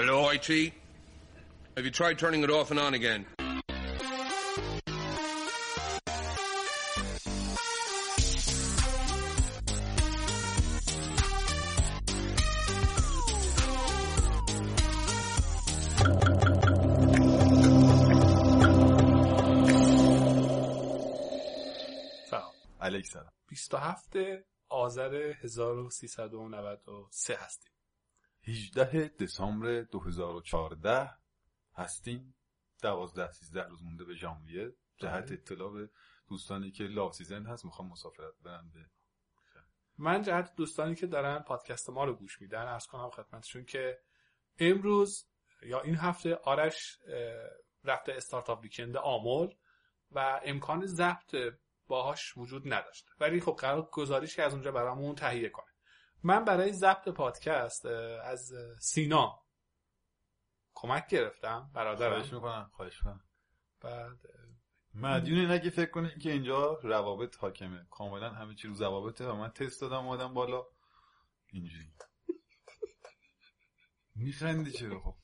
Hello, 0.00 0.28
IT? 0.30 0.72
Have 1.76 1.84
you 1.84 1.90
tried 1.90 2.18
turning 2.18 2.42
it 2.42 2.50
off 2.50 2.70
and 2.70 2.80
on 2.80 2.94
again? 2.94 3.26
سلام 22.30 22.50
علیک 22.80 23.06
سلام 23.06 23.30
27 23.48 24.44
آذر 24.70 25.34
1393 25.42 27.34
هستیم 27.34 27.72
18 28.43 29.07
دسامبر 29.07 29.81
2014 29.81 31.11
هستیم. 31.75 32.35
12 32.81 33.31
13 33.31 33.63
روز 33.63 33.83
مونده 33.83 34.03
به 34.03 34.15
ژانویه. 34.15 34.73
جهت 34.97 35.25
بله. 35.25 35.33
اطلاع 35.33 35.73
به 35.73 35.89
دوستانی 36.29 36.71
که 36.71 36.83
low 36.83 37.11
season 37.11 37.45
هست. 37.45 37.65
می‌خوام 37.65 37.87
مسافرت 37.87 38.33
برن 38.43 38.71
به 38.73 38.85
من 39.97 40.21
جهت 40.21 40.55
دوستانی 40.55 40.95
که 40.95 41.07
دارن 41.07 41.39
پادکست 41.39 41.89
ما 41.89 42.03
رو 42.03 42.13
گوش 42.13 42.41
میدن 42.41 42.67
عرض 42.67 42.87
کنم 42.87 43.09
خدمتشون 43.09 43.65
که 43.65 43.99
امروز 44.59 45.27
یا 45.61 45.81
این 45.81 45.95
هفته 45.95 46.35
آرش 46.35 46.99
رفته 47.83 48.13
Startup 48.13 48.61
Weekend 48.61 48.97
آمل 48.97 49.47
و 50.11 50.41
امکان 50.43 50.85
ضبط 50.85 51.35
باهاش 51.87 52.37
وجود 52.37 52.73
نداشت. 52.73 53.09
ولی 53.19 53.41
خب 53.41 53.55
قراره 53.59 53.89
گزارش 53.91 54.35
که 54.35 54.43
از 54.43 54.53
اونجا 54.53 54.71
برامون 54.71 55.15
تهیه 55.15 55.49
کنه. 55.49 55.70
من 56.23 56.45
برای 56.45 56.73
ضبط 56.73 57.09
پادکست 57.09 57.85
از 57.85 58.53
سینا 58.79 59.41
کمک 60.73 61.07
گرفتم 61.07 61.69
خواهش 61.73 61.99
برادرم 61.99 62.33
می‌کنم 62.33 62.71
خواهش 62.73 62.97
می‌کنم. 62.97 63.23
بعد 63.81 64.17
مدیون 64.93 65.51
نگه 65.51 65.69
فکر 65.69 65.91
کنه 65.91 66.19
که 66.19 66.31
اینجا 66.31 66.79
روابط 66.83 67.37
حاکمه. 67.37 67.87
کاملا 67.91 68.29
همه 68.29 68.55
چی 68.55 68.67
رو 68.67 68.73
ضوابطه 68.73 69.25
و 69.25 69.35
من 69.35 69.49
تست 69.49 69.81
دادم 69.81 70.05
اومدم 70.07 70.33
بالا. 70.33 70.65
اینجوری. 71.53 71.93
میخندی 74.15 74.71
چرا؟ 74.71 74.99
خب. 74.99 75.15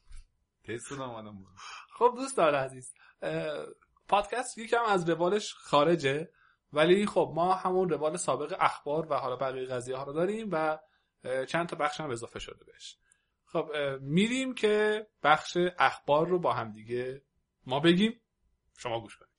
تست 0.64 0.92
دادم 0.92 1.09
اومدم 1.09 1.44
بالا. 1.44 1.56
خب 1.94 2.14
دوستان 2.16 2.56
عزیز 2.56 2.94
اه، 3.22 3.66
پادکست 4.08 4.58
یکم 4.58 4.84
از 4.88 5.09
روالش 5.09 5.54
خارجه 5.54 6.32
ولی 6.73 7.06
خب 7.06 7.32
ما 7.36 7.56
همون 7.56 7.89
روال 7.89 8.17
سابق 8.17 8.56
اخبار 8.59 9.11
و 9.11 9.14
حالا 9.14 9.36
بقیه 9.36 9.66
قضیه 9.66 9.98
ها 9.98 10.04
رو 10.04 10.14
داریم 10.14 10.50
و 10.52 10.80
چند 11.47 11.67
تا 11.70 11.75
بخش 11.75 12.02
هم 12.02 12.09
اضافه 12.09 12.39
شده 12.39 12.66
بهش. 12.66 12.97
خب 13.45 13.72
میریم 14.02 14.53
که 14.53 15.08
بخش 15.23 15.58
اخبار 15.80 16.28
رو 16.28 16.39
با 16.39 16.53
هم 16.53 16.72
دیگه 16.72 17.22
ما 17.66 17.80
بگیم. 17.80 18.22
شما 18.78 19.02
گوش 19.02 19.17
کنید. 19.17 19.31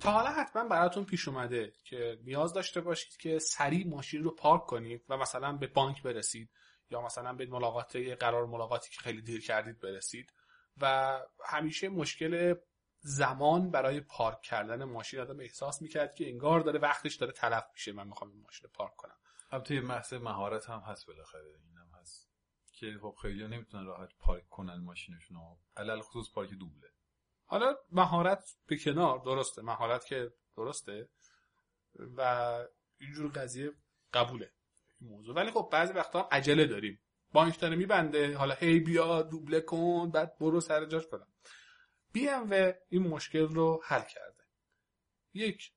تا 0.00 0.10
حالا 0.10 0.30
حتما 0.30 0.68
براتون 0.68 1.04
پیش 1.04 1.28
اومده 1.28 1.72
که 1.84 2.18
نیاز 2.24 2.52
داشته 2.52 2.80
باشید 2.80 3.16
که 3.16 3.38
سریع 3.38 3.86
ماشین 3.86 4.24
رو 4.24 4.34
پارک 4.34 4.66
کنید 4.66 5.04
و 5.08 5.16
مثلا 5.16 5.52
به 5.52 5.66
بانک 5.66 6.02
برسید 6.02 6.50
یا 6.90 7.02
مثلا 7.02 7.32
به 7.32 7.46
ملاقات 7.46 7.96
قرار 7.96 8.46
ملاقاتی 8.46 8.90
که 8.90 9.00
خیلی 9.00 9.22
دیر 9.22 9.42
کردید 9.42 9.80
برسید. 9.80 10.32
و 10.80 11.18
همیشه 11.44 11.88
مشکل 11.88 12.54
زمان 13.00 13.70
برای 13.70 14.00
پارک 14.00 14.40
کردن 14.40 14.84
ماشین 14.84 15.20
آدم 15.20 15.40
احساس 15.40 15.82
می‌کرد 15.82 16.14
که 16.14 16.28
انگار 16.28 16.60
داره 16.60 16.78
وقتش 16.78 17.14
داره 17.14 17.32
تلف 17.32 17.64
میشه. 17.72 17.92
من 17.92 18.06
می‌خوام 18.06 18.30
این 18.30 18.40
ماشین 18.40 18.64
رو 18.64 18.70
پارک 18.74 18.96
کنم. 18.96 19.16
البته 19.50 19.74
یه 19.74 19.80
محض 19.80 20.14
مهارت 20.14 20.70
هم 20.70 20.78
هست 20.78 21.06
بالاخره. 21.06 21.60
اینم 21.64 21.90
هست 22.00 22.30
که 22.72 22.98
خب 23.02 23.14
خیلی 23.22 23.48
نمی‌تونن 23.48 23.86
راحت 23.86 24.08
پارک 24.18 24.48
کنن 24.48 24.76
ماشینشون 24.76 25.36
رو. 25.36 25.58
علل 25.76 26.00
خصوص 26.00 26.32
پارک 26.34 26.50
دوبله. 26.50 26.90
حالا 27.44 27.76
مهارت 27.92 28.56
به 28.66 28.78
کنار. 28.78 29.18
درسته. 29.18 29.62
مهارت 29.62 30.04
که 30.04 30.32
درسته. 30.56 31.08
و 32.16 32.20
اینجور 33.00 33.30
قضیه 33.30 33.72
قبوله. 34.12 34.52
این 35.00 35.10
موضوع. 35.10 35.34
ولی 35.34 35.50
خب 35.50 35.68
بعضی 35.72 35.92
وقتا 35.92 36.22
هم 36.22 36.28
عجله 36.32 36.66
داریم. 36.66 37.00
بانک 37.32 37.60
داره 37.60 37.76
میبنده. 37.76 38.36
حالا 38.36 38.54
هی 38.54 38.80
بیا 38.80 39.22
دوبله 39.22 39.60
کن. 39.60 40.10
بعد 40.10 40.38
برو 40.38 40.60
سر 40.60 40.84
جاش 40.84 41.06
فلان 41.06 41.32
بی 42.12 42.28
ام 42.28 42.50
و 42.50 42.72
این 42.88 43.08
مشکل 43.08 43.48
رو 43.48 43.82
حل 43.84 44.02
کرده. 44.02 44.44
یک 45.34 45.72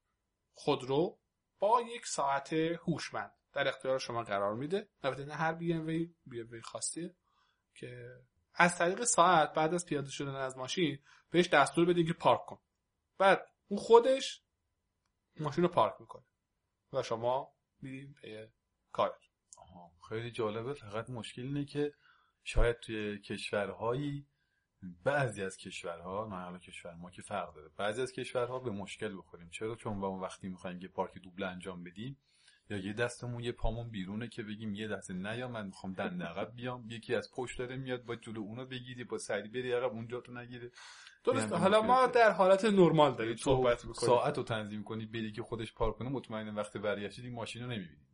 خودرو 0.54 1.20
با 1.60 1.82
یک 1.82 2.06
ساعت 2.06 2.54
هوشمند 2.54 3.32
در 3.54 3.68
اختیار 3.68 4.00
شما 4.00 4.24
قرار 4.24 4.56
میده. 4.56 4.90
البته 5.04 5.26
نه 5.26 5.34
هر 5.34 5.54
بی 5.54 5.74
ام 5.74 5.86
وی 5.86 6.16
بی 6.26 6.42
ام 6.42 6.48
وی 6.52 6.62
خاصیه 6.62 7.16
که 7.76 8.22
از 8.54 8.78
طریق 8.78 9.04
ساعت 9.04 9.54
بعد 9.54 9.74
از 9.74 9.86
پیاده 9.86 10.10
شدن 10.10 10.36
از 10.36 10.58
ماشین 10.58 11.00
بهش 11.30 11.48
دستور 11.48 11.86
بدین 11.86 12.08
که 12.08 12.14
پارک 12.14 12.46
کن. 12.46 12.60
بعد 13.18 13.50
اون 13.68 13.80
خودش 13.80 14.44
ماشین 15.40 15.64
رو 15.64 15.70
پارک 15.70 15.94
می‌کنه 16.00 16.24
و 16.94 17.04
شما 17.04 17.54
میرین 17.82 18.14
پی 18.14 18.48
کارت. 18.92 19.20
خیلی 20.10 20.32
جالبه. 20.32 20.74
فقط 20.74 21.10
مشکل 21.10 21.42
اینه 21.42 21.66
که 21.66 21.94
شاید 22.44 22.80
توی 22.80 23.22
کشورهایی 23.22 24.28
بعضی 25.04 25.44
از 25.44 25.58
کشورها 25.58 26.28
نه 26.32 26.36
حالا 26.36 26.58
کشور 26.58 26.96
ما 26.96 27.12
که 27.12 27.22
فرق 27.22 27.56
داره 27.56 27.70
بعضی 27.78 28.02
از 28.02 28.12
کشورها 28.12 28.60
به 28.60 28.72
مشکل 28.72 29.18
بخوریم. 29.18 29.50
چرا؟ 29.50 29.76
چون 29.76 30.00
با 30.00 30.08
اون 30.08 30.20
وقتی 30.20 30.50
می‌خوایم 30.50 30.82
یه 30.82 30.88
پارک 30.88 31.18
دوبله 31.18 31.48
انجام 31.48 31.84
بدیم 31.84 32.18
یا 32.70 32.78
یه 32.78 32.94
دستمون 32.94 33.44
یه 33.44 33.52
پامون 33.52 33.90
بیرونه 33.90 34.28
که 34.28 34.44
بگیم 34.44 34.76
یه 34.76 34.88
دست 34.88 35.12
نیا 35.12 35.48
من 35.48 35.66
می‌خوام 35.66 35.94
دنده 35.94 36.26
عقب 36.26 36.56
بیام 36.56 36.90
یکی 36.90 37.16
از 37.16 37.32
پشت 37.32 37.60
داره 37.60 37.78
میاد 37.78 38.04
با 38.04 38.16
جلو 38.16 38.42
اونو 38.42 38.66
بگیری 38.66 39.04
با 39.04 39.18
سری 39.18 39.50
بری 39.50 39.72
عقب 39.72 39.92
اونجا 39.92 40.22
تو 40.22 40.34
نگیره 40.34 40.72
درسته 41.24 41.50
یعنی 41.50 41.62
حالا 41.62 41.82
ما 41.82 42.08
در 42.08 42.32
حالت 42.32 42.66
نرمال 42.66 43.16
داریم 43.16 43.36
صحبت 43.36 43.86
می‌کنیم. 43.86 44.08
ساعت 44.08 44.38
رو 44.38 44.44
تنظیم 44.44 44.84
کنی 44.84 45.06
بری 45.06 45.32
که 45.32 45.44
خودش 45.44 45.74
پارک 45.74 45.96
کنه 45.96 46.10
مطمئن 46.10 46.56
وقتی 46.56 46.80
برگشتید 46.80 47.26
این 47.26 47.34
ماشین 47.34 47.64
رو 47.64 47.68
نمی‌بینی. 47.68 48.08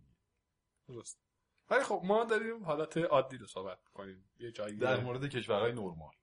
درست. 0.88 1.22
ولی 1.70 1.84
خب 1.84 2.02
ما 2.06 2.24
داریم 2.24 2.64
حالت 2.64 2.98
عادی 2.98 3.38
رو 3.38 3.46
صحبت 3.46 3.80
می‌کنیم. 3.86 4.30
یه 4.40 4.52
جایی 4.52 4.78
در 4.78 5.00
مورد 5.00 5.30
کشورهای 5.30 5.72
نرمال. 5.72 6.14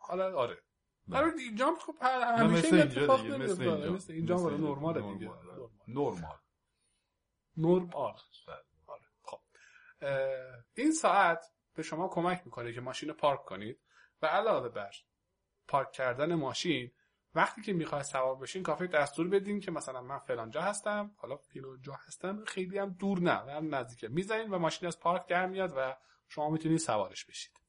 حالا 0.00 0.38
آره. 0.38 0.62
برای 1.08 1.32
اینجا 1.40 1.66
هم 1.66 1.76
خب 1.76 1.94
همیشه 2.02 2.66
این 2.66 2.82
اتفاق 2.82 3.26
نمیفته. 3.26 3.90
مثل 3.90 4.12
اینجا. 4.12 4.36
نرماله 4.36 5.00
دیگه 5.00 5.26
نرمال. 5.26 5.70
نرمال 5.88 6.38
نرمال 7.56 8.16
بله. 8.46 8.56
آره 8.86 9.04
خب 9.22 9.40
این 10.76 10.92
ساعت 10.92 11.44
به 11.74 11.82
شما 11.82 12.08
کمک 12.08 12.42
می‌کنه 12.44 12.72
که 12.72 12.80
ماشین 12.80 13.08
رو 13.08 13.14
پارک 13.14 13.44
کنید 13.44 13.80
و 14.22 14.26
علاوه 14.26 14.68
بر 14.68 14.90
پارک 15.68 15.92
کردن 15.92 16.34
ماشین 16.34 16.92
وقتی 17.34 17.62
که 17.62 17.72
می‌خواد 17.72 18.02
سوار 18.02 18.36
بشین 18.36 18.62
کافی 18.62 18.86
دستور 18.86 19.28
بدین 19.28 19.60
که 19.60 19.70
مثلا 19.70 20.02
من 20.02 20.18
فلان 20.18 20.50
جا 20.50 20.62
هستم 20.62 21.14
حالا 21.16 21.36
فلان 21.36 21.80
جا 21.82 21.92
هستم 21.92 22.44
خیلی 22.44 22.78
هم 22.78 22.90
دور 22.90 23.20
نه 23.20 23.32
هم 23.32 23.74
نزدیکه 23.74 24.08
می‌زنین 24.08 24.50
و 24.50 24.58
ماشین 24.58 24.86
از 24.88 25.00
پارک 25.00 25.26
در 25.26 25.46
میاد 25.46 25.72
و 25.76 25.96
شما 26.28 26.50
می‌تونید 26.50 26.78
سوارش 26.78 27.24
بشید 27.24 27.59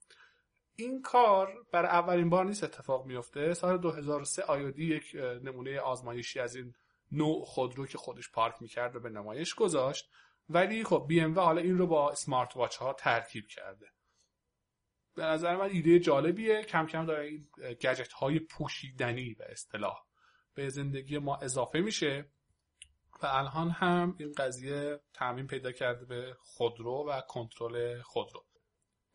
این 0.76 1.02
کار 1.02 1.66
برای 1.72 1.90
اولین 1.90 2.30
بار 2.30 2.46
نیست 2.46 2.64
اتفاق 2.64 3.06
میفته 3.06 3.54
سال 3.54 3.78
2003 3.78 4.44
آیودی 4.44 4.96
یک 4.96 5.16
نمونه 5.44 5.80
آزمایشی 5.80 6.40
از 6.40 6.56
این 6.56 6.74
نوع 7.12 7.46
خودرو 7.46 7.88
که 7.88 7.98
خودش 7.98 8.32
پارک 8.32 8.56
می‌کرد 8.62 8.96
و 8.96 9.00
به 9.00 9.10
نمایش 9.10 9.56
گذاشت. 9.56 10.10
ولی 10.50 10.84
خب 10.84 11.06
بی 11.08 11.22
ام 11.22 11.40
حالا 11.40 11.62
این 11.62 11.78
رو 11.78 11.88
با 11.88 12.12
اسمارت 12.12 12.58
واچ 12.58 12.76
ها 12.76 12.94
ترکیب 12.94 13.48
کرده. 13.48 13.88
به 15.16 15.24
نظر 15.24 15.56
من 15.56 15.70
ایده 15.70 16.00
جالبیه. 16.00 16.64
کم 16.64 16.86
کم 16.86 17.06
داره 17.06 17.26
این 17.26 17.50
گجت 17.60 18.14
های 18.14 18.40
پوشیدنی 18.40 19.34
به 19.34 19.52
اصطلاح 19.52 20.06
به 20.54 20.70
زندگی 20.70 21.18
ما 21.18 21.38
اضافه 21.38 21.80
میشه 21.80 22.32
و 23.24 23.26
الان 23.26 23.70
هم 23.70 24.16
این 24.20 24.32
قضیه 24.38 25.00
تعمین 25.14 25.48
پیدا 25.48 25.72
کرده 25.72 26.06
به 26.06 26.36
خودرو 26.40 27.06
و 27.10 27.22
کنترل 27.22 28.02
خودرو. 28.02 28.46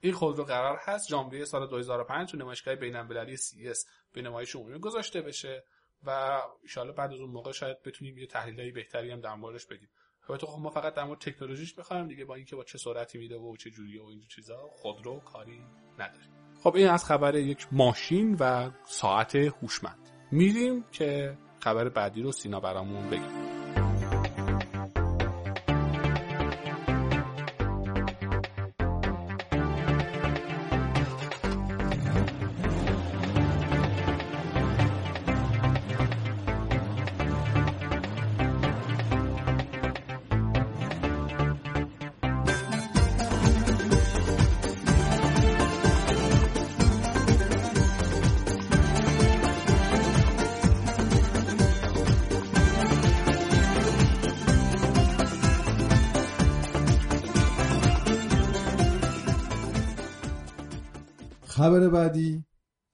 این 0.07 0.15
خودرو 0.15 0.45
قرار 0.45 0.79
هست 0.83 1.09
ژانویه 1.09 1.45
سال 1.45 1.67
2005 1.67 2.31
تو 2.31 2.37
نمایشگاه 2.37 2.75
بین‌المللی 2.75 3.37
CS 3.37 3.87
به 4.13 4.23
نمایش 4.23 4.57
عمومی 4.57 4.79
گذاشته 4.79 5.21
بشه 5.21 5.65
و 6.03 6.11
ان 6.77 6.93
بعد 6.93 7.13
از 7.13 7.21
اون 7.21 7.31
موقع 7.31 7.53
شاید 7.53 7.83
بتونیم 7.83 8.19
یه 8.19 8.27
تحلیلای 8.27 8.71
بهتری 8.71 9.11
هم 9.11 9.21
در 9.21 9.35
موردش 9.35 9.67
بدیم 9.67 9.89
البته 10.29 10.47
خب 10.47 10.59
ما 10.61 10.71
فقط 10.71 10.95
در 10.95 11.05
مورد 11.05 11.21
تکنولوژیش 11.21 11.79
می‌خوایم 11.79 12.09
دیگه 12.09 12.25
با 12.25 12.35
اینکه 12.35 12.57
با 12.57 12.65
چه 12.65 12.79
سرعتی 12.79 13.19
میده 13.19 13.37
و 13.37 13.57
چه 13.57 13.71
جوریه 13.71 14.03
و 14.03 14.07
اینجور 14.07 14.29
چیزا 14.29 14.69
خودرو 14.73 15.21
کاری 15.21 15.65
نداریم. 15.99 16.31
خب 16.63 16.77
این 16.77 16.89
از 16.89 17.05
خبر 17.05 17.35
یک 17.35 17.67
ماشین 17.73 18.37
و 18.41 18.71
ساعت 18.85 19.35
هوشمند. 19.35 20.11
میریم 20.33 20.85
که 20.93 21.39
خبر 21.61 21.89
بعدی 21.89 22.23
رو 22.23 22.33
سینا 22.33 22.61
برامون 22.61 23.11
بگیم 23.11 23.46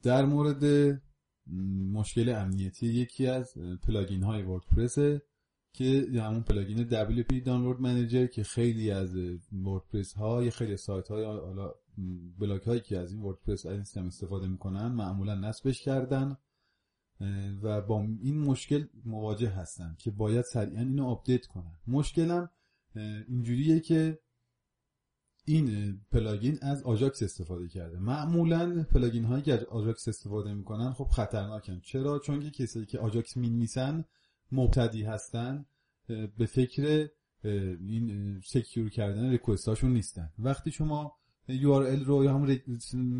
در 0.02 0.24
مورد 0.24 0.64
مشکل 1.92 2.28
امنیتی 2.28 2.86
یکی 2.86 3.26
از 3.26 3.54
plugin 3.86 4.22
های 4.22 4.42
وردپرسه 4.42 5.22
که 5.72 6.08
همون 6.14 6.42
plugin 6.42 6.88
WP 6.88 7.42
Download 7.44 7.80
Manager 7.80 8.26
که 8.26 8.44
خیلی 8.44 8.90
از 8.90 9.16
وردپرس 9.52 10.12
های 10.12 10.50
خیلی 10.50 10.76
سایت 10.76 11.08
های 11.08 11.24
حالا 11.24 11.74
بلاگ 12.38 12.62
هایی 12.62 12.80
که 12.80 12.98
از 12.98 13.12
این 13.12 13.22
وردپرس 13.22 13.66
از 13.66 13.72
این 13.72 13.84
سیستم 13.84 14.06
استفاده 14.06 14.48
می‌کنن 14.48 14.86
معمولا 14.86 15.34
نصبش 15.34 15.82
کردن 15.82 16.36
و 17.62 17.80
با 17.80 18.00
این 18.00 18.38
مشکل 18.38 18.86
مواجه 19.04 19.48
هستن 19.48 19.96
که 19.98 20.10
باید 20.10 20.44
سریعا 20.52 20.80
اینو 20.80 21.06
update 21.06 21.46
کنن. 21.46 21.78
مشکلم 21.86 22.50
اینجوریه 23.28 23.80
که 23.80 24.18
این 25.44 26.00
plugin 26.12 26.58
از 26.62 26.82
AJAX 26.82 27.22
استفاده 27.22 27.68
کرده. 27.68 27.98
معمولا 27.98 28.84
plugin 28.84 29.24
هایی 29.24 29.42
که 29.42 29.52
از 29.52 29.64
AJAX 29.64 30.08
استفاده 30.08 30.54
می‌کنن 30.54 30.92
خب 30.92 31.04
خطرناکن. 31.04 31.80
چرا؟ 31.80 32.18
چون 32.18 32.40
که 32.40 32.50
کسایی 32.50 32.86
که 32.86 32.98
AJAX 32.98 33.36
می‌نویسن 33.36 34.04
مبتدی 34.52 35.02
هستن 35.02 35.66
به 36.38 36.46
فکر 36.46 37.08
این 37.44 38.40
secure 38.44 38.90
کردن 38.90 39.30
request 39.30 39.68
هاشون 39.68 39.92
نیستن. 39.92 40.30
وقتی 40.38 40.70
شما 40.70 41.12
URL 41.48 42.04
رو 42.04 42.24
یا 42.24 42.34
هم 42.34 42.44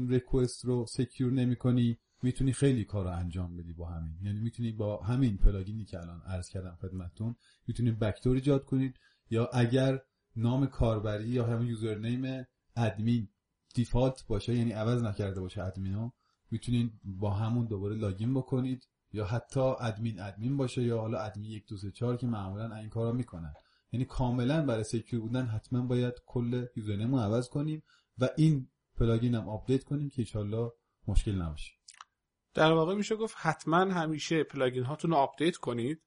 request 0.08 0.64
رو 0.64 0.86
secure 0.87 1.32
نمی 1.32 1.56
کنی 1.56 1.98
می‌تونی 2.22 2.52
خیلی 2.52 2.84
کار 2.84 3.04
رو 3.04 3.10
انجام 3.10 3.56
بدی 3.56 3.72
با 3.72 3.86
همین. 3.86 4.16
یعنی 4.22 4.40
می‌تونی 4.40 4.72
با 4.72 5.02
همین 5.02 5.36
plugin 5.37 5.78
ی 5.78 5.84
که 5.84 6.00
الان 6.00 6.20
عرض 6.26 6.48
کردم 6.48 6.78
خدمتتون 6.80 7.36
می‌تونی 7.66 7.90
backdoor 7.90 8.34
ایجاد 8.34 8.64
کنید 8.64 8.96
یا 9.30 9.46
اگر 9.46 10.00
نام 10.37 10.67
کاربری 10.67 11.29
یا 11.29 11.46
همون 11.46 11.67
username 11.67 12.46
ادمین. 12.76 13.29
default 13.75 14.26
باشه 14.26 14.55
یعنی 14.55 14.73
عوض 14.73 15.02
نکرده 15.02 15.40
باشه 15.40 15.62
ادمینو. 15.62 16.11
می‌تونید 16.50 17.00
با 17.05 17.31
همون 17.31 17.67
دوباره 17.67 17.96
login 17.96 18.34
بکنید 18.34 18.88
یا 19.12 19.25
حتی 19.25 19.61
ادمین 19.61 20.20
ادمین 20.20 20.56
باشه 20.56 20.82
یا 20.82 21.00
حالا 21.00 21.19
ادمین 21.19 21.50
یک 21.50 21.67
دو 21.69 21.76
سه 21.76 21.90
چهار 21.90 22.17
که 22.17 22.26
معمولا 22.26 22.76
این 22.76 22.88
کارا 22.88 23.12
می‌کنن. 23.12 23.55
یعنی 23.93 24.05
کاملا 24.05 24.67
برای 24.67 24.84
secure 24.84 25.23
بودن 25.23 25.46
حتما 25.46 25.82
باید 25.82 26.14
کل 26.26 26.67
username 26.76 27.14
رو 27.14 27.20
عوض 27.20 27.49
کنیم 27.49 27.82
و 28.19 28.29
این 28.37 28.69
plugin 28.96 29.34
هم 29.34 29.49
آپدیت 29.49 29.84
کنیم 29.84 30.11
که 30.11 30.38
این 30.38 30.70
مشکل 31.06 31.32
نباشه. 31.32 31.73
در 32.55 32.73
واقع 32.73 32.94
میشه 32.94 33.17
گفت 33.17 33.34
حتما 33.38 33.76
همیشه 33.76 34.44
plugin 34.44 34.84
هاتون 34.84 35.11
رو 35.11 35.17
آپدیت 35.17 35.56
کنید 35.56 36.02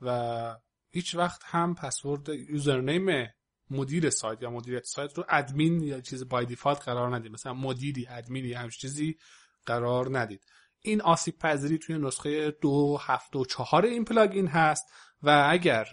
و 0.00 0.56
هیچ 0.90 1.14
وقت 1.14 1.42
هم 1.44 1.74
password 1.74 2.28
username 2.28 3.28
مدیر 3.70 4.10
سایت 4.10 4.42
یا 4.42 4.50
مدیریت 4.50 4.84
سایت 4.84 5.18
رو 5.18 5.24
ادمین 5.28 5.82
یا 5.82 6.00
چیز 6.00 6.28
by 6.28 6.46
default 6.46 6.82
قرار 6.82 7.16
ندید. 7.16 7.32
مثلا 7.32 7.54
مدیری 7.54 8.06
ادمینی 8.10 8.52
همش 8.52 8.78
چیزی 8.78 9.18
قرار 9.66 10.18
ندید. 10.18 10.44
این 10.80 11.02
آسیب 11.02 11.38
پذیری 11.38 11.78
توی 11.78 11.98
نسخه 11.98 12.50
دو 12.50 12.98
هفت 13.00 13.36
و 13.36 13.44
چهار 13.44 13.84
این 13.84 14.04
plugin 14.04 14.46
هست 14.46 14.84
و 15.22 15.46
اگر 15.50 15.88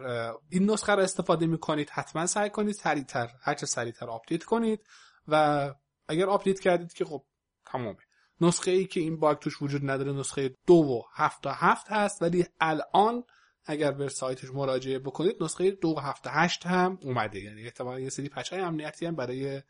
این 0.50 0.72
نسخه 0.72 0.96
رو 0.96 1.02
استفاده 1.02 1.46
می‌کنید 1.46 1.90
حتما 1.90 2.26
سعی 2.26 2.50
کنید 2.50 2.76
سریعتر 2.76 3.30
هرچه 3.42 3.66
سریعتر 3.66 4.10
آپدیت 4.10 4.44
کنید 4.44 4.80
و 5.28 5.74
اگر 6.08 6.26
آپدیت 6.26 6.60
کردید 6.60 6.94
که 6.94 7.06
خب 7.06 7.24
تمامه 7.66 7.98
نسخه 8.42 8.72
ای 8.72 8.86
که 8.86 9.00
این 9.00 9.20
bug 9.20 9.38
توش 9.38 9.62
وجود 9.62 9.90
نداره 9.90 10.12
نسخه 10.12 10.56
دو 10.68 10.74
و 10.74 11.02
هفت 11.14 11.44
تا 11.44 11.52
هفت 11.52 11.92
هست 11.92 12.22
ولی 12.22 12.46
الان 12.60 13.24
اگر 13.66 13.92
به 13.92 14.10
سایتش 14.10 14.50
مراجعه 14.50 15.00
بکنید 15.00 15.44
نسخه 15.44 15.72
دو 15.72 15.88
و 15.88 16.00
هفت 16.00 16.24
هشت 16.28 16.66
هم 16.66 17.00
اومده. 17.02 17.40
یعنی 17.40 17.64
احتمالا 17.64 18.00
یه 18.00 18.10
سری 18.10 18.30
patch 18.30 18.54
های 18.54 18.62
امنیتی 18.62 19.06
هم 19.06 19.16
برای 19.16 19.62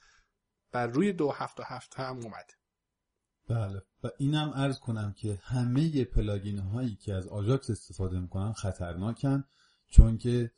بر 0.71 0.87
روی 0.87 1.13
دو 1.13 1.31
هفت 1.31 1.59
و 1.59 1.63
هفت 1.63 1.95
هم 1.95 2.15
اومده. 2.15 2.53
بله. 3.49 3.81
و 4.03 4.09
اینم 4.17 4.51
عرض 4.55 4.79
کنم 4.79 5.13
که 5.17 5.39
همه 5.43 6.03
plugin 6.03 6.59
هایی 6.59 6.95
که 6.95 7.13
از 7.13 7.27
AJAX 7.27 7.69
استفاده 7.69 8.19
می‌کنن 8.19 8.53
خطرناکن 8.53 9.43
چون 9.89 10.17
که 10.17 10.51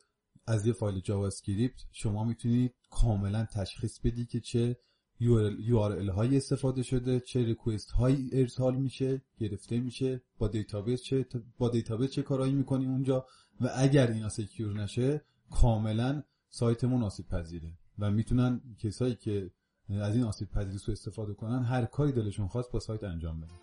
از 0.48 0.66
یه 0.66 0.74
فایل 0.74 1.00
JavaScript 1.00 1.82
شما 1.92 2.24
می‌تونید 2.24 2.76
کاملا 2.90 3.46
تشخیص 3.46 4.00
بدی 4.00 4.26
که 4.26 4.40
چه 4.40 4.78
URL 5.22 6.10
هایی 6.10 6.38
استفاده 6.38 6.84
شده 6.84 7.20
چه 7.20 7.46
request 7.46 7.92
هایی 7.92 8.30
ارسال 8.34 8.76
میشه 8.76 9.22
گرفته 9.38 9.80
میشه 9.80 10.22
با 10.38 10.48
دیتابیس 10.48 11.02
چه 11.04 11.26
با 11.58 11.70
دیتابیس 11.70 12.12
چه 12.12 12.22
کارایی 12.22 12.54
می‌کنیم 12.54 12.92
اونجا؟ 12.92 13.26
و 13.62 13.70
اگر 13.76 14.08
اینا 14.08 14.30
secure 14.30 14.74
نشه 14.74 15.22
کاملا 15.52 16.24
سایتمون 16.50 17.04
آسیب 17.04 17.28
پذیره 17.28 17.74
و 18.00 18.12
می‌تونن 18.12 18.62
کسایی 18.80 19.16
که 19.16 19.52
از 19.90 20.16
این 20.16 20.24
آسیب 20.24 20.52
پذیری 20.52 20.78
سو 20.78 20.92
استفاده 20.92 21.34
کنن 21.34 21.64
هر 21.64 21.86
کاری 21.86 22.12
دلشون 22.12 22.48
خواست 22.48 22.72
با 22.72 22.80
سایت 22.80 23.04
انجام 23.04 23.42
بدن 23.42 23.56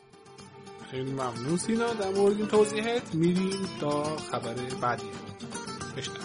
خیلی 0.91 1.13
ممنون 1.13 1.57
سینا. 1.57 1.95
در 1.95 2.11
مورد 2.11 2.37
این 2.37 2.47
توضیحات 2.47 3.15
میریم 3.15 3.67
تا 3.81 4.17
خبر 4.17 4.55
بعدی. 4.83 5.05
بشنویم. 5.97 6.21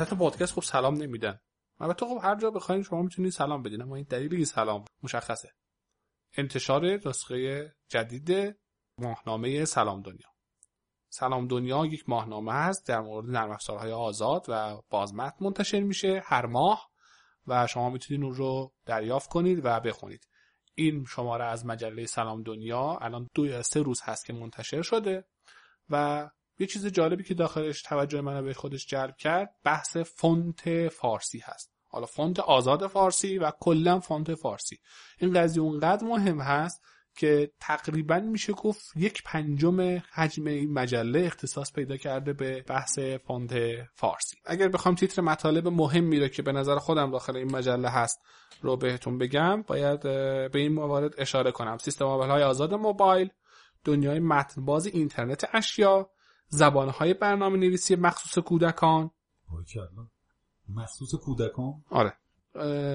وسط 0.00 0.14
پادکست 0.14 0.52
خب 0.52 0.62
سلام 0.62 0.94
نمیدن. 0.94 1.38
البته 1.80 2.06
خب 2.06 2.18
هر 2.22 2.34
جا 2.34 2.50
بخواین 2.50 2.82
شما 2.82 3.02
می‌تونید 3.02 3.32
سلام 3.32 3.62
بدین 3.62 3.82
اما 3.82 3.96
این 3.96 4.06
دلیل 4.08 4.34
این 4.34 4.44
سلام 4.44 4.84
مشخصه. 5.02 5.52
انتشار 6.32 7.00
نسخه 7.06 7.72
جدید 7.88 8.56
ماهنامه 8.98 9.64
سلام 9.64 10.02
دنیا. 10.02 10.28
سلام 11.08 11.48
دنیا 11.48 11.86
یک 11.86 12.08
ماهنامه 12.08 12.52
هست 12.52 12.88
در 12.88 13.00
مورد 13.00 13.30
نرم 13.30 13.50
افزارهای 13.50 13.92
آزاد 13.92 14.46
و 14.48 14.82
بازمت 14.90 15.34
منتشر 15.40 15.80
میشه 15.80 16.22
هر 16.24 16.46
ماه 16.46 16.90
و 17.46 17.66
شما 17.66 17.90
می‌تونید 17.90 18.24
اون 18.24 18.34
رو 18.34 18.72
دریافت 18.86 19.30
کنید 19.30 19.60
و 19.64 19.80
بخونید. 19.80 20.28
این 20.74 21.04
شماره 21.04 21.44
از 21.44 21.66
مجله 21.66 22.06
سلام 22.06 22.42
دنیا 22.42 22.98
الان 23.00 23.28
دو 23.34 23.46
یا 23.46 23.62
سه 23.62 23.82
روز 23.82 24.00
هست 24.02 24.26
که 24.26 24.32
منتشر 24.32 24.82
شده 24.82 25.24
و 25.90 26.28
یه 26.58 26.66
چیز 26.66 26.86
جالبی 26.86 27.24
که 27.24 27.34
داخلش 27.34 27.82
توجه 27.82 28.20
منو 28.20 28.42
به 28.42 28.54
خودش 28.54 28.86
جلب 28.86 29.16
کرد 29.16 29.54
بحث 29.64 29.96
فونت 29.96 30.88
فارسی 30.88 31.38
هست. 31.38 31.72
حالا 31.88 32.06
فونت 32.06 32.40
آزاد 32.40 32.86
فارسی 32.86 33.38
و 33.38 33.50
کلا 33.60 34.00
فونت 34.00 34.34
فارسی. 34.34 34.78
این 35.18 35.32
قضیه 35.32 35.62
اونقدر 35.62 36.04
مهم 36.04 36.40
هست 36.40 36.82
که 37.16 37.50
تقریبا 37.60 38.18
میشه 38.18 38.52
گفت 38.52 38.92
یک 38.96 39.22
پنجم 39.24 40.02
حجم 40.12 40.46
این 40.46 40.72
مجله 40.72 41.20
اختصاص 41.20 41.72
پیدا 41.72 41.96
کرده 41.96 42.32
به 42.32 42.62
بحث 42.62 42.98
فونت 42.98 43.54
فارسی. 43.94 44.36
اگر 44.44 44.68
بخوام 44.68 44.94
تیتر 44.94 45.22
مطالب 45.22 45.68
مهمی 45.68 46.20
رو 46.20 46.28
که 46.28 46.42
به 46.42 46.52
نظر 46.52 46.78
خودم 46.78 47.10
داخل 47.10 47.36
این 47.36 47.52
مجله 47.52 47.88
هست 47.88 48.20
رو 48.62 48.76
بهتون 48.76 49.18
بگم 49.18 49.62
باید 49.62 50.00
به 50.00 50.50
این 50.54 50.72
موارد 50.72 51.14
اشاره 51.18 51.50
کنم. 51.50 51.78
سیستم 51.78 52.06
های 52.06 52.42
آزاد 52.42 52.74
موبایل 52.74 53.30
دنیای 53.84 54.18
متنباز 54.18 54.86
اینترنت 54.86 55.48
اشیا 55.52 56.10
زبانهای 56.48 57.14
برنامه 57.14 57.56
نویسی 57.56 57.96
مخصوص 57.96 58.44
کودکان. 58.44 59.10
مخصوص 60.68 61.14
کودکان؟ 61.14 61.74
آره. 61.90 62.12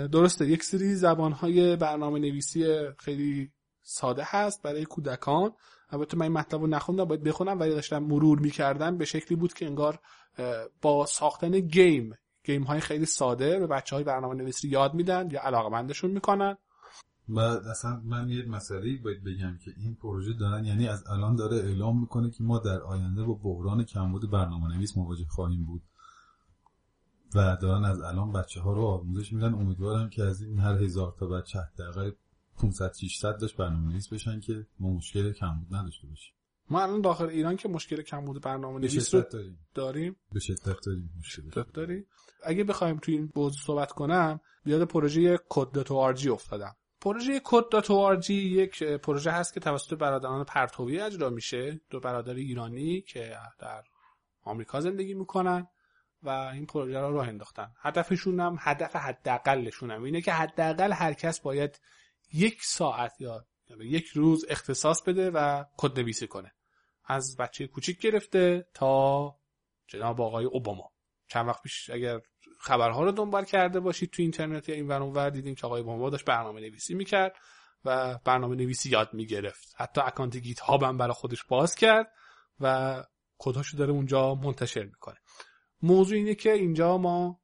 درسته. 0.07 0.47
یک 0.47 0.63
سری 0.63 0.95
زبانهای 0.95 1.75
برنامه 1.75 2.19
نویسی 2.19 2.89
خیلی 2.99 3.51
ساده 3.81 4.23
هست 4.25 4.63
برای 4.63 4.85
کودکان. 4.85 5.53
البته 5.89 6.17
من 6.17 6.23
این 6.23 6.31
مطلب 6.31 6.61
رو 6.61 6.67
نخوندم 6.67 7.05
باید 7.05 7.23
بخونم 7.23 7.59
ولی 7.59 7.69
داشتم 7.69 8.03
مرور 8.03 8.39
می‌کردم. 8.39 8.97
به 8.97 9.05
شکلی 9.05 9.37
بود 9.37 9.53
که 9.53 9.65
انگار 9.65 9.99
با 10.81 11.05
ساختن 11.05 11.59
گیم 11.59 12.17
گیم 12.43 12.63
های 12.63 12.79
خیلی 12.79 13.05
ساده 13.05 13.59
به 13.59 13.67
بچه 13.67 13.95
های 13.95 14.05
برنامه 14.05 14.35
نویسی 14.35 14.69
یاد 14.69 14.93
میدن 14.93 15.29
یا 15.31 15.41
علاقمندشون 15.41 16.11
می‌کنن. 16.11 16.57
و 17.31 17.39
اصلا 17.39 18.01
من 18.05 18.29
یه 18.29 18.45
مسئله 18.45 18.97
باید 19.03 19.23
بگم 19.23 19.57
که 19.57 19.71
این 19.77 19.95
پروژه 19.95 20.33
دارن 20.33 20.65
یعنی 20.65 20.87
از 20.87 21.07
الان 21.07 21.35
داره 21.35 21.57
اعلام 21.57 22.01
می‌کنه 22.01 22.31
که 22.31 22.43
ما 22.43 22.59
در 22.59 22.81
آینده 22.81 23.23
با 23.23 23.33
بحران 23.33 23.83
کمبود 23.83 24.31
برنامه 24.31 24.75
نویس 24.75 24.97
مواجه 24.97 25.25
خواهیم 25.25 25.65
بود. 25.65 25.81
و 27.35 27.57
دارن 27.61 27.85
از 27.85 28.01
الان 28.01 28.31
بچه 28.31 28.61
ها 28.61 28.73
رو 28.73 28.81
آموزش 28.81 29.33
میدن. 29.33 29.53
امیدوارم 29.53 30.09
که 30.09 30.23
از 30.23 30.41
این 30.41 30.59
هر 30.59 30.83
هزار 30.83 31.15
تا 31.19 31.27
بچه 31.27 31.59
حداقل 31.59 32.11
500 32.57 32.93
600 32.93 33.37
داشت 33.37 33.57
برنامه 33.57 33.91
نویس 33.91 34.13
بشن 34.13 34.39
که 34.39 34.67
ما 34.79 34.93
مشکل 34.93 35.33
کمبود 35.33 35.75
نداشته 35.75 36.07
باشیم. 36.07 36.33
ما 36.69 36.81
الان 36.81 37.01
داخل 37.01 37.25
ایران 37.25 37.55
که 37.55 37.69
مشکل 37.69 38.01
کمبود 38.01 38.41
برنامه 38.41 38.79
نویس 38.79 39.15
رو 39.15 39.21
داریم. 39.21 39.59
داریم. 39.73 40.15
به 40.31 40.39
شدت 40.39 40.85
داریم 40.85 41.13
مشکل 41.19 41.41
دقت 41.41 41.73
داری 41.73 42.05
اگه 42.43 42.63
بخوایم 42.63 42.97
تو 42.97 43.11
این 43.11 43.31
موضوع 43.35 43.61
صحبت 43.61 43.91
کنم 43.91 44.39
بیاد 44.63 44.83
پروژه 44.83 45.39
کد.org 45.49 46.27
افتادم. 46.27 46.75
پروژه 47.01 47.41
کد.org 47.43 48.29
یک 48.29 48.83
پروژه 48.83 49.31
هست 49.31 49.53
که 49.53 49.59
توسط 49.59 49.93
برادران 49.93 50.43
پرتوی 50.43 50.99
اجرا 50.99 51.29
میشه. 51.29 51.81
دو 51.89 51.99
برادر 51.99 52.33
ایرانی 52.33 53.01
که 53.01 53.37
در 53.59 53.83
آمریکا 54.41 54.81
زندگی 54.81 55.13
می‌کنن 55.13 55.67
و 56.23 56.29
این 56.29 56.65
پروژه 56.65 56.99
رو 56.99 57.13
راه 57.13 57.27
انداختن. 57.27 57.73
هدفشون 57.81 58.39
هم 58.39 58.57
هدف 58.59 58.95
حداقلشون 58.95 59.91
هم 59.91 60.03
اینه 60.03 60.21
که 60.21 60.33
حداقل 60.33 60.91
هر 60.91 61.13
کس 61.13 61.39
باید 61.39 61.81
یک 62.33 62.63
ساعت 62.63 63.21
یا 63.21 63.45
یک 63.79 64.07
روز 64.07 64.45
اختصاص 64.49 65.01
بده 65.01 65.31
و 65.31 65.63
کد 65.77 65.99
نویسی 65.99 66.27
کنه. 66.27 66.51
از 67.05 67.37
بچه 67.37 67.67
کوچیک 67.67 67.99
گرفته 67.99 68.67
تا 68.73 69.35
جناب 69.87 70.21
آقای 70.21 70.45
اوباما. 70.45 70.91
چند 71.27 71.47
وقت 71.47 71.61
پیش 71.61 71.89
اگر 71.89 72.19
خبرها 72.61 73.03
رو 73.03 73.11
دنبال 73.11 73.45
کرده 73.45 73.79
باشید 73.79 74.09
تو 74.09 74.21
اینترنت 74.21 74.69
یا 74.69 74.75
این 74.75 74.87
ور 74.87 75.01
اونور 75.01 75.29
دیدیم 75.29 75.55
که 75.55 75.67
آقای 75.67 75.81
اوباما 75.81 76.09
داشت 76.09 76.25
برنامه 76.25 76.61
نویسی 76.61 76.93
می‌کرد 76.93 77.35
و 77.85 78.19
برنامه 78.25 78.55
نویسی 78.55 78.89
یاد 78.89 79.13
می‌گرفت. 79.13 79.73
حتی 79.77 80.01
اکانت 80.01 80.37
GitHub 80.37 80.83
هم 80.83 80.97
برای 80.97 81.13
خودش 81.13 81.43
باز 81.43 81.75
کرد 81.75 82.07
و 82.59 83.03
کداشو 83.37 83.77
داره 83.77 83.91
اونجا 83.91 84.35
منتشر 84.35 84.83
می‌کنه. 84.83 85.17
موضوع 85.81 86.17
اینه 86.17 86.35
که 86.35 86.53
اینجا 86.53 86.97
ما 86.97 87.39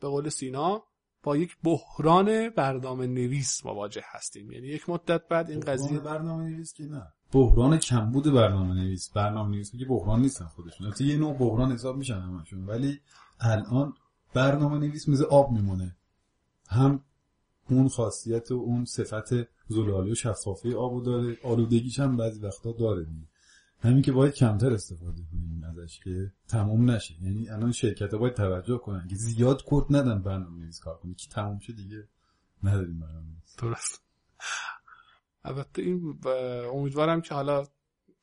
به 0.00 0.08
قول 0.08 0.28
سینا 0.28 0.84
با 1.22 1.36
یک 1.36 1.56
بحران 1.64 2.50
برنامه 2.50 3.06
نویس 3.06 3.66
مواجه 3.66 4.04
هستیم. 4.04 4.52
یعنی 4.52 4.66
یک 4.66 4.90
مدت 4.90 5.28
بعد 5.28 5.50
این 5.50 5.60
قضیه 5.60 5.98
برنامه 5.98 6.44
نویس 6.44 6.74
که 6.74 6.84
نه. 6.84 7.12
بحران 7.32 7.78
کمبود 7.78 8.24
برنامه 8.24 8.74
نویس 8.74 9.10
برنامه 9.10 9.50
نویس 9.50 9.76
که 9.76 9.84
بحران 9.84 10.20
نیستن 10.20 10.44
خودشون. 10.44 10.86
البته 10.86 11.04
یه 11.04 11.16
نوع 11.16 11.38
بحران 11.38 11.72
حساب 11.72 11.96
میشن 11.96 12.20
همشون. 12.20 12.64
ولی 12.64 13.00
الان 13.40 13.94
برنامه 14.34 14.78
نویس 14.78 15.08
مثل 15.08 15.24
آب 15.24 15.52
میمونه. 15.52 15.96
هم 16.68 17.04
اون 17.70 17.88
خاصیت 17.88 18.52
و 18.52 18.54
اون 18.54 18.84
صفت 18.84 19.34
زلالی 19.68 20.10
و 20.10 20.14
شفافه 20.14 20.76
آبو 20.76 21.00
داره. 21.00 21.36
آلودگیش 21.44 22.00
هم 22.00 22.16
بعضی 22.16 22.40
وقتا 22.40 22.72
داره 22.72 23.06
همین 23.82 24.02
که 24.02 24.12
باید 24.12 24.34
کمتر 24.34 24.72
استفاده 24.72 25.22
کنیم 25.32 25.64
ازش 25.64 26.00
که 26.04 26.32
تمام 26.48 26.90
نشه. 26.90 27.22
یعنی 27.22 27.48
الان 27.48 27.72
شرکت 27.72 28.14
باید 28.14 28.34
توجه 28.34 28.78
کنن 28.78 29.08
که 29.08 29.14
زیاد 29.14 29.62
کد 29.66 29.96
ندن 29.96 30.22
برنامه 30.22 30.58
نویس 30.58 30.80
کار 30.80 30.96
کنه. 30.96 31.14
که 31.14 31.28
تمام 31.28 31.58
شه 31.58 31.72
دیگه 31.72 32.08
نداریم 32.62 33.00
برنامه 33.00 33.26
نویس 33.26 33.56
درست. 33.58 34.02
البته 35.44 35.82
این 35.82 36.18
امیدوارم 36.72 37.20
که 37.20 37.34
حالا 37.34 37.66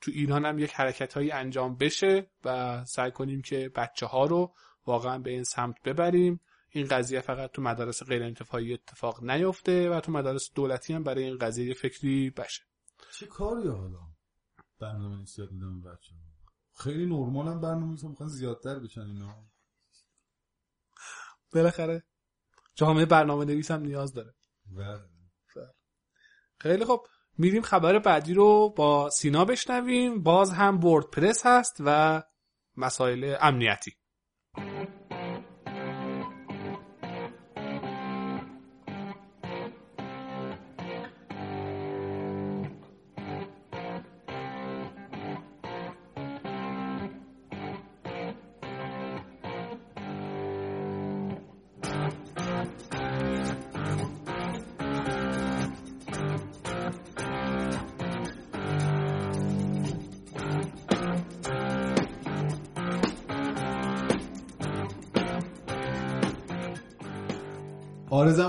تو 0.01 0.11
ایران 0.11 0.45
هم 0.45 0.59
یک 0.59 0.71
حرکت 0.71 1.13
هایی 1.13 1.31
انجام 1.31 1.75
بشه 1.75 2.31
و 2.45 2.85
سعی 2.85 3.11
کنیم 3.11 3.41
که 3.41 3.71
بچه 3.75 4.05
ها 4.05 4.25
رو 4.25 4.53
واقعا 4.87 5.19
به 5.19 5.31
این 5.31 5.43
سمت 5.43 5.81
ببریم. 5.83 6.39
این 6.69 6.87
قضیه 6.87 7.21
فقط 7.21 7.51
تو 7.51 7.61
مدارس 7.61 8.03
غیر 8.03 8.23
انتفاعی 8.23 8.73
اتفاق 8.73 9.23
نیفته 9.23 9.89
و 9.89 9.99
تو 9.99 10.11
مدارس 10.11 10.51
دولتی 10.53 10.93
هم 10.93 11.03
برای 11.03 11.23
این 11.23 11.37
قضیه 11.37 11.67
یه 11.67 11.73
فکری 11.73 12.29
بشه. 12.29 12.63
چه 13.19 13.27
کاری 13.27 13.67
حالا؟ 13.67 13.99
برنامه 14.79 15.15
نویسی 15.15 15.41
یاد 15.41 15.51
میدم 15.51 15.81
بچه 15.81 16.13
خیلی 16.73 17.05
نرمال 17.05 17.47
هم 17.47 17.61
برنامه 17.61 18.03
می‌خوان 18.03 18.29
زیادتر 18.29 18.79
بشن 18.79 19.01
اینا. 19.01 19.45
بالاخره 21.53 22.03
جامعه 22.75 23.05
برنامه 23.05 23.45
نویس 23.45 23.71
هم 23.71 23.81
نیاز 23.81 24.13
داره. 24.13 24.35
و 24.75 24.99
خیلی 26.59 26.85
خب 26.85 27.07
میریم 27.37 27.61
خبر 27.61 27.99
بعدی 27.99 28.33
رو 28.33 28.69
با 28.69 29.09
سینا 29.09 29.45
بشنویم. 29.45 30.23
باز 30.23 30.51
هم 30.51 30.83
وردپرس 30.83 31.45
هست 31.45 31.77
و 31.79 32.23
مسائل 32.77 33.35
امنیتی. 33.41 33.93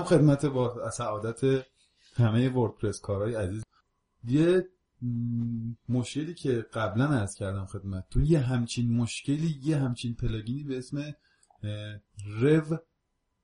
خدمت 0.09 0.45
با 0.45 0.89
سعادت 0.89 1.65
همه 2.15 2.49
وردپرس 2.49 3.01
کارهای 3.01 3.35
عزیز. 3.35 3.63
یه 4.23 4.67
مشکلی 5.89 6.33
که 6.33 6.65
قبلا 6.73 7.05
عرض 7.05 7.35
کردم 7.35 7.65
خدمت 7.65 8.05
تو 8.09 8.21
یه 8.21 8.39
همچین 8.39 8.97
مشکلی 8.97 9.59
یه 9.63 9.77
همچین 9.77 10.13
plugin 10.13 10.56
ی 10.56 10.63
به 10.63 10.77
اسم 10.77 11.15
Rev 12.41 12.77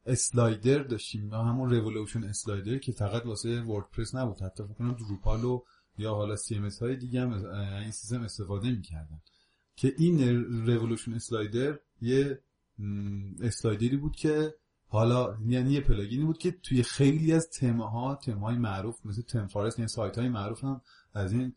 Slider 0.06 0.84
داشتیم. 0.84 1.30
یا 1.30 1.44
همون 1.44 1.70
Revolution 1.70 2.24
Slider 2.24 2.78
که 2.78 2.92
فقط 2.92 3.26
واسه 3.26 3.62
وردپرس 3.62 4.16
نبود. 4.16 4.42
حتی 4.42 4.64
فکر 4.64 4.74
کنم 4.74 4.94
دروپال 4.94 5.44
و 5.44 5.64
یا 5.98 6.16
حالا 6.16 6.36
CMS 6.36 6.70
های 6.82 6.96
دیگه 6.96 7.22
هم 7.22 7.34
از 7.34 7.46
این 7.46 7.92
سیستم 7.92 8.22
استفاده 8.22 8.72
می‌کردن. 8.72 9.22
که 9.76 9.94
این 9.98 10.44
Revolution 10.66 11.14
Slider 11.14 11.80
یه 12.02 12.40
اسلایدری 13.42 13.98
بود 13.98 14.16
که 14.16 14.56
حالا 14.88 15.38
یعنی 15.48 15.72
یه 15.72 15.82
پلاگینی 15.82 16.26
بود 16.26 16.38
که 16.38 16.52
توی 16.52 16.84
خیلی 16.84 17.34
از 17.34 17.50
تمه 17.50 17.90
ها 17.90 18.16
تمه 18.16 18.40
های 18.40 18.58
معروف 18.58 19.06
مثل 19.06 19.22
تم 19.22 19.48
فارست 19.48 19.80
یعنی 19.80 19.90
سایت 19.90 20.18
های 20.18 20.30
معروف 20.30 20.64
هم 20.64 20.82
از 21.14 21.34
این 21.34 21.54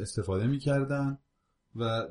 استفاده 0.00 0.46
می‌کردن 0.46 1.18
و. 1.76 2.06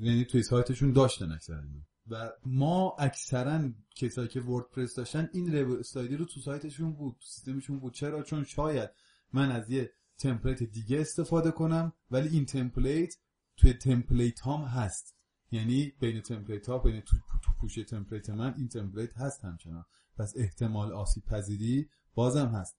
یعنی 0.00 0.24
توی 0.24 0.42
سایتشون 0.42 0.92
داشتن 0.92 1.32
اکثرا. 1.32 1.62
و 2.10 2.30
ما 2.46 2.96
اکثرا 2.98 3.70
کسایی 3.96 4.28
که 4.28 4.40
وردپرس 4.40 4.94
داشتن 4.94 5.28
این 5.32 5.56
رو 5.56 5.78
اسلایدی 5.78 6.16
رو 6.16 6.24
تو 6.24 6.40
سایتشون 6.40 6.92
بود 6.92 7.12
تو 7.12 7.26
سیستمشون 7.26 7.78
بود. 7.78 7.94
چرا؟ 7.94 8.22
چون 8.22 8.44
شاید 8.44 8.90
من 9.32 9.50
از 9.50 9.70
یه 9.70 9.92
تمپلیت 10.18 10.62
دیگه 10.62 11.00
استفاده 11.00 11.50
کنم 11.50 11.92
ولی 12.10 12.28
این 12.28 12.46
تمپلیت 12.46 13.14
توی 13.56 13.72
template 13.72 14.40
هام 14.40 14.64
هست. 14.64 15.16
یعنی 15.52 15.92
بین 16.00 16.20
template 16.20 16.68
ها 16.68 16.78
بین 16.78 17.00
تو, 17.00 17.16
تو 17.42 17.52
پوشه 17.60 17.74
template 17.74 18.30
من 18.30 18.54
این 18.58 18.68
template 18.68 19.16
هست 19.16 19.44
همچنان. 19.44 19.84
پس 20.16 20.34
احتمال 20.36 20.92
آسیب 20.92 21.24
پذیری 21.24 21.88
بازم 22.14 22.46
هست. 22.46 22.76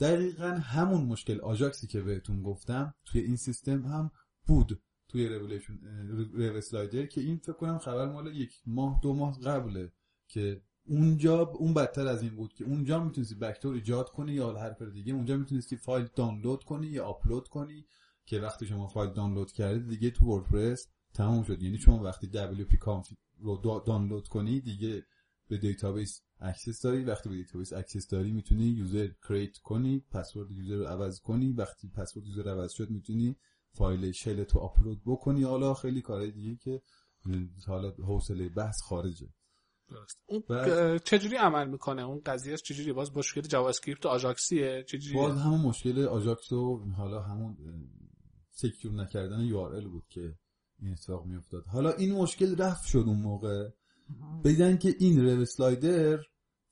دقیقا 0.00 0.48
همون 0.48 1.04
مشکل 1.04 1.40
AJAX 1.40 1.77
ی 1.77 1.86
که 1.86 2.00
بهتون 2.00 2.42
گفتم 2.42 2.94
توی 3.04 3.20
این 3.20 3.36
سیستم 3.36 3.86
هم 3.86 4.10
بود 4.46 4.82
توی 5.08 5.28
Rev 6.34 6.60
Slider 6.60 7.06
که 7.06 7.20
این 7.20 7.36
فکر 7.36 7.52
کنم 7.52 7.78
خبر 7.78 8.06
مال 8.12 8.36
یک 8.36 8.62
ماه 8.66 9.00
دو 9.02 9.14
ماه 9.14 9.40
قبله 9.40 9.92
که 10.28 10.62
اونجا 10.86 11.42
اون 11.42 11.74
بدتر 11.74 12.06
از 12.06 12.22
این 12.22 12.36
بود 12.36 12.54
که 12.54 12.64
اونجا 12.64 13.04
می‌تونستی 13.04 13.34
backdoor 13.34 13.74
ایجاد 13.74 14.10
کنی 14.10 14.32
یا 14.32 14.58
هر 14.58 14.70
کار 14.70 14.90
دیگه 14.90 15.12
اونجا 15.12 15.36
می‌تونستی 15.36 15.76
فایل 15.76 16.08
دانلود 16.16 16.64
کنی 16.64 16.86
یا 16.86 17.04
آپلود 17.04 17.48
کنی 17.48 17.86
که 18.26 18.40
وقتی 18.40 18.66
شما 18.66 18.86
فایل 18.86 19.12
دانلود 19.12 19.52
کردی 19.52 19.80
دیگه 19.80 20.10
تو 20.10 20.26
وردپرس 20.26 20.88
تموم 21.14 21.42
شد. 21.42 21.62
یعنی 21.62 21.78
شما 21.78 22.02
وقتی 22.02 22.30
WP 22.34 22.76
config 22.78 23.18
رو 23.38 23.82
دانلود 23.86 24.28
کنی 24.28 24.60
دیگه 24.60 25.06
به 25.48 25.58
دیتابیس 25.58 26.22
access 26.40 26.82
داری. 26.82 27.04
وقتی 27.04 27.28
به 27.28 27.36
دیتابیس 27.36 27.72
access 27.72 28.08
داری 28.08 28.32
می‌تونی 28.32 28.64
user 28.64 29.08
create 29.28 29.56
کنی 29.58 30.04
password 30.10 30.50
user 30.50 30.74
رو 30.76 30.84
عوض 30.86 31.20
کنی. 31.20 31.52
وقتی 31.52 31.88
password 31.88 32.26
user 32.26 32.48
عوض 32.48 32.72
شد 32.72 32.90
می‌تونی 32.90 33.36
فایل 33.72 34.12
shell 34.12 34.44
تو 34.44 34.58
آپلود 34.58 35.02
بکنی. 35.06 35.42
حالا 35.42 35.74
خیلی 35.74 36.02
کارهای 36.02 36.30
دیگه 36.30 36.56
که 36.56 36.82
حالا 37.66 37.90
حوصله 37.90 38.48
بحث 38.48 38.80
خارجه. 38.82 39.28
درست. 39.88 40.20
اون 40.26 40.42
بعد- 40.48 41.02
چجوری 41.04 41.36
عمل 41.36 41.68
می‌کنه؟ 41.68 42.02
اون 42.02 42.20
قضیه 42.26 42.56
چجوری 42.56 42.92
باز 42.92 43.16
مشکل 43.16 43.40
JavaScript 43.40 44.06
و 44.06 44.08
AJAX 44.08 44.51
یه؟ 44.51 44.84
چجوری 44.88 45.14
باز 45.16 45.38
همون 45.38 45.60
مشکل 45.60 46.04
AJAX 46.06 46.52
و 46.52 46.84
حالا 46.96 47.22
همون 47.22 47.56
secure 48.50 48.94
نکردن 48.94 49.40
URL 49.40 49.88
بود 49.88 50.04
که 50.08 50.34
این 50.80 50.92
اتفاق 50.92 51.26
میافتاد. 51.26 51.66
حالا 51.66 51.92
این 51.92 52.12
مشکل 52.12 52.56
رفع 52.56 52.86
شد 52.86 53.04
اون 53.06 53.20
موقع. 53.20 53.68
بعدا 54.44 54.76
که 54.76 54.96
این 54.98 55.26
Rev 55.26 55.44
Slider 55.44 56.18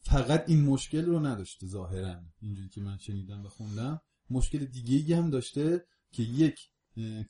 فقط 0.00 0.44
این 0.46 0.64
مشکل 0.64 1.04
رو 1.04 1.26
نداشته 1.26 1.66
ظاهرا. 1.66 2.20
اینجوری 2.40 2.68
که 2.68 2.80
من 2.80 2.98
شنیدم 2.98 3.46
و 3.46 3.48
خوندم. 3.48 4.00
مشکل 4.30 4.64
دیگه 4.64 4.96
ای 4.96 5.12
هم 5.12 5.30
داشته 5.30 5.86
که 6.12 6.22
یک 6.22 6.58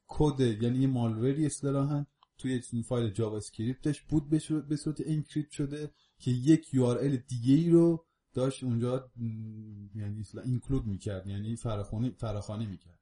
کد 0.06 0.40
یعنی 0.62 0.78
یه 0.78 0.87
malware 0.87 1.39
ی 1.39 1.46
اصطلاحا 1.47 2.06
توی 2.38 2.62
فایل 2.82 3.11
JavaScript 3.10 3.37
ش 3.37 4.00
بود 4.02 4.28
به 4.28 4.38
صورت- 4.76 5.02
encrypt 5.06 5.50
شده 5.50 5.92
که 6.18 6.30
یک 6.30 6.75
URL 6.75 7.16
دیگه 7.16 7.54
ای 7.54 7.70
رو 7.70 8.06
داشت 8.35 8.64
اونجا 8.64 9.11
یعنی 9.94 10.25
include 10.44 10.87
می‌کرد 10.87 11.26
یعنی 11.26 11.56
فراخوانی 11.56 12.11
فراخوانی 12.11 12.66
می‌کرد. 12.66 12.97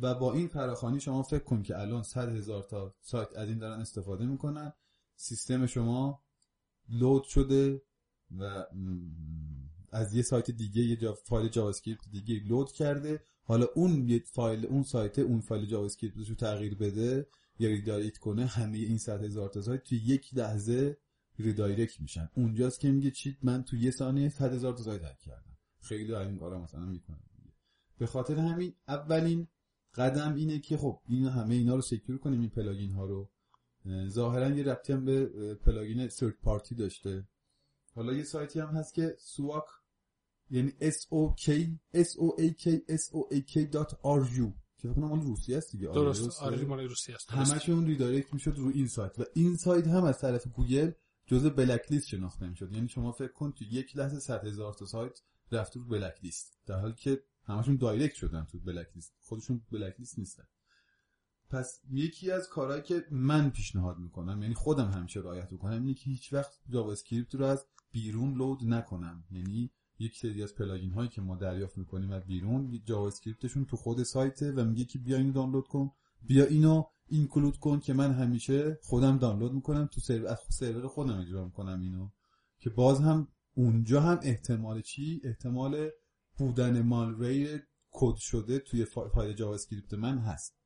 و 0.00 0.14
با 0.14 0.32
این 0.32 0.48
فراخوانی 0.48 1.00
شما 1.00 1.22
فکر 1.22 1.44
کن 1.44 1.62
که 1.62 1.78
الان 1.78 2.02
100 2.02 2.36
هزار 2.36 2.62
تا 2.62 2.94
سایت 3.00 3.36
از 3.36 3.48
این 3.48 3.58
دارن 3.58 3.80
استفاده 3.80 4.26
می‌کنن. 4.26 4.72
سیستم 5.16 5.66
شما 5.66 6.22
load 6.88 7.24
شده 7.24 7.82
و 8.38 8.66
از 9.92 10.14
یه 10.14 10.22
سایت 10.22 10.50
دیگه 10.50 10.82
یه 10.82 10.96
جا 10.96 11.14
فایل 11.14 11.48
JavaScript 11.48 12.08
دیگه 12.10 12.44
load 12.44 12.72
کرده. 12.72 13.24
حالا 13.42 13.66
اون 13.74 14.08
یه 14.08 14.22
فایل 14.26 14.66
اون 14.66 14.82
سایت 14.82 15.18
اون 15.18 15.40
فایل 15.40 15.66
JavaScript 15.66 15.84
ش 15.84 16.28
رو 16.28 16.34
تغییر 16.34 16.74
بده 16.74 17.26
یا 17.58 17.68
redirect 17.68 18.18
کنه 18.18 18.46
همه 18.46 18.78
این 18.78 18.98
100 18.98 19.24
هزار 19.24 19.48
تا 19.48 19.62
سایت 19.62 19.84
تو 19.84 19.94
یک 19.94 20.34
لحظه 20.34 20.96
redirect 21.38 22.00
میشن. 22.00 22.30
اونجاست 22.34 22.80
که 22.80 22.90
میگه 22.90 23.10
چیت 23.10 23.36
من 23.42 23.62
تو 23.62 23.76
یه 23.76 23.90
ثانیه 23.90 24.28
100 24.28 24.54
هزار 24.54 24.72
تا 24.72 24.82
سایت 24.82 25.04
هک 25.04 25.18
کردم. 25.18 25.56
خیلی 25.80 26.14
این 26.14 26.38
کارا 26.38 26.62
مثلا 26.62 26.86
می‌کنن. 26.86 27.22
به 27.98 28.06
خاطر 28.06 28.38
همین 28.38 28.74
اولین 28.88 29.48
قدم 29.94 30.34
اینه 30.34 30.58
که 30.58 30.76
خب 30.76 31.00
این 31.08 31.26
همه 31.26 31.54
اینا 31.54 31.74
رو 31.74 31.82
secure 31.82 32.18
کنیم 32.18 32.40
این 32.40 32.50
plugin 32.50 32.92
ها 32.92 33.04
رو. 33.04 33.30
ظاهرا 34.08 34.48
یه 34.48 34.62
ربطی 34.62 34.92
هم 34.92 35.04
به 35.04 35.26
plugin 35.54 36.08
third 36.08 36.34
party 36.42 36.74
داشته. 36.74 37.28
حالا 37.94 38.12
یه 38.12 38.24
سایتی 38.24 38.60
هم 38.60 38.68
هست 38.68 38.94
که 38.94 39.16
سواک 39.18 39.64
یعنی 40.50 40.70
s 40.70 40.94
o 40.94 41.34
k 41.40 41.50
s 41.94 42.08
o 42.08 42.40
a 42.40 42.54
k 42.62 42.68
s 42.88 43.04
o 43.12 43.34
a 43.34 43.40
k 43.40 43.72
r 44.02 44.36
u 44.36 44.52
که 44.78 44.88
فکر 44.88 44.92
کنم 44.92 45.08
مال 45.08 45.20
روسیه 45.20 45.56
است 45.56 45.72
دیگه. 45.72 45.86
درست. 45.86 46.42
آره 46.42 46.64
مال 46.64 46.80
روسیه 46.80 47.14
است 47.14 47.30
همشون 47.30 47.86
redirect 47.86 48.34
می‌شد 48.34 48.54
رو 48.56 48.68
این 48.68 48.86
سایت. 48.88 49.18
و 49.18 49.24
این 49.34 49.56
سایت 49.56 49.86
هم 49.86 50.04
از 50.04 50.18
طرف 50.18 50.46
گوگل 50.46 50.90
جزء 51.26 51.48
blacklist 51.48 52.08
شناخته 52.08 52.48
می‌شد. 52.48 52.72
یعنی 52.72 52.88
شما 52.88 53.12
فکر 53.12 53.32
کن 53.32 53.52
تو 53.52 53.64
یک 53.64 53.96
لحظه 53.96 54.20
100 54.20 54.46
هزار 54.46 54.74
تا 54.74 54.86
سایت 54.86 55.20
رفت 55.52 55.76
رو 55.76 55.84
blacklist 55.84 56.58
در 56.66 56.80
حالی 56.80 56.94
که 56.94 57.22
همشون 57.44 57.76
direct 57.76 58.14
شدن 58.14 58.44
تو 58.44 58.58
blacklist 58.58 59.14
خودشون 59.20 59.62
blacklist 59.72 60.18
نیستن. 60.18 60.44
پس 61.50 61.80
یکی 61.90 62.30
از 62.30 62.48
کارهایی 62.48 62.82
که 62.82 63.04
من 63.10 63.50
پیشنهاد 63.50 63.98
می‌کنم 63.98 64.42
یعنی 64.42 64.54
خودم 64.54 64.90
همیشه 64.90 65.20
رعایت 65.20 65.52
می‌کنم 65.52 65.82
اینه 65.82 65.94
که 65.94 66.10
هیچ 66.10 66.32
وقت 66.32 66.52
JavaScript 66.68 67.34
رو 67.34 67.44
از 67.44 67.66
بیرون 67.92 68.34
load 68.34 68.64
نکنم. 68.64 69.24
یعنی 69.30 69.70
یک 69.98 70.18
سری 70.18 70.42
از 70.42 70.54
plugin 70.54 70.90
هایی 70.90 71.08
که 71.08 71.20
ما 71.20 71.36
دریافت 71.36 71.78
می‌کنیم 71.78 72.10
از 72.10 72.26
بیرون 72.26 72.82
JavaScript 72.84 73.06
شون 73.06 73.64
تو 73.64 73.76
خود 73.76 74.02
سایته 74.02 74.52
و 74.52 74.64
میگه 74.64 74.84
که 74.84 74.98
بیا 74.98 75.16
اینو 75.16 75.32
دانلود 75.32 75.68
کن. 75.68 75.90
بیا 76.22 76.44
اینو 76.44 76.84
include 77.08 77.58
کن 77.58 77.80
که 77.80 77.94
من 77.94 78.12
همیشه 78.12 78.78
خودم 78.82 79.18
دانلود 79.18 79.52
می‌کنم 79.52 79.86
تو 79.86 80.00
سرور 80.00 80.28
از 80.28 80.38
سرور 80.50 80.88
خودم 80.88 81.20
اجرا 81.20 81.44
می‌کنم 81.44 81.80
اینو. 81.80 82.08
که 82.58 82.70
باز 82.70 83.00
هم 83.00 83.28
اونجا 83.54 84.00
هم 84.00 84.18
احتمال 84.22 84.80
چی؟ 84.80 85.20
احتمال 85.24 85.90
بودن 86.40 86.82
malware 86.82 87.66
کد 87.90 88.16
شده 88.16 88.58
توی 88.58 88.84
فایل 88.84 89.32
JavaScript 89.32 89.94
من 89.94 90.18
هست. 90.18 90.56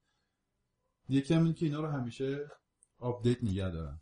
یکم 1.08 1.44
این 1.44 1.54
که 1.54 1.66
اینا 1.66 1.80
رو 1.80 1.88
همیشه 1.88 2.46
آپدیت 2.98 3.44
نگه 3.44 3.70
دارم. 3.70 4.00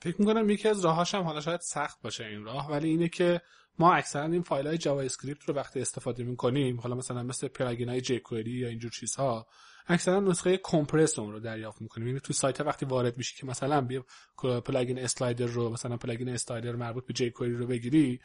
فکر 0.00 0.16
می‌کنم 0.20 0.50
یکی 0.50 0.68
از 0.68 0.84
راهاش 0.84 1.14
هم 1.14 1.22
حالا 1.22 1.40
شاید 1.40 1.60
سخت 1.60 2.02
باشه 2.02 2.24
این 2.24 2.44
راه 2.44 2.70
ولی 2.70 2.88
اینه 2.88 3.08
که 3.08 3.40
ما 3.78 3.94
اکثرا 3.94 4.24
این 4.24 4.42
فایل 4.42 4.66
های 4.66 4.78
JavaScript 4.78 5.44
رو 5.44 5.54
وقتی 5.54 5.80
استفاده 5.80 6.24
می‌کنیم 6.24 6.80
حالا 6.80 6.94
مثلا 6.94 7.22
مثل 7.22 7.48
plugin 7.48 7.88
های 7.88 8.00
jQuery 8.00 8.50
یا 8.50 8.68
اینجور 8.68 8.90
چیزها 8.90 9.46
اکثرا 9.86 10.20
نسخه 10.20 10.60
compress 10.62 11.18
اون 11.18 11.32
رو 11.32 11.40
دریافت 11.40 11.82
می‌کنیم. 11.82 12.06
یعنی 12.06 12.20
تو 12.20 12.32
سایت 12.32 12.60
وقتی 12.60 12.86
وارد 12.86 13.16
میشی 13.16 13.36
که 13.36 13.46
مثلا 13.46 13.80
بیا 13.80 14.04
plugin 14.64 14.98
slider 14.98 15.46
رو 15.46 15.70
مثلا 15.70 15.96
plugin 15.96 16.28
slider 16.28 16.76
مربوط 16.76 17.06
به 17.06 17.12
jQuery 17.12 17.54
رو 17.54 17.66
بگیری 17.66 18.20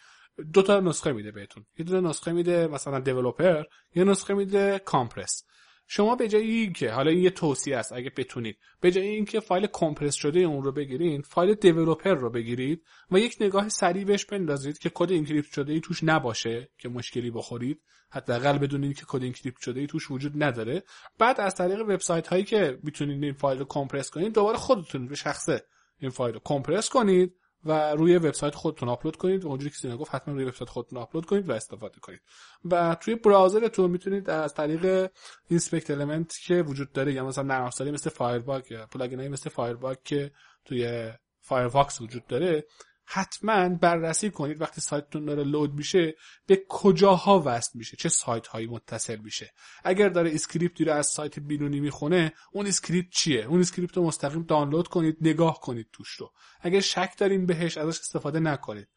دو 0.53 0.61
تا 0.61 0.79
نسخه 0.79 1.11
میده 1.11 1.31
بهتون. 1.31 1.65
یه 1.77 1.85
دونه 1.85 2.09
نسخه 2.09 2.31
میده 2.31 2.67
مثلا 2.67 2.99
developer 2.99 3.63
یه 3.95 4.03
نسخه 4.03 4.33
میده 4.33 4.79
compress 4.79 5.43
شما 5.89 6.15
به 6.15 6.27
جای 6.27 6.51
اینکه 6.51 6.91
حالا 6.91 7.11
این 7.11 7.19
یه 7.19 7.29
توصیه 7.29 7.77
است 7.77 7.93
اگه 7.93 8.11
بتونید. 8.17 8.57
به 8.81 8.91
جای 8.91 9.07
اینکه 9.07 9.39
فایل 9.39 9.67
compress 9.67 10.15
شده 10.15 10.39
اون 10.39 10.63
رو 10.63 10.71
بگیرید 10.71 11.25
فایل 11.25 11.53
developer 11.53 12.13
رو 12.13 12.29
بگیرید 12.29 12.83
و 13.11 13.19
یک 13.19 13.37
نگاه 13.41 13.69
سریع 13.69 14.03
بهش 14.03 14.25
بندازید 14.25 14.77
که 14.77 14.91
کد 14.93 15.11
encrypt 15.11 15.51
شده 15.51 15.73
ای 15.73 15.79
توش 15.79 15.99
نباشه 16.03 16.69
که 16.77 16.89
مشکلی 16.89 17.31
بخورید. 17.31 17.81
حداقل 18.11 18.57
بدونید 18.57 18.99
که 18.99 19.05
کد 19.07 19.23
encrypt 19.23 19.61
شده 19.61 19.79
ای 19.79 19.87
توش 19.87 20.11
وجود 20.11 20.43
نداره. 20.43 20.83
بعد 21.19 21.41
از 21.41 21.55
طریق 21.55 21.81
وبسایت 21.81 22.27
هایی 22.27 22.43
که 22.43 22.79
می‌تونید 22.83 23.23
این 23.23 23.33
فایل 23.33 23.59
رو 23.59 23.65
compress 23.65 24.09
کنید 24.09 24.33
دوباره 24.33 24.57
خودتون 24.57 25.07
به 25.07 25.15
شخصه 25.15 25.65
این 25.99 26.11
فایل 26.11 26.33
رو 26.33 26.41
compress 26.43 26.89
کنید. 26.89 27.33
و 27.65 27.91
روی 27.91 28.17
وبسایت 28.17 28.55
خودتون 28.55 28.89
آپلود 28.89 29.15
کنید. 29.15 29.45
اونجوری 29.45 29.69
که 29.69 29.75
سینا 29.75 29.97
گفت 29.97 30.15
حتما 30.15 30.33
روی 30.33 30.45
وبسایت 30.45 30.69
خودتون 30.69 30.99
آپلود 30.99 31.25
کنید 31.25 31.49
و 31.49 31.51
استفاده 31.51 31.99
کنید. 31.99 32.21
و 32.65 32.95
توی 32.95 33.15
browser 33.15 33.68
تون 33.68 33.91
می‌تونید 33.91 34.29
از 34.29 34.53
طریق 34.53 35.11
inspect 35.47 35.91
element 35.91 36.33
که 36.45 36.61
وجود 36.61 36.91
داره 36.91 37.13
یا 37.13 37.25
مثلا 37.25 37.43
نرم 37.43 37.63
افزاری 37.63 37.91
مثل 37.91 38.09
Firebug 38.09 38.71
یا 38.71 38.85
plugin 38.85 39.21
ای 39.21 39.27
مثل 39.27 39.49
Firebug 39.49 39.97
که 40.03 40.31
توی 40.65 41.11
Firefox 41.41 42.01
وجود 42.01 42.27
داره 42.27 42.65
حتما 43.09 43.69
بررسی 43.69 44.29
کنید 44.31 44.61
وقتی 44.61 44.81
سایتتون 44.81 45.25
داره 45.25 45.43
load 45.43 45.73
میشه 45.73 46.15
به 46.45 46.65
کجاها 46.69 47.43
وصل 47.45 47.71
میشه 47.79 47.97
چه 47.97 48.09
سایت 48.09 48.47
هایی 48.47 48.67
متصل 48.67 49.15
میشه. 49.15 49.53
اگر 49.83 50.09
داره 50.09 50.33
script 50.33 50.78
ی 50.78 50.85
رو 50.85 50.93
از 50.93 51.07
سایت 51.07 51.39
بیرونی 51.39 51.79
می‌خونه 51.79 52.33
اون 52.51 52.67
script 52.67 53.09
چیه؟ 53.11 53.45
اون 53.45 53.59
script 53.59 53.97
رو 53.97 54.03
مستقیم 54.03 54.43
دانلود 54.43 54.87
کنید 54.87 55.17
نگاه 55.21 55.59
کنید 55.59 55.87
توش 55.93 56.09
رو. 56.09 56.31
اگر 56.61 56.79
شک 56.79 57.13
دارین 57.17 57.45
بهش 57.45 57.77
ازش 57.77 57.99
استفاده 57.99 58.39
نکنید. 58.39 58.87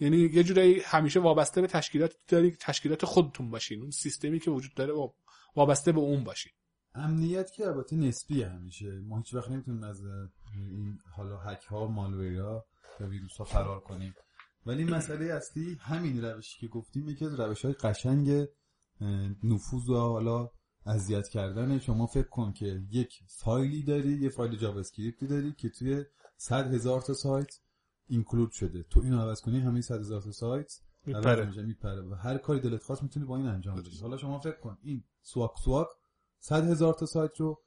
یعنی 0.00 0.16
یه 0.16 0.42
جورایی 0.42 0.80
همیشه 0.80 1.20
وابسته 1.20 1.60
به 1.60 1.66
تشکیلات 1.66 2.14
داری 2.28 2.56
تشکیلات 2.60 3.04
خودتون 3.04 3.50
باشین. 3.50 3.82
اون 3.82 3.90
سیستمی 3.90 4.40
که 4.40 4.50
وجود 4.50 4.74
داره 4.74 4.94
وابسته 5.56 5.92
به 5.92 6.00
اون 6.00 6.24
باشین. 6.24 6.52
امنیت 6.94 7.52
که 7.52 7.66
البته 7.66 7.96
نسبیه 7.96 8.48
همیشه. 8.48 9.00
ما 9.08 9.18
هیچ 9.18 9.34
وقت 9.34 9.50
نمی‌تونیم 9.50 9.82
از 9.82 10.02
این 10.54 10.98
حالا 11.16 11.38
هک 11.38 11.62
ها 11.64 11.86
malware 11.86 12.56
ها 12.56 12.66
یا 13.00 13.06
ویروس 13.06 13.36
ها 13.36 13.44
فرار 13.44 13.80
کنیم. 13.80 14.14
ولی 14.66 14.84
مسئله 14.84 15.34
اصلی 15.34 15.76
همین 15.80 16.24
روشی 16.24 16.60
که 16.60 16.68
گفتیم 16.68 17.08
یکی 17.08 17.24
از 17.24 17.40
روش 17.40 17.64
های 17.64 17.74
قشنگ 17.74 18.46
نفوذ 19.44 19.88
و 19.88 19.94
حالا 19.94 20.50
اذیت 20.86 21.28
کردن. 21.28 21.78
شما 21.78 22.06
فکر 22.06 22.28
کن 22.28 22.52
که 22.52 22.82
یک 22.90 23.20
فایلی 23.26 23.82
داری 23.82 24.12
یه 24.12 24.28
فایل 24.28 24.56
JavaScript 24.56 24.80
ی 24.80 25.26
داری 25.26 25.52
که 25.52 25.68
توی 25.68 26.04
100 26.36 26.74
هزار 26.74 27.00
تا 27.00 27.14
سایت 27.14 27.60
include 28.06 28.50
شده. 28.50 28.82
تو 28.82 29.00
اینو 29.00 29.20
عوض 29.20 29.40
کنی 29.40 29.60
همه 29.60 29.80
100 29.80 30.00
هزار 30.00 30.20
تا 30.20 30.32
سایت 30.32 30.72
میپره. 31.06 31.62
میپره. 31.62 32.02
و 32.02 32.14
هر 32.14 32.38
کاری 32.38 32.60
دلت 32.60 32.82
خواست 32.82 33.02
می‌تونی 33.02 33.26
با 33.26 33.36
این 33.36 33.46
انجام 33.46 33.76
بدی. 33.76 33.98
حالا 34.02 34.16
شما 34.16 34.40
فکر 34.40 34.60
کن 34.60 34.78
این 34.82 35.04
SoakSoak 35.22 35.88
100 36.38 36.64
هزار 36.64 36.94
تا 36.94 37.06
سایت 37.06 37.40
رو 37.40 37.62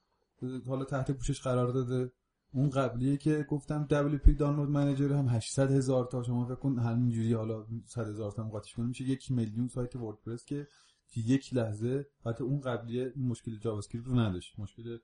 حالا 0.67 0.85
تحت 0.85 1.11
پوشش 1.11 1.41
قرار 1.41 1.67
داده. 1.67 2.11
اون 2.53 2.69
قبلیه 2.69 3.17
که 3.17 3.45
گفتم 3.49 3.87
WP 3.91 4.29
Download 4.29 4.69
Manager 4.69 5.13
هم 5.13 5.27
800 5.27 5.71
هزار 5.71 6.05
تا. 6.05 6.23
شما 6.23 6.45
فکر 6.45 6.55
کن 6.55 6.79
همینجوری 6.79 7.33
حالا 7.33 7.65
100 7.85 8.07
هزار 8.07 8.31
تا 8.31 8.43
قاطیش 8.43 8.73
کنیم 8.73 8.87
میشه 8.87 9.03
یک 9.03 9.31
میلیون 9.31 9.67
سایت 9.67 9.95
WordPress 9.95 10.45
که 10.45 10.67
که 11.09 11.21
یک 11.21 11.53
لحظه 11.53 12.07
حتی 12.25 12.43
اون 12.43 12.61
قبلیه 12.61 13.13
این 13.15 13.27
مشکل 13.27 13.59
JavaScript 13.59 14.07
رو 14.07 14.19
نداشت. 14.19 14.59
مشکل 14.59 14.97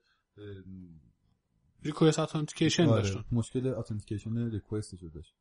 request 1.82 2.18
authentication 2.18 2.86
آره، 2.86 3.02
داشت 3.02 3.32
مشکل 3.32 3.66
authentication 3.66 4.50
request 4.50 4.90
ش 4.90 5.02
داشت. 5.14 5.34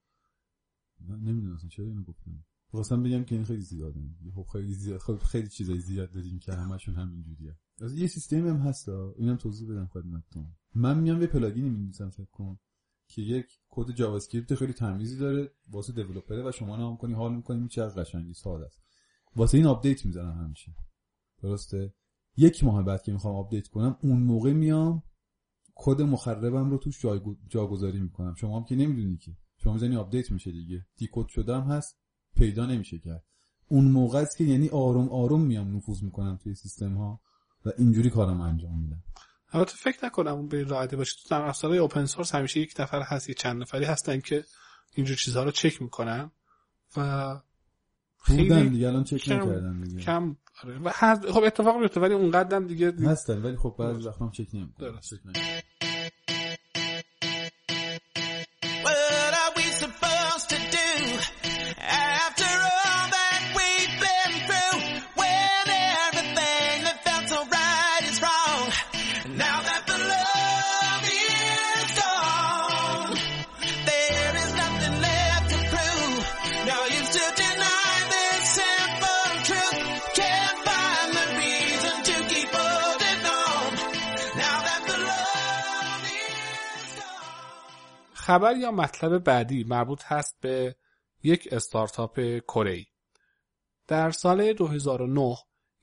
نمی‌دونم 1.10 1.56
اصلا 1.56 1.70
چرا 1.70 1.86
اینو 1.86 2.04
گفتم. 2.04 2.46
خواستم 2.72 3.04
بگم 3.04 3.24
که 3.24 3.36
این 3.36 3.44
خیلی 3.44 3.62
زیاده. 3.62 4.00
خب 4.36 4.46
خیلی 4.52 4.74
زیاد 4.74 5.00
خب 5.00 5.18
خیلی 5.18 5.48
چیزای 5.48 5.80
زیاد 5.80 6.12
داریم 6.12 6.40
که 6.40 6.54
همشون 6.54 6.96
همینجوریه. 6.96 7.58
از 7.82 7.94
یه 7.94 8.08
سیستمی 8.08 8.50
هم 8.50 8.58
هست 8.58 8.90
اینم 8.90 9.36
توضیح 9.36 9.72
بدم 9.72 9.86
خدمتتون. 9.86 10.48
من 10.76 11.00
میام 11.00 11.22
یه 11.22 11.28
plugin 11.28 11.64
ی 11.64 11.70
می‌نویسم 11.70 12.10
فکر 12.10 12.30
کن 12.32 12.60
که 13.08 13.22
یک 13.22 13.46
کد 13.70 13.92
JavaScript 13.92 14.56
خیلی 14.56 14.74
تمیزی 14.74 15.18
داره 15.18 15.52
واسه 15.70 15.94
developer 15.94 16.44
ه 16.44 16.50
و 16.50 16.52
شما 16.52 16.78
نگاه 16.78 16.98
کنی 16.98 17.14
حال 17.14 17.36
می‌کنی 17.36 17.68
چه 17.68 17.82
از 17.82 17.96
قشنگی 17.96 18.34
ساده 18.34 18.66
است. 18.66 18.82
واسه 19.36 19.58
این 19.58 19.68
آپدیت 19.68 20.06
می‌زنم 20.06 20.32
همیشه. 20.32 20.76
درسته؟ 21.42 21.94
یک 22.38 22.64
ماه 22.64 22.84
بعد 22.84 23.04
که 23.04 23.12
می‌خوام 23.12 23.36
آپدیت 23.36 23.68
کنم 23.68 23.98
اون 24.02 24.24
موقع 24.24 24.54
میام 24.54 25.04
کد 25.76 26.02
مخربم 26.02 26.70
رو 26.70 26.78
توش 26.78 27.06
جاگذاری 27.48 28.00
می‌کنم. 28.00 28.34
شما 28.34 28.60
هم 28.60 28.66
که 28.66 28.76
نمی‌دونی 28.76 29.18
که. 29.18 29.38
شما 29.58 29.74
می‌زنی 29.74 29.96
آپدیت 29.96 30.32
میشه 30.32 30.52
دیگه. 30.52 30.86
decode 30.96 31.28
شدم 31.28 31.62
هست. 31.62 32.00
پیدا 32.36 32.66
نمیشه 32.66 33.00
کرد. 33.00 33.24
اون 33.68 33.86
موقع 33.86 34.20
است 34.20 34.38
که 34.38 34.44
یعنی 34.44 34.70
آروم 34.70 35.10
آروم 35.10 35.42
میام 35.42 35.76
نفوذ 35.76 36.04
می‌کنم 36.04 36.40
توی 36.44 36.56
سیستم 36.56 36.94
ها 36.94 37.22
و 37.66 37.70
اینجوری 37.78 38.10
کارم 38.10 38.42
انجام 38.42 38.80
میدم. 38.80 39.04
البته 39.52 39.74
فکر 39.76 40.06
نکنم 40.06 40.34
اون 40.34 40.48
به 40.48 40.64
راحتی 40.64 40.96
باشه. 40.96 41.16
تو 41.24 41.30
نرم 41.30 41.42
افزارهای 41.42 41.80
open 41.80 42.06
source 42.06 42.36
همیشه 42.36 42.60
یک 42.60 42.74
نفر 42.80 43.02
هست 43.02 43.30
یه 43.30 43.36
چند 43.36 43.62
نفری 43.62 43.86
هستن 43.86 44.20
که 44.20 44.44
اینجور 44.96 45.16
چیزها 45.16 45.44
رو 45.44 45.52
چک 45.52 45.82
می‌کنن 45.82 46.32
و 46.98 47.36
خیلی 48.24 48.70
دیگه 48.70 48.88
الان 48.88 49.04
چک 49.04 49.30
نکردن 49.30 49.82
دیگه. 49.82 50.00
کم 50.00 50.36
آره. 50.64 50.80
و 50.80 50.90
خب 51.34 51.44
اتفاق 51.44 51.78
میفته 51.78 52.00
ولی 52.00 52.14
اون 52.14 52.32
قدم 52.32 52.68
دیگه 52.68 52.92
هستن 52.92 53.42
ولی 53.42 53.58
خب 53.58 53.76
بعضی 53.80 54.08
وقتا 54.08 54.26
هم 54.26 54.32
چک 54.32 54.48
نمی‌کنن. 54.54 54.92
درست. 54.92 55.14
خبر 88.30 88.56
یا 88.58 88.72
مطلب 88.72 89.18
بعدی 89.18 89.64
مربوط 89.64 90.04
هست 90.06 90.38
به 90.42 90.76
یک 91.24 91.48
استارتاپ 91.52 92.20
کره 92.40 92.86
در 93.88 94.12
سال 94.12 94.54
2009 94.54 95.36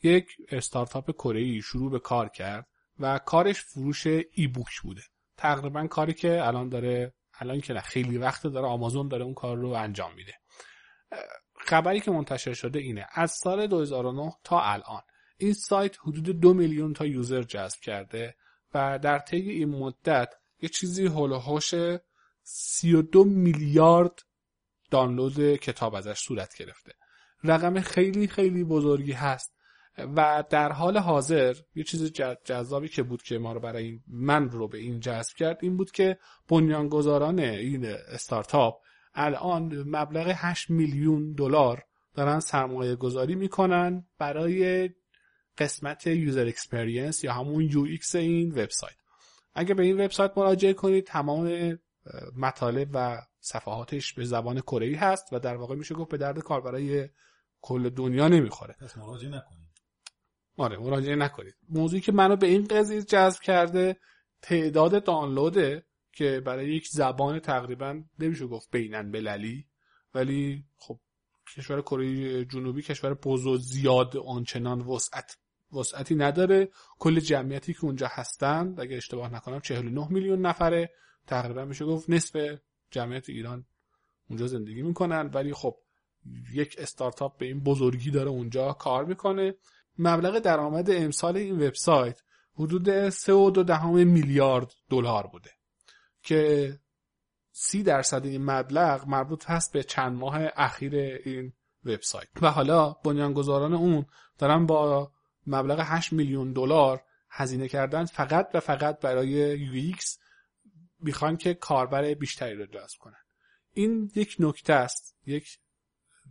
یک 0.02 0.26
استارتاپ 0.48 1.10
کره 1.10 1.60
شروع 1.60 1.90
به 1.90 1.98
کار 1.98 2.28
کرد 2.28 2.66
و 3.00 3.18
کارش 3.18 3.60
فروش 3.60 4.06
ای 4.06 4.46
بوک 4.54 4.80
بوده. 4.82 5.02
تقریبا 5.36 5.86
کاری 5.86 6.14
که 6.14 6.46
الان 6.46 6.68
داره 6.68 7.14
الان 7.38 7.60
که 7.60 7.74
خیلی 7.74 8.18
وقت 8.18 8.46
داره 8.46 8.66
آمازون 8.66 9.08
داره 9.08 9.24
اون 9.24 9.34
کار 9.34 9.56
رو 9.56 9.68
انجام 9.68 10.14
میده. 10.14 10.34
خبری 11.58 12.00
که 12.00 12.10
منتشر 12.10 12.52
شده 12.52 12.78
اینه 12.78 13.06
از 13.12 13.30
سال 13.30 13.66
2009 13.66 14.32
تا 14.44 14.60
الان 14.60 15.02
این 15.36 15.52
سایت 15.52 15.96
حدود 16.00 16.40
دو 16.40 16.54
میلیون 16.54 16.92
تا 16.92 17.06
یوزر 17.06 17.42
جذب 17.42 17.80
کرده 17.80 18.36
و 18.74 18.98
در 18.98 19.18
طی 19.18 19.50
این 19.50 19.68
مدت 19.68 20.34
یه 20.62 20.68
چیزی 20.68 21.06
هولوهوش 21.06 21.74
32 22.48 23.24
میلیارد 23.24 24.22
دانلود 24.90 25.56
کتاب 25.56 25.94
ازش 25.94 26.18
صورت 26.18 26.56
گرفته. 26.56 26.92
رقم 27.44 27.80
خیلی 27.80 28.26
خیلی 28.26 28.64
بزرگی 28.64 29.12
هست 29.12 29.52
و 29.98 30.44
در 30.50 30.72
حال 30.72 30.98
حاضر 30.98 31.56
یه 31.74 31.84
چیز 31.84 32.12
جذابی 32.44 32.88
که 32.88 33.02
بود 33.02 33.22
که 33.22 33.38
ما 33.38 33.52
رو 33.52 33.60
برای 33.60 34.00
من 34.06 34.50
رو 34.50 34.68
به 34.68 34.78
این 34.78 35.00
جذب 35.00 35.36
کرد 35.36 35.58
این 35.62 35.76
بود 35.76 35.90
که 35.90 36.18
بنیانگذاران 36.48 37.38
این 37.38 37.84
استارتاپ 37.86 38.74
الان 39.14 39.84
مبلغ 39.86 40.32
8 40.36 40.70
میلیون 40.70 41.32
دلار 41.32 41.82
دارن 42.14 42.40
سرمایه 42.40 42.96
گذاری 42.96 43.34
می‌کنن 43.34 44.06
برای 44.18 44.90
قسمت 45.58 46.06
user 46.06 46.46
experience 46.46 47.24
یا 47.24 47.32
همون 47.32 47.62
UX 47.64 48.14
این 48.14 48.50
وبسایت. 48.50 48.96
اگه 49.54 49.74
به 49.74 49.82
این 49.82 50.00
وبسایت 50.00 50.32
مراجعه 50.36 50.72
کنید 50.72 51.06
تمام 51.06 51.78
مطالب 52.36 52.88
و 52.92 53.22
صفحاتش 53.40 54.14
به 54.14 54.24
زبان 54.24 54.60
کره‌ای 54.60 54.96
هست 54.96 55.32
و 55.32 55.38
در 55.38 55.56
واقع 55.56 55.74
میشه 55.74 55.94
گفت 55.94 56.10
به 56.10 56.16
درد 56.16 56.38
کار 56.38 56.60
برای 56.60 57.08
کل 57.60 57.88
دنیا 57.88 58.28
نمی‌خوره. 58.28 58.76
پس 58.80 58.98
مراجعه 58.98 59.30
نکنید. 59.30 59.66
آره 60.56 60.76
مراجعه 60.76 61.16
نکنید. 61.16 61.54
موضوعی 61.68 62.00
که 62.00 62.12
منو 62.12 62.36
به 62.36 62.46
این 62.46 62.64
قضیه 62.64 63.02
جذب 63.02 63.40
کرده 63.40 63.96
تعداد 64.42 65.04
دانلوده 65.04 65.86
که 66.12 66.40
برای 66.40 66.68
یک 66.68 66.88
زبان 66.88 67.38
تقریبا 67.38 68.02
نمیشه 68.18 68.46
گفت 68.46 68.70
بین‌المللی 68.70 69.66
ولی 70.14 70.64
خب 70.76 71.00
کشور 71.56 71.82
کره 71.82 72.44
جنوبی 72.44 72.82
کشور 72.82 73.14
بزرگ 73.14 73.60
زیاد 73.60 74.16
آنچنان 74.16 74.80
وسعت 74.80 75.36
وسعتی 75.72 76.14
نداره. 76.14 76.68
کل 76.98 77.20
جمعیتی 77.20 77.74
که 77.74 77.84
اونجا 77.84 78.08
هستن 78.10 78.74
اگه 78.78 78.96
اشتباه 78.96 79.34
نکنم 79.34 79.60
49 79.60 80.08
میلیون 80.10 80.46
نفره. 80.46 80.90
تقریبا 81.26 81.64
میشه 81.64 81.84
گفت 81.84 82.10
نصف 82.10 82.58
جمعیت 82.90 83.28
ایران 83.28 83.66
اونجا 84.28 84.46
زندگی 84.46 84.82
می‌کنن. 84.82 85.30
ولی 85.34 85.52
خب 85.52 85.76
یک 86.52 86.76
استارتاپ 86.78 87.38
به 87.38 87.46
این 87.46 87.60
بزرگی 87.60 88.10
داره 88.10 88.30
اونجا 88.30 88.72
کار 88.72 89.04
می‌کنه. 89.04 89.54
مبلغ 89.98 90.38
درآمد 90.38 90.90
امسال 90.90 91.36
این 91.36 91.66
وبسایت 91.66 92.22
حدود 92.54 93.10
3.2 93.10 94.04
میلیارد 94.04 94.72
دلار 94.90 95.26
بوده 95.26 95.50
که 96.22 96.72
سی 97.52 97.82
درصد 97.82 98.26
این 98.26 98.44
مبلغ 98.44 99.04
مربوط 99.06 99.50
هست 99.50 99.72
به 99.72 99.82
چند 99.82 100.16
ماه 100.16 100.38
اخیر 100.56 100.94
این 101.24 101.52
وبسایت. 101.84 102.28
و 102.42 102.50
حالا 102.50 102.92
بنیانگذاران 102.92 103.74
اون 103.74 104.06
دارن 104.38 104.66
با 104.66 105.12
مبلغ 105.46 105.80
8 105.80 106.12
میلیون 106.12 106.52
دلار 106.52 107.02
هزینه 107.30 107.68
کردن 107.68 108.04
فقط 108.04 108.50
و 108.54 108.60
فقط 108.60 109.00
برای 109.00 109.42
UX 109.42 110.18
می‌خوان 110.98 111.36
که 111.36 111.54
کاربر 111.54 112.14
بیشتری 112.14 112.54
رو 112.54 112.66
جذب 112.66 112.98
کنن. 112.98 113.22
این 113.72 114.10
یک 114.14 114.36
نکته 114.38 114.72
است. 114.72 115.16
یک 115.26 115.58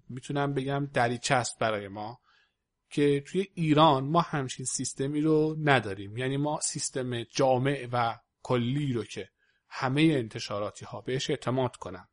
می‌تونم 0.10 0.54
بگم 0.54 0.86
دریچه 0.94 1.36
است 1.36 1.60
برای 1.60 1.88
ما 1.88 2.20
که 2.90 3.24
توی 3.28 3.48
ایران 3.54 4.04
ما 4.04 4.22
همچین 4.22 4.66
سیستمی 4.66 5.22
رو 5.22 5.56
نداریم. 5.64 6.18
یعنی 6.18 6.38
ما 6.38 6.60
سیستم 6.62 7.24
جامع 7.24 7.88
و 7.92 8.16
کلی 8.44 8.94
رو 8.94 9.04
که 9.04 9.30
همه 9.70 10.02
انتشاراتی 10.02 10.86
ها 10.86 11.02
بهش 11.02 11.30
اعتماد 11.30 11.76
کنن 11.76 12.08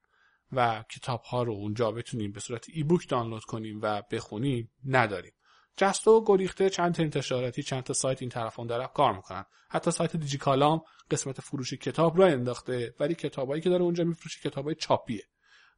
و 0.53 0.85
کتاب 0.91 1.23
ها 1.23 1.43
رو 1.43 1.53
اونجا 1.53 1.91
بتونیم 1.91 2.33
به 2.33 2.41
صورت 2.41 2.67
ای 2.69 2.83
بوک 2.83 3.09
دانلود 3.09 3.45
کنیم 3.45 3.79
و 3.83 4.03
بخونیم 4.11 4.71
نداریم. 4.85 5.33
جستو 5.77 6.11
و 6.11 6.25
گریخته 6.27 6.71
چند 6.71 6.95
تا 6.95 7.03
انتشاراتی 7.03 7.63
چند 7.63 7.83
تا 7.83 7.93
سایت 7.93 8.23
این 8.23 8.31
طرفان 8.31 8.67
داره 8.67 8.87
کار 8.87 9.17
می‌کنن. 9.17 9.45
حتی 9.69 9.91
سایت 9.91 10.17
دیجیکالام 10.17 10.83
قسمت 11.11 11.41
فروش 11.41 11.75
کتاب 11.75 12.19
را 12.19 12.27
انداخته 12.27 12.95
ولی 13.01 13.15
کتابایی 13.15 13.63
که 13.63 13.71
داره 13.71 13.83
اونجا 13.83 14.05
میفروشه 14.05 14.51
کتابای 14.51 14.75
چاپیه. 14.75 15.25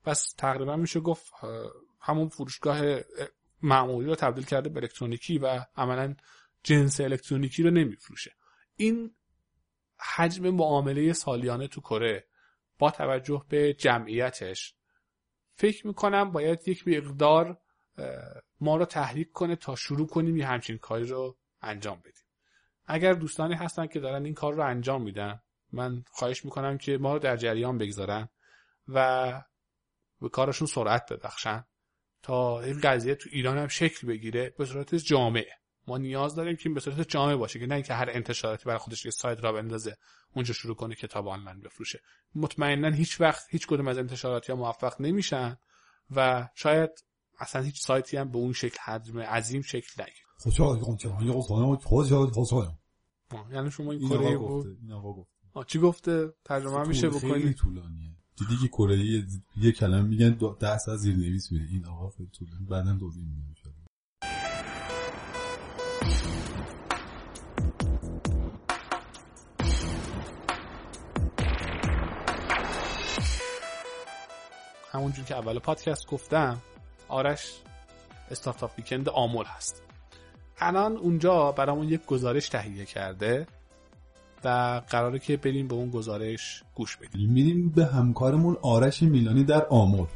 پس 0.05 0.35
تقریبا 0.39 0.77
میشه 0.77 1.01
گفت 1.01 1.33
همون 2.01 2.29
فروشگاه 2.29 2.81
معمولی 3.63 4.09
رو 4.09 4.15
تبدیل 4.15 4.45
کرده 4.45 4.69
به 4.69 4.81
الکترونیکی 4.81 5.39
و 5.39 5.65
عملا 5.77 6.15
جنس 6.63 7.01
الکترونیکی 7.01 7.63
رو 7.63 7.71
نمیفروشه. 7.71 8.33
این 8.77 9.15
حجم 10.17 10.51
معامله 10.51 11.13
سالیانه 11.13 11.69
تو 11.69 11.81
کره 11.81 12.27
با 12.79 12.91
توجه 12.91 13.45
به 13.49 13.75
جمعیتش 13.75 14.75
فکر 15.57 15.87
می‌کنم 15.87 16.33
باید 16.33 16.69
یک 16.69 16.89
مقدار 16.89 17.61
ما 18.61 18.77
رو 18.77 18.85
تحریک 18.85 19.33
کنه 19.33 19.57
تا 19.57 19.77
شروع 19.77 20.07
کنیم 20.07 20.37
یه 20.37 20.47
همچین 20.47 20.79
کاری 20.79 21.07
رو 21.07 21.37
انجام 21.63 22.01
بدیم. 22.01 22.25
اگر 22.87 23.13
دوستانی 23.13 23.55
هستن 23.55 23.87
که 23.87 24.01
دارن 24.01 24.25
این 24.25 24.35
کار 24.35 24.55
رو 24.55 24.67
انجام 24.67 25.03
میدن 25.03 25.41
من 25.73 26.05
خواهش 26.11 26.45
می‌کنم 26.45 26.79
که 26.79 26.99
ما 26.99 27.13
رو 27.13 27.19
در 27.19 27.37
جریان 27.37 27.79
بگذارن 27.79 28.29
و 28.89 29.43
به 30.21 30.29
کارشون 30.29 30.67
سرعت 30.67 31.13
بدخشن 31.13 31.65
تا 32.23 32.61
این 32.61 32.81
قضیه 32.81 33.15
تو 33.15 33.29
ایران 33.33 33.59
هم 33.59 33.69
شکل 33.69 34.07
بگیره 34.07 34.55
به 34.59 34.65
صورت 34.65 34.95
جامعه 34.95 35.53
ما 35.87 35.99
نیاز 35.99 36.35
داریم 36.35 36.57
که 36.57 36.69
به 36.69 36.81
صورت 36.81 37.09
جامعه 37.09 37.37
باشه 37.37 37.59
که 37.59 37.67
نه 37.67 37.75
اینکه 37.75 37.95
هر 37.95 38.11
انتشاراتی 38.11 38.65
برای 38.65 38.79
خودش 38.79 39.05
یه 39.05 39.11
سایت 39.11 39.45
را 39.45 39.53
بندازه 39.53 39.97
اونجا 40.35 40.55
شروع 40.55 40.77
کنه 40.77 40.95
کتاب 40.95 41.29
آنلاین 41.29 41.61
بفروشه. 41.61 42.01
مطمئنا 42.35 42.91
هیچ 42.91 43.21
وقت 43.21 43.47
هیچ 43.51 43.67
کدوم 43.67 43.89
از 43.89 43.99
انتشاراتی 43.99 44.53
ها 44.53 44.59
موفق 44.59 45.01
نمیشن 45.01 45.57
و 46.11 46.49
شاید 46.55 46.91
اصلا 47.39 47.63
هیچ 47.63 47.81
سایتی 47.81 48.17
هم 48.17 48.31
به 48.31 48.39
اون 48.39 48.53
شکل 48.53 48.79
حجم 48.85 49.19
عظیم 49.19 49.63
شکل 49.63 50.03
نگیره 50.03 50.25
یعنی 53.53 53.71
شما 53.71 53.93
این 53.93 54.09
کره 54.09 54.37
بود 54.37 55.27
چی 55.67 55.79
گفته؟ 55.79 56.33
ترجمه 56.45 56.89
میشه 56.89 57.09
بکنی. 57.09 57.55
طولانیه. 57.55 58.17
دیدی 58.37 58.57
که 58.63 58.69
کره 58.69 59.27
یه 59.57 59.73
کلمه 59.73 60.03
میگن 60.03 60.39
ده 60.61 60.79
ساعت 60.79 60.99
زیر 60.99 61.17
نویس 61.17 61.53
میده 61.53 61.65
این 61.65 61.87
آقا 61.87 62.11
خیلی 62.11 62.29
طولانی 62.29 62.65
بعدا 62.65 62.99
توضیح 62.99 63.25
میدم 63.25 63.55
همونجور 74.95 75.25
که 75.25 75.37
اول 75.37 75.59
پادکست 75.59 76.07
گفتم 76.07 76.63
آرش 77.09 77.53
استارتاپ 78.31 78.71
ویکند 78.79 79.09
آمول 79.09 79.45
هست. 79.45 79.83
الان 80.59 80.97
اونجا 80.97 81.53
برامون 81.53 81.89
یک 81.89 82.07
گزارش 82.07 82.49
تهیه 82.49 82.85
کرده 82.85 83.47
و 84.45 84.81
قراره 84.89 85.19
که 85.19 85.37
بریم 85.37 85.69
به 85.69 85.75
اون 85.75 85.91
گزارش 85.91 86.63
گوش 86.75 86.97
بدیم. 86.97 87.31
میریم 87.31 87.69
به 87.69 87.87
همکارمون 87.87 88.57
آرش 88.63 89.03
میلانی 89.03 89.45
در 89.45 89.67
آمول. 89.67 90.07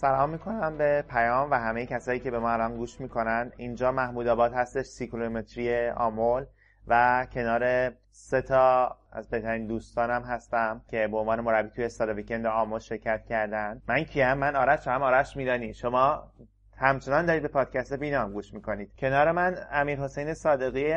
سلام 0.00 0.30
می‌کنم 0.30 0.78
به 0.78 1.04
پیام 1.10 1.50
و 1.50 1.54
همه 1.54 1.86
کسایی 1.86 2.20
که 2.20 2.30
به 2.30 2.38
ما 2.38 2.50
الان 2.50 2.76
گوش 2.76 3.00
می‌کنن. 3.00 3.52
اینجا 3.56 3.92
محمود 3.92 4.26
آباد 4.26 4.52
هستش 4.52 4.86
سیکلومتری 4.86 5.88
آمول 5.88 6.46
و 6.86 7.26
کنار 7.32 7.92
سه 8.10 8.42
تا 8.42 8.96
از 9.12 9.28
بهترین 9.28 9.66
دوستانم 9.66 10.22
هستم 10.22 10.82
که 10.90 11.08
به 11.08 11.16
عنوان 11.16 11.40
مربی 11.40 11.70
توی 11.70 11.84
استاد 11.84 12.08
ویکند 12.08 12.46
آمول 12.46 12.78
شرکت 12.78 13.24
کردن. 13.24 13.82
من 13.88 14.04
کیم؟ 14.04 14.32
من 14.32 14.56
آرش 14.56 14.88
هم. 14.88 15.02
آرش 15.02 15.36
میدانی 15.36 15.74
شما 15.74 16.32
همچنان 16.76 17.26
دارید 17.26 17.42
به 17.42 17.48
پادکست 17.48 17.94
بینام 17.94 18.32
گوش 18.32 18.54
می‌کنید. 18.54 18.92
کنار 18.98 19.32
من 19.32 19.56
امیر 19.72 20.00
حسین 20.00 20.34
صادقی 20.34 20.94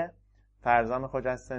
فرزام 0.64 1.08
خجست 1.08 1.52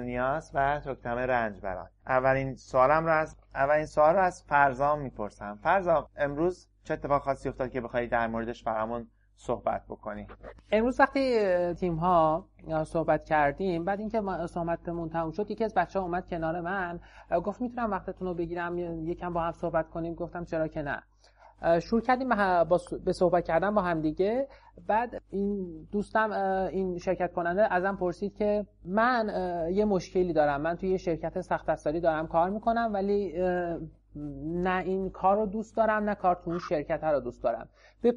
و 0.53 0.79
تکتم 0.79 1.17
رنج 1.17 1.61
بران 1.61 1.89
اولین 2.07 2.55
سوالم 2.55 3.05
رو 3.05 3.11
از 3.11 3.35
اولین 3.55 3.85
سوال 3.85 4.15
رو 4.15 4.21
از 4.21 4.43
فرزام 4.43 5.01
می‌پرسم. 5.01 5.59
فرزام 5.63 6.07
امروز 6.17 6.67
چه 6.83 6.93
اتفاق 6.93 7.21
خاصی 7.21 7.49
افتاد 7.49 7.71
که 7.71 7.81
بخوای 7.81 8.07
در 8.07 8.27
موردش 8.27 8.63
برامون 8.63 9.07
صحبت 9.35 9.81
بکنی؟ 9.89 10.27
امروز 10.71 10.99
وقتی 10.99 11.39
تیم 11.73 11.95
ها 11.95 12.45
صحبت 12.83 13.23
کردیم 13.23 13.85
بعد 13.85 13.99
اینکه 13.99 14.21
صحبتمون 14.45 15.09
تموم 15.09 15.31
شد 15.31 15.51
یکی 15.51 15.63
از 15.63 15.73
بچه 15.73 15.99
ها 15.99 16.05
اومد 16.05 16.29
کنار 16.29 16.61
من 16.61 16.99
گفت 17.43 17.61
می‌تونم 17.61 17.91
وقتتون 17.91 18.27
رو 18.27 18.33
بگیرم 18.33 18.77
یکم 19.07 19.33
با 19.33 19.41
هم 19.41 19.51
صحبت 19.51 19.89
کنیم 19.89 20.13
گفتم 20.13 20.45
چرا 20.45 20.67
که 20.67 20.81
نه. 20.81 21.03
شروع 21.79 22.01
کردیم 22.01 22.29
به 23.05 23.13
صحبت 23.13 23.45
کردن 23.45 23.75
با 23.75 23.81
هم 23.81 24.01
دیگه. 24.01 24.47
بعد 24.87 25.21
این 25.29 25.83
دوستم 25.91 26.31
این 26.71 26.97
شرکت 26.97 27.33
کننده 27.33 27.73
ازم 27.73 27.95
پرسید 27.95 28.35
که 28.35 28.65
من 28.85 29.29
یه 29.73 29.85
مشکلی 29.85 30.33
دارم 30.33 30.61
من 30.61 30.75
توی 30.75 30.89
یه 30.89 30.97
شرکت 30.97 31.41
سخت 31.41 31.69
افزاری 31.69 31.99
دارم 31.99 32.27
کار 32.27 32.49
می‌کنم 32.49 32.89
ولی 32.93 33.33
نه 34.15 34.83
این 34.83 35.09
کار 35.09 35.37
رو 35.37 35.45
دوست 35.45 35.77
دارم 35.77 36.03
نه 36.03 36.15
کار 36.15 36.35
تو 36.35 36.49
اون 36.49 36.59
شرکت 36.59 37.03
رو 37.03 37.19
دوست 37.19 37.43
دارم. 37.43 37.69
به 38.01 38.15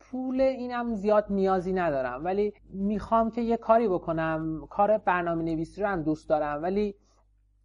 پول 0.00 0.40
اینم 0.40 0.94
زیاد 0.94 1.26
نیازی 1.30 1.72
ندارم 1.72 2.24
ولی 2.24 2.52
می‌خوام 2.70 3.30
که 3.30 3.40
یه 3.40 3.56
کاری 3.56 3.88
بکنم. 3.88 4.66
کار 4.70 4.98
برنامه 4.98 5.42
نویسی 5.42 5.82
رو 5.82 5.88
هم 5.88 6.02
دوست 6.02 6.28
دارم 6.28 6.62
ولی 6.62 6.94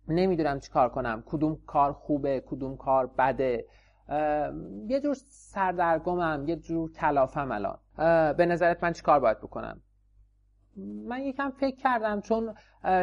نمی‌دونم 0.07 0.59
چی 0.59 0.71
کار 0.71 0.89
کنم. 0.89 1.23
کدوم 1.25 1.57
کار 1.67 1.93
خوبه 1.93 2.43
کدوم 2.47 2.77
کار 2.77 3.07
بده. 3.17 3.65
یه 4.87 4.99
جور 5.03 5.15
سردرگمم 5.29 6.43
یه 6.47 6.55
جور 6.55 6.91
کلافم 6.91 7.51
الان. 7.51 7.77
به 8.33 8.45
نظرت 8.45 8.83
من 8.83 8.93
چی 8.93 9.01
کار 9.01 9.19
باید 9.19 9.37
بکنم؟ 9.37 9.81
من 11.07 11.21
یکم 11.21 11.49
فکر 11.49 11.75
کردم 11.75 12.21
چون 12.21 12.53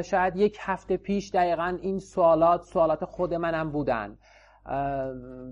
شاید 0.03 0.37
یک 0.37 0.57
هفته 0.61 0.97
پیش 0.97 1.31
دقیقا 1.31 1.79
این 1.83 1.99
سوالات 1.99 2.63
سوالات 2.63 3.05
خود 3.05 3.35
منم 3.35 3.71
بودن. 3.71 4.19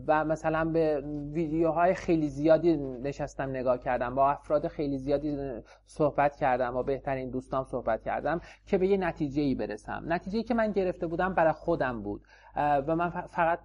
و 0.06 0.24
مثلا 0.24 0.64
به 0.64 1.02
ویدیوهای 1.32 1.94
خیلی 1.94 2.28
زیادی 2.28 2.76
نشستم 2.76 3.50
نگاه 3.50 3.78
کردم 3.78 4.14
با 4.14 4.30
افراد 4.30 4.68
خیلی 4.68 4.98
زیادی 4.98 5.36
صحبت 5.84 6.36
کردم 6.36 6.70
با 6.70 6.82
بهترین 6.82 7.30
دوستان 7.30 7.64
صحبت 7.64 8.02
کردم 8.02 8.40
که 8.66 8.78
به 8.78 8.86
یه 8.86 8.96
نتیجه 8.96 9.42
ای 9.42 9.54
برسم. 9.54 10.04
نتیجه 10.06 10.38
ای 10.38 10.44
که 10.44 10.54
من 10.54 10.72
گرفته 10.72 11.06
بودم 11.06 11.34
برای 11.34 11.52
خودم 11.52 12.02
بود. 12.02 12.22
و 12.56 12.96
من 12.96 13.10
فقط 13.10 13.60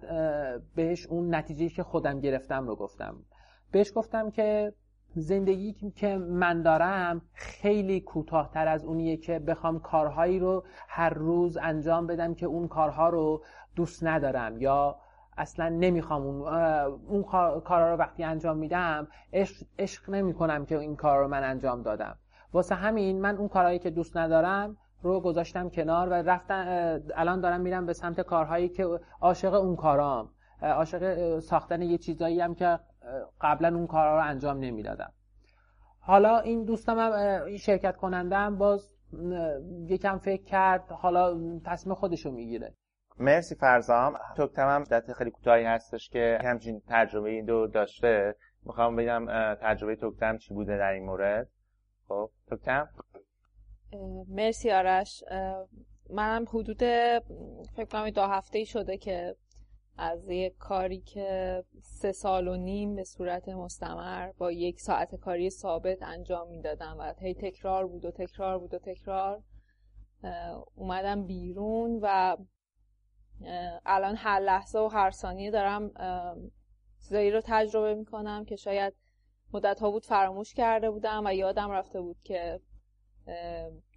بهش 0.74 1.06
اون 1.06 1.34
نتیجه 1.34 1.68
که 1.68 1.82
خودم 1.82 2.20
گرفتم 2.20 2.66
رو 2.66 2.76
گفتم. 2.76 3.16
بهش 3.72 3.92
گفتم 3.94 4.30
که 4.30 4.72
زندگی 5.14 5.90
که 5.90 6.16
من 6.16 6.62
دارم 6.62 7.22
خیلی 7.32 8.00
کوتاهتر 8.00 8.68
از 8.68 8.84
اونیه 8.84 9.16
که 9.16 9.38
بخوام 9.38 9.80
کارهایی 9.80 10.38
رو 10.38 10.64
هر 10.88 11.10
روز 11.10 11.56
انجام 11.56 12.06
بدم 12.06 12.34
که 12.34 12.46
اون 12.46 12.68
کارها 12.68 13.08
رو 13.08 13.42
دوست 13.76 14.04
ندارم 14.04 14.60
یا 14.60 14.96
اصلا 15.36 15.68
نمی‌خوام 15.68 16.22
اون, 16.22 16.54
اون 17.08 17.22
کارا 17.60 17.92
رو 17.92 17.96
وقتی 17.96 18.24
انجام 18.24 18.56
میدم 18.56 19.08
عشق, 19.32 19.66
عشق 19.78 20.10
نمی 20.10 20.34
کنم 20.34 20.66
که 20.66 20.78
این 20.78 20.96
کار 20.96 21.18
رو 21.18 21.28
من 21.28 21.44
انجام 21.44 21.82
دادم. 21.82 22.18
واسه 22.52 22.74
همین 22.74 23.20
من 23.20 23.36
اون 23.36 23.48
کارهایی 23.48 23.78
که 23.78 23.90
دوست 23.90 24.16
ندارم 24.16 24.76
رو 25.02 25.20
گذاشتم 25.20 25.68
کنار 25.68 26.08
و 26.08 26.12
رفتن 26.12 27.00
الان 27.14 27.40
دارم 27.40 27.60
میرم 27.60 27.86
به 27.86 27.92
سمت 27.92 28.20
کارهایی 28.20 28.68
که 28.68 29.00
عاشق 29.20 29.54
اون 29.54 29.76
کارام. 29.76 30.30
عاشق 30.62 31.38
ساختن 31.38 31.82
یه 31.82 31.98
چیزایی 31.98 32.40
هم 32.40 32.54
که 32.54 32.78
قبلا 33.40 33.76
اون 33.76 33.86
کارها 33.86 34.16
رو 34.16 34.24
انجام 34.28 34.58
نمی‌دادم. 34.58 35.12
حالا 36.00 36.38
این 36.38 36.64
دوستم 36.64 36.98
هم 36.98 37.12
این 37.46 37.56
شرکت 37.56 37.96
کنندم 37.96 38.58
باز 38.58 38.90
یکم 39.88 40.18
فکر 40.18 40.44
کرد 40.44 40.92
حالا 40.92 41.38
تصمیم 41.64 41.94
خودشو 41.94 42.30
می‌گیره. 42.30 42.74
مرسی 43.18 43.54
فرزام 43.54 44.18
توکتم 44.36 44.68
هم 44.68 44.80
مدت 44.80 45.12
خیلی 45.12 45.30
کوتاهی 45.30 45.64
هستش 45.64 46.08
که 46.08 46.38
همچین 46.44 46.82
تجربه 46.88 47.30
این 47.30 47.44
دو 47.44 47.66
داشته. 47.66 48.36
می‌خوام 48.64 48.96
بگم 48.96 49.26
تجربه 49.54 49.96
توکتم 49.96 50.38
چی 50.38 50.54
بوده 50.54 50.78
در 50.78 50.92
این 50.92 51.04
مورد؟ 51.04 51.48
خب 52.08 52.30
توکتم 52.48 52.88
مرسی 54.28 54.70
آرش. 54.70 55.24
منم 56.10 56.44
حدود 56.48 56.78
فکر 57.76 57.84
کنم 57.92 58.10
دو 58.10 58.22
هفته 58.22 58.58
ای 58.58 58.66
شده 58.66 58.96
که 58.96 59.36
از 59.98 60.28
یک 60.28 60.56
کاری 60.56 61.00
که 61.00 61.62
سه 61.82 62.12
سال 62.12 62.48
و 62.48 62.56
نیم 62.56 62.94
به 62.94 63.04
صورت 63.04 63.48
مستمر 63.48 64.32
با 64.38 64.52
یک 64.52 64.80
ساعت 64.80 65.14
کاری 65.14 65.50
ثابت 65.50 66.02
انجام 66.02 66.48
می‌دادم 66.48 66.96
و 66.98 67.14
هی 67.18 67.34
تکرار 67.34 67.86
بود 67.86 68.04
و 68.04 68.10
تکرار 68.10 68.58
بود 68.58 68.74
و 68.74 68.78
تکرار. 68.78 69.42
اومدم 70.74 71.26
بیرون 71.26 71.98
و 72.02 72.36
الان 73.86 74.16
هر 74.16 74.40
لحظه 74.40 74.78
و 74.78 74.88
هر 74.88 75.10
ثانیه 75.10 75.50
دارم 75.50 75.90
چیزایی 77.02 77.30
رو 77.30 77.40
تجربه 77.44 77.94
می‌کنم 77.94 78.44
که 78.44 78.56
شاید 78.56 78.94
مدت 79.52 79.80
ها 79.80 79.90
بود 79.90 80.04
فراموش 80.04 80.54
کرده 80.54 80.90
بودم 80.90 81.22
و 81.26 81.34
یادم 81.34 81.70
رفته 81.70 82.00
بود 82.00 82.16
که 82.24 82.60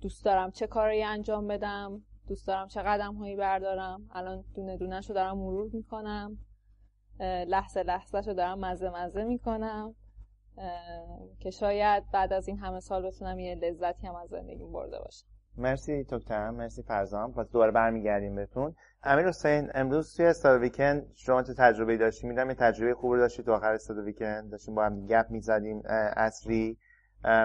دوست 0.01 0.25
دارم 0.25 0.51
چه 0.51 0.67
کاری 0.67 1.03
انجام 1.03 1.47
بدم 1.47 2.03
دوست 2.27 2.47
دارم 2.47 2.67
چه 2.67 2.81
قدم 2.81 3.15
هایی 3.15 3.35
بردارم. 3.35 4.09
الان 4.11 4.45
دونه 4.55 4.77
دونه 4.77 5.01
شو 5.01 5.13
دارم 5.13 5.37
مرور 5.37 5.69
می‌کنم. 5.73 6.37
لحظه 7.47 7.83
لحظه 7.83 8.21
شو 8.21 8.33
دارم 8.33 8.59
مزه 8.59 8.89
مزه 8.89 9.23
می‌کنم. 9.23 9.95
که 11.39 11.51
شاید 11.51 12.11
بعد 12.11 12.33
از 12.33 12.47
این 12.47 12.59
همه 12.59 12.79
سال 12.79 13.07
بتونم 13.07 13.39
یه 13.39 13.55
لذتی 13.55 14.07
هم 14.07 14.15
از 14.15 14.29
زندگیم 14.29 14.71
برده 14.71 14.99
باشم. 14.99 15.27
مرسی 15.57 16.03
توکتم 16.03 16.49
مرسی 16.49 16.83
فرزان 16.83 17.33
پس 17.33 17.51
دوباره 17.51 17.71
برمیگردیم 17.71 18.35
بهتون. 18.35 18.75
امیر 19.03 19.27
حسین 19.27 19.71
امروز 19.73 20.15
توی 20.15 20.25
استاد 20.25 20.61
ویکند 20.61 21.07
شما 21.13 21.43
چه 21.43 21.53
تجربه 21.53 21.97
داشتی؟ 21.97 22.27
میدم 22.27 22.49
یه 22.49 22.55
تجربه 22.55 22.93
خوب 22.93 23.11
رو 23.11 23.17
داشتی 23.17 23.43
تو 23.43 23.51
آخر 23.51 23.73
استاد 23.73 23.97
ویکند. 23.97 24.51
داشتیم 24.51 24.75
با 24.75 24.85
هم 24.85 25.05
گپ 25.05 25.25
می‌زدیم 25.29 25.81
اصری 26.15 26.77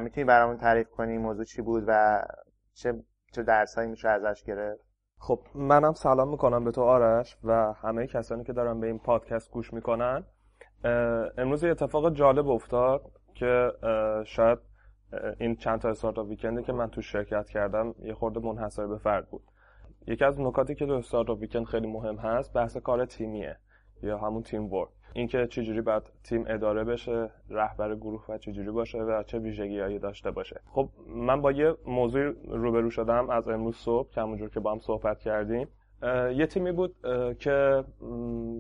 می‌تونی 0.03 0.25
برامون 0.25 0.57
تعریف 0.57 0.91
کنی 0.91 1.19
موضوع 1.19 1.45
چی 1.45 1.63
بود 1.63 1.85
و 1.87 2.23
چه 2.75 2.95
چه 3.33 3.43
درسایی 3.43 3.89
میشه 3.89 4.09
ازش 4.09 4.43
گرفت؟ 4.47 4.85
خب 5.19 5.41
منم 5.55 5.93
سلام 5.93 6.31
می‌کنم 6.31 6.65
به 6.65 6.71
تو 6.71 6.83
آرش 6.83 7.37
و 7.45 7.73
همه 7.73 8.07
کسانی 8.07 8.45
که 8.45 8.53
دارن 8.53 8.81
به 8.81 8.87
این 8.87 8.99
پادکست 8.99 9.51
گوش 9.51 9.73
می‌کنن. 9.73 10.25
امروز 11.39 11.65
یه 11.65 11.71
اتفاق 11.71 12.15
جالب 12.15 12.49
افتاد 12.49 13.03
که 13.35 13.71
شاید 14.27 14.59
این 15.39 15.57
چند 15.57 15.81
تا 15.81 15.89
استارتاپ 15.89 16.29
ویکندی 16.29 16.63
که 16.63 16.73
من 16.73 16.91
تو 16.91 17.03
شرکت 17.03 17.49
کردم 17.49 17.95
یه 18.03 18.15
خورده 18.15 18.41
منحصر 18.41 18.87
به 18.87 18.99
فرد 18.99 19.31
بود. 19.31 19.43
یکی 20.07 20.25
از 20.25 20.41
نکاتی 20.41 20.75
که 20.75 20.87
تو 20.87 20.93
استارتاپ 20.93 21.41
ویکند 21.41 21.65
خیلی 21.65 21.87
مهم 21.87 22.17
هست 22.17 22.53
بحث 22.53 22.77
کار 22.77 23.05
تیمیه 23.05 23.57
یا 24.03 24.19
همون 24.19 24.43
تیم 24.43 24.73
ورک. 24.73 24.89
اینکه 25.13 25.47
چجوری 25.47 25.81
باید 25.81 26.03
تیم 26.25 26.45
اداره 26.49 26.85
بشه 26.85 27.31
رهبر 27.49 27.95
گروه 27.95 28.25
و 28.29 28.39
چجوری 28.39 28.71
باشه 28.71 28.99
و 28.99 29.23
چه 29.23 29.39
ویژگیهایی 29.39 29.99
داشته 29.99 30.31
باشه. 30.31 30.61
خب 30.67 30.89
من 31.07 31.41
با 31.41 31.53
یه 31.53 31.75
موضوع 31.87 32.33
روبرو 32.49 32.91
شدم 32.91 33.31
از 33.31 33.49
امروز 33.49 33.77
صبح 33.77 34.11
که 34.11 34.21
همونجور 34.21 34.49
که 34.49 34.61
با 34.61 34.73
هم 34.73 34.79
صحبت 34.79 35.19
کردیم. 35.19 35.69
یه 36.35 36.47
تیمی 36.47 36.73
بود 36.73 36.97
که 37.39 37.85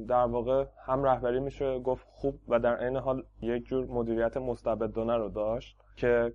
در 0.09 0.24
واقع 0.24 0.64
هم 0.87 1.05
رهبری 1.05 1.40
میشه 1.40 1.79
گفت 1.79 2.07
خوب 2.11 2.38
و 2.48 2.59
در 2.59 2.76
عین 2.76 2.96
حال 2.96 3.22
یک 3.42 3.64
جور 3.64 3.87
مدیریت 3.87 4.37
مستبدانه 4.37 5.16
رو 5.16 5.29
داشت 5.29 5.81
که 5.96 6.33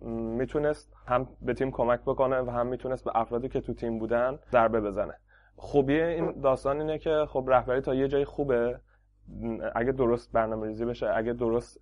می‌تونست 0.00 0.92
هم 1.06 1.28
به 1.42 1.54
تیم 1.54 1.70
کمک 1.70 2.00
بکنه 2.00 2.40
و 2.40 2.50
هم 2.50 2.66
می‌تونست 2.66 3.04
به 3.04 3.10
افرادی 3.14 3.48
که 3.48 3.60
تو 3.60 3.74
تیم 3.74 3.98
بودن 3.98 4.38
ضربه 4.50 4.80
بزنه. 4.80 5.14
خوبی 5.56 6.00
این 6.00 6.40
داستان 6.40 6.80
اینه 6.80 6.98
که 6.98 7.26
خب 7.28 7.44
رهبری 7.48 7.80
تا 7.80 7.94
یه 7.94 8.08
جای 8.08 8.24
خوبه 8.24 8.80
اگه 9.74 9.92
درست 9.92 10.32
برنامه 10.32 10.66
ریزی 10.66 10.84
بشه 10.84 11.10
اگه 11.14 11.32
درست 11.32 11.80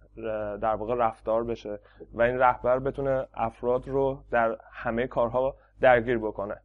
در 0.60 0.74
واقع 0.74 0.94
رفتار 0.94 1.44
بشه 1.44 1.78
و 2.12 2.22
این 2.22 2.38
رهبر 2.38 2.78
بتونه 2.78 3.26
افراد 3.34 3.88
رو 3.88 4.18
در 4.30 4.58
همه 4.72 5.06
کارها 5.06 5.54
درگیر 5.80 6.18
بکنه. 6.18 6.56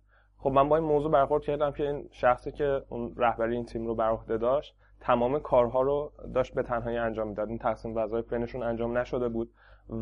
خب 0.41 0.49
من 0.49 0.69
با 0.69 0.77
این 0.77 0.85
موضوع 0.85 1.11
برخورد 1.11 1.43
کردم 1.43 1.71
که 1.71 1.83
این 1.83 2.07
شخصی 2.11 2.51
که 2.51 2.81
اون 2.89 3.13
رهبری 3.17 3.55
این 3.55 3.65
تیم 3.65 3.87
رو 3.87 3.95
بر 3.95 4.09
عهده 4.09 4.37
داشت 4.37 4.75
تمام 4.99 5.39
کارها 5.39 5.81
رو 5.81 6.11
داشت 6.33 6.53
به 6.53 6.63
تنهایی 6.63 6.97
انجام 6.97 7.27
می‌داد. 7.27 7.49
این 7.49 7.57
تقسیم 7.57 7.95
وظایف 7.95 8.33
بینشون 8.33 8.63
انجام 8.63 8.97
نشده 8.97 9.29
بود 9.29 9.51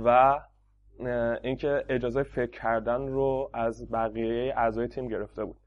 و 0.05 0.39
اینکه 1.41 1.83
اجازه 1.89 2.23
فکر 2.23 2.59
کردن 2.59 3.07
رو 3.07 3.49
از 3.53 3.91
بقیه 3.91 4.53
اعضای 4.57 4.87
تیم 4.87 5.07
گرفته 5.07 5.45
بود. 5.45 5.57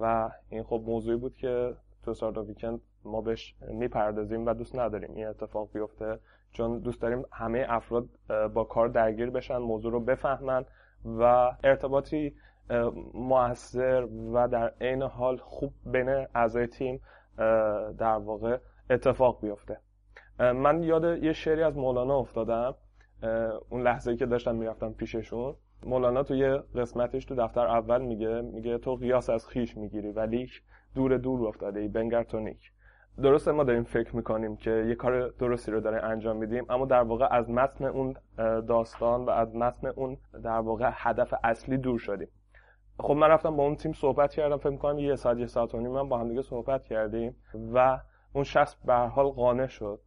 و 0.00 0.30
این 0.48 0.62
خب 0.62 0.82
موضوعی 0.86 1.16
بود 1.16 1.34
که 1.34 1.74
تو 2.04 2.14
ساردا 2.14 2.42
ویکند 2.42 2.80
ما 3.04 3.20
بهش 3.20 3.54
می‌پردازیم 3.68 4.46
و 4.46 4.54
دوست 4.54 4.78
نداریم 4.78 5.14
این 5.14 5.26
اتفاق 5.26 5.68
بیفته 5.72 6.18
چون 6.52 6.78
دوست 6.78 7.02
داریم 7.02 7.24
همه 7.32 7.66
افراد 7.68 8.08
با 8.54 8.64
کار 8.64 8.88
درگیر 8.88 9.30
بشن 9.30 9.56
موضوع 9.56 9.92
رو 9.92 10.00
بفهمن 10.00 10.64
و 11.04 11.52
ارتباطی 11.64 12.34
موثر 13.14 14.08
و 14.32 14.48
در 14.48 14.72
عین 14.80 15.02
حال 15.02 15.36
خوب 15.36 15.72
بین 15.86 16.26
اعضای 16.34 16.66
تیم 16.66 17.00
در 17.98 18.18
واقع 18.18 18.58
اتفاق 18.90 19.40
بیفته. 19.40 19.78
من 20.38 20.82
یاد 20.82 21.22
یه 21.22 21.32
شعری 21.32 21.62
از 21.62 21.76
مولانا 21.76 22.16
افتادم. 22.16 22.74
اون 23.68 23.82
لحظه 23.82 24.16
که 24.16 24.26
داشتم 24.26 24.54
می‌رفتم 24.54 24.92
پیششون. 24.92 25.54
مولانا 25.86 26.22
تو 26.22 26.34
یه 26.34 26.62
قسمتش 26.74 27.24
تو 27.24 27.34
دفتر 27.34 27.66
اول 27.66 28.02
میگه 28.02 28.40
میگه 28.40 28.78
تو 28.78 28.96
قیاس 28.96 29.30
از 29.30 29.48
خیش 29.48 29.76
می‌گیری 29.76 30.12
ولی 30.12 30.50
دور 30.94 31.16
دور 31.16 31.48
افتاده 31.48 31.80
ای 31.80 31.88
بنگر 31.88 32.22
تو 32.22 32.40
نیک. 32.40 32.72
درسته 33.22 33.52
ما 33.52 33.64
داریم 33.64 33.82
فکر 33.82 34.16
می‌کنیم 34.16 34.56
که 34.56 34.70
یه 34.70 34.94
کار 34.94 35.28
درستی 35.28 35.72
رو 35.72 35.80
داریم 35.80 36.00
انجام 36.02 36.36
میدیم 36.36 36.64
اما 36.68 36.86
در 36.86 37.02
واقع 37.02 37.28
از 37.30 37.50
متن 37.50 37.84
اون 37.84 38.14
داستان 38.68 39.24
و 39.24 39.30
از 39.30 39.56
متن 39.56 39.86
اون 39.86 40.16
در 40.44 40.58
واقع 40.58 40.90
هدف 40.92 41.34
اصلی 41.44 41.76
دور 41.76 41.98
شدیم. 41.98 42.28
خب 43.00 43.14
من 43.14 43.28
رفتم 43.28 43.56
با 43.56 43.62
اون 43.62 43.76
تیم 43.76 43.92
صحبت 43.92 44.34
کردم 44.34 44.56
فکر 44.56 44.70
می‌کنم 44.70 44.98
یه 44.98 45.16
ساعت 45.16 45.38
یه 45.38 45.46
ساعت 45.46 45.74
و 45.74 45.80
نیم 45.80 45.90
من 45.90 46.08
با 46.08 46.18
هم 46.18 46.28
دیگه 46.28 46.42
صحبت 46.42 46.84
کردیم 46.84 47.36
و 47.74 48.00
اون 48.32 48.44
شخص 48.44 48.74
به 48.74 48.94
حال 48.94 49.26
قانع 49.26 49.66
شد 49.66 50.00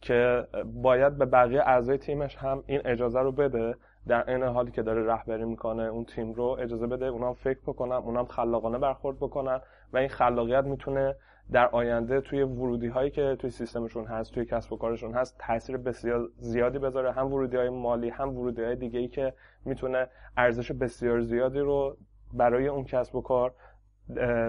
که 0.00 0.46
باید 0.64 1.18
به 1.18 1.24
بقیه 1.26 1.60
اعضای 1.60 1.98
تیمش 1.98 2.36
هم 2.36 2.62
این 2.66 2.80
اجازه 2.84 3.20
رو 3.20 3.32
بده. 3.32 3.74
در 4.06 4.30
این 4.30 4.42
حالی 4.42 4.70
که 4.70 4.82
داره 4.82 5.06
رهبری 5.06 5.44
می‌کنه 5.44 5.82
اون 5.82 6.04
تیم 6.04 6.32
رو 6.32 6.56
اجازه 6.60 6.86
بده 6.86 7.06
اونام 7.06 7.34
فکر 7.34 7.60
بکنن 7.66 7.92
اونام 7.92 8.26
خلاقانه 8.26 8.78
برخورد 8.78 9.16
بکنن 9.16 9.60
و 9.92 9.98
این 9.98 10.08
خلاقیت 10.08 10.64
می‌تونه 10.64 11.16
در 11.52 11.66
آینده 11.66 12.20
توی 12.20 12.42
ورودی 12.42 12.88
هایی 12.88 13.10
که 13.10 13.36
توی 13.38 13.50
سیستمشون 13.50 14.04
هست 14.04 14.32
توی 14.32 14.44
کسب 14.44 14.72
و 14.72 14.76
کارشون 14.76 15.14
هست 15.14 15.36
تاثیر 15.38 15.76
بسیار 15.76 16.28
زیادی 16.38 16.78
بذاره. 16.78 17.12
هم 17.12 17.32
ورودی 17.32 17.56
های 17.56 17.68
مالی 17.68 18.08
هم 18.08 18.38
ورودی 18.38 18.62
های 18.62 18.76
دیگه 18.76 18.98
ای 18.98 19.08
که 19.08 19.32
می‌تونه 19.64 20.08
ارزش 20.36 20.72
بسیار 20.72 21.20
زیادی 21.20 21.58
رو 21.58 21.96
برای 22.32 22.68
اون 22.68 22.84
کسب 22.84 23.16
و 23.16 23.20
کار 23.20 23.54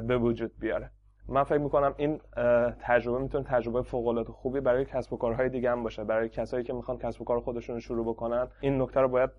به 0.07 0.17
وجود 0.17 0.51
بیاره. 0.59 0.89
من 1.27 1.43
فکر 1.43 1.57
می‌کنم 1.57 1.93
این 1.97 2.21
تجربه 2.79 3.19
می‌تونه 3.19 3.43
تجربه 3.43 3.81
فوق 3.81 4.07
العاده 4.07 4.31
خوبی 4.31 4.59
برای 4.59 4.85
کسب 4.85 5.13
و 5.13 5.17
کارهای 5.17 5.49
دیگه 5.49 5.71
هم 5.71 5.83
باشه. 5.83 6.03
برای 6.03 6.29
کسایی 6.29 6.63
که 6.63 6.73
می‌خوان 6.73 6.97
کسب 6.97 7.21
و 7.21 7.25
کار 7.25 7.39
خودشون 7.39 7.75
رو 7.75 7.81
شروع 7.81 8.05
بکنن 8.05 8.47
این 8.61 8.81
نکته 8.81 8.99
رو 9.01 9.07
باید 9.07 9.29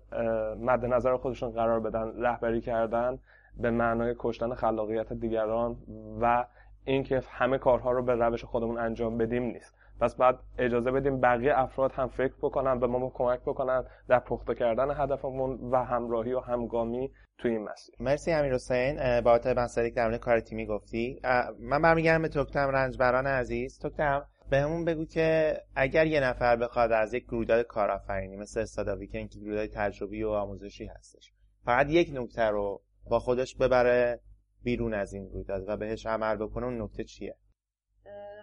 مد 0.59 0.85
نظر 0.85 1.17
خودشون 1.17 1.51
قرار 1.51 1.79
بدن 1.79 2.21
رهبری 2.21 2.61
کردن 2.61 3.19
به 3.57 3.71
معنای 3.71 4.15
کشتن 4.19 4.53
خلاقیت 4.53 5.13
دیگران 5.13 5.77
و 6.21 6.45
اینکه 6.85 7.21
همه 7.29 7.57
کارها 7.57 7.91
رو 7.91 8.03
به 8.03 8.15
روش 8.15 8.45
خودمون 8.45 8.77
انجام 8.77 9.17
بدیم 9.17 9.43
نیست. 9.43 9.75
پس 10.03 10.15
بعد 10.15 10.39
اجازه 10.57 10.91
بدیم 10.91 11.19
بقیه 11.19 11.59
افراد 11.59 11.91
هم 11.91 12.07
فکر 12.07 12.33
بکنن 12.41 12.79
به 12.79 12.87
ما 12.87 13.11
کمک 13.13 13.39
بکنن 13.39 13.83
در 14.07 14.19
پخته 14.19 14.55
کردن 14.55 14.91
هدفمون 14.91 15.71
و 15.71 15.83
همراهی 15.83 16.33
و 16.33 16.39
همگامی 16.39 17.11
توی 17.37 17.51
این 17.51 17.63
مسیر. 17.63 17.95
مرسی 17.99 18.31
امیر 18.31 18.53
حسین. 18.53 19.21
بابت 19.21 19.47
مسئله 19.47 19.89
در 19.89 20.07
مورد 20.07 20.19
کار 20.19 20.39
تیمی 20.39 20.65
گفتی. 20.65 21.21
من 21.59 21.81
برمیگردم 21.81 22.21
به 22.21 22.27
توکتم 22.27 22.69
رنجبران 22.69 23.27
عزیز. 23.27 23.79
توکتم 23.79 24.25
بهمون 24.49 24.85
بگو 24.85 25.05
که 25.05 25.57
اگر 25.75 26.07
یه 26.07 26.19
نفر 26.19 26.55
بخواد 26.55 26.91
از 26.91 27.13
یک 27.13 27.23
گروهدار 27.23 27.63
کارآفرینی 27.63 28.35
مثل 28.35 28.59
استاد 28.59 28.87
ویکند 28.87 29.29
که 29.29 29.39
گروهدار 29.39 29.67
تجربی 29.67 30.23
و 30.23 30.29
آموزشی 30.29 30.85
هستش 30.85 31.33
فقط 31.65 31.89
یک 31.89 32.11
نکته 32.13 32.43
رو 32.43 32.81
با 33.09 33.19
خودش 33.19 33.55
ببره 33.55 34.19
بیرون 34.63 34.93
از 34.93 35.13
این 35.13 35.29
رویداد 35.29 35.63
و 35.67 35.77
بهش 35.77 36.05
عمل 36.05 36.35
بکنه 36.35 36.65
اون 36.65 36.81
نکته 36.81 37.03
چیه؟ 37.03 37.35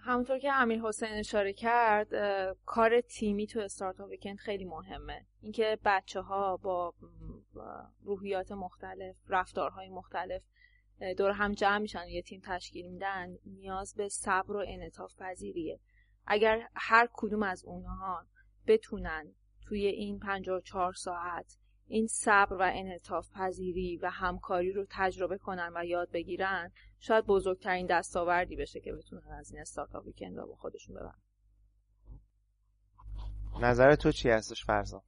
همونطور 0.03 0.39
که 0.39 0.53
امیر 0.53 0.81
حسین 0.81 1.09
اشاره 1.09 1.53
کرد 1.53 2.09
کار 2.67 3.01
تیمی 3.01 3.47
تو 3.47 3.61
استارتاپ 3.61 4.11
ویکند 4.11 4.37
خیلی 4.37 4.65
مهمه. 4.65 5.27
اینکه 5.41 5.79
بچه 5.85 6.21
ها 6.21 6.57
با 6.57 6.95
روحیات 8.05 8.53
مختلف 8.53 9.17
رفتارهای 9.29 9.89
مختلف 9.89 10.43
دور 11.19 11.31
هم 11.31 11.53
جمع 11.53 11.79
میشن 11.79 12.09
یه 12.09 12.23
تیم 12.23 12.41
تشکیل 12.45 12.87
میدن 12.87 13.37
نیاز 13.47 13.95
به 13.95 14.09
صبر 14.09 14.57
و 14.57 14.65
انعطاف 14.69 15.15
پذیریه. 15.17 15.81
اگر 16.27 16.69
هر 16.75 17.09
کدوم 17.13 17.43
از 17.43 17.65
اونها 17.65 18.27
بتونن 18.67 19.35
توی 19.67 19.87
این 19.87 20.19
54 20.19 20.93
ساعت 20.93 21.59
این 21.91 22.07
صبر 22.07 22.57
و 22.57 22.63
انعطاف 22.75 23.31
پذیری 23.35 23.97
و 23.97 24.11
همکاری 24.11 24.73
رو 24.73 24.87
تجربه 24.91 25.39
کنن 25.39 25.73
و 25.75 25.85
یاد 25.85 26.11
بگیرن 26.11 26.73
شاید 27.01 27.27
بزرگترین 27.27 27.87
دستاوردی 27.87 28.57
بشه 28.57 28.81
که 28.81 28.93
بتونن 28.93 29.33
از 29.39 29.53
این 29.53 29.61
استارتاپ 29.61 30.07
ویکند 30.07 30.39
رو 30.39 30.47
با 30.47 30.55
خودشون 30.55 30.97
ببرن. 30.97 31.19
نظر 33.61 33.95
تو 33.95 34.13
چی 34.13 34.31
هستش 34.31 34.65
فرزان 34.65 35.03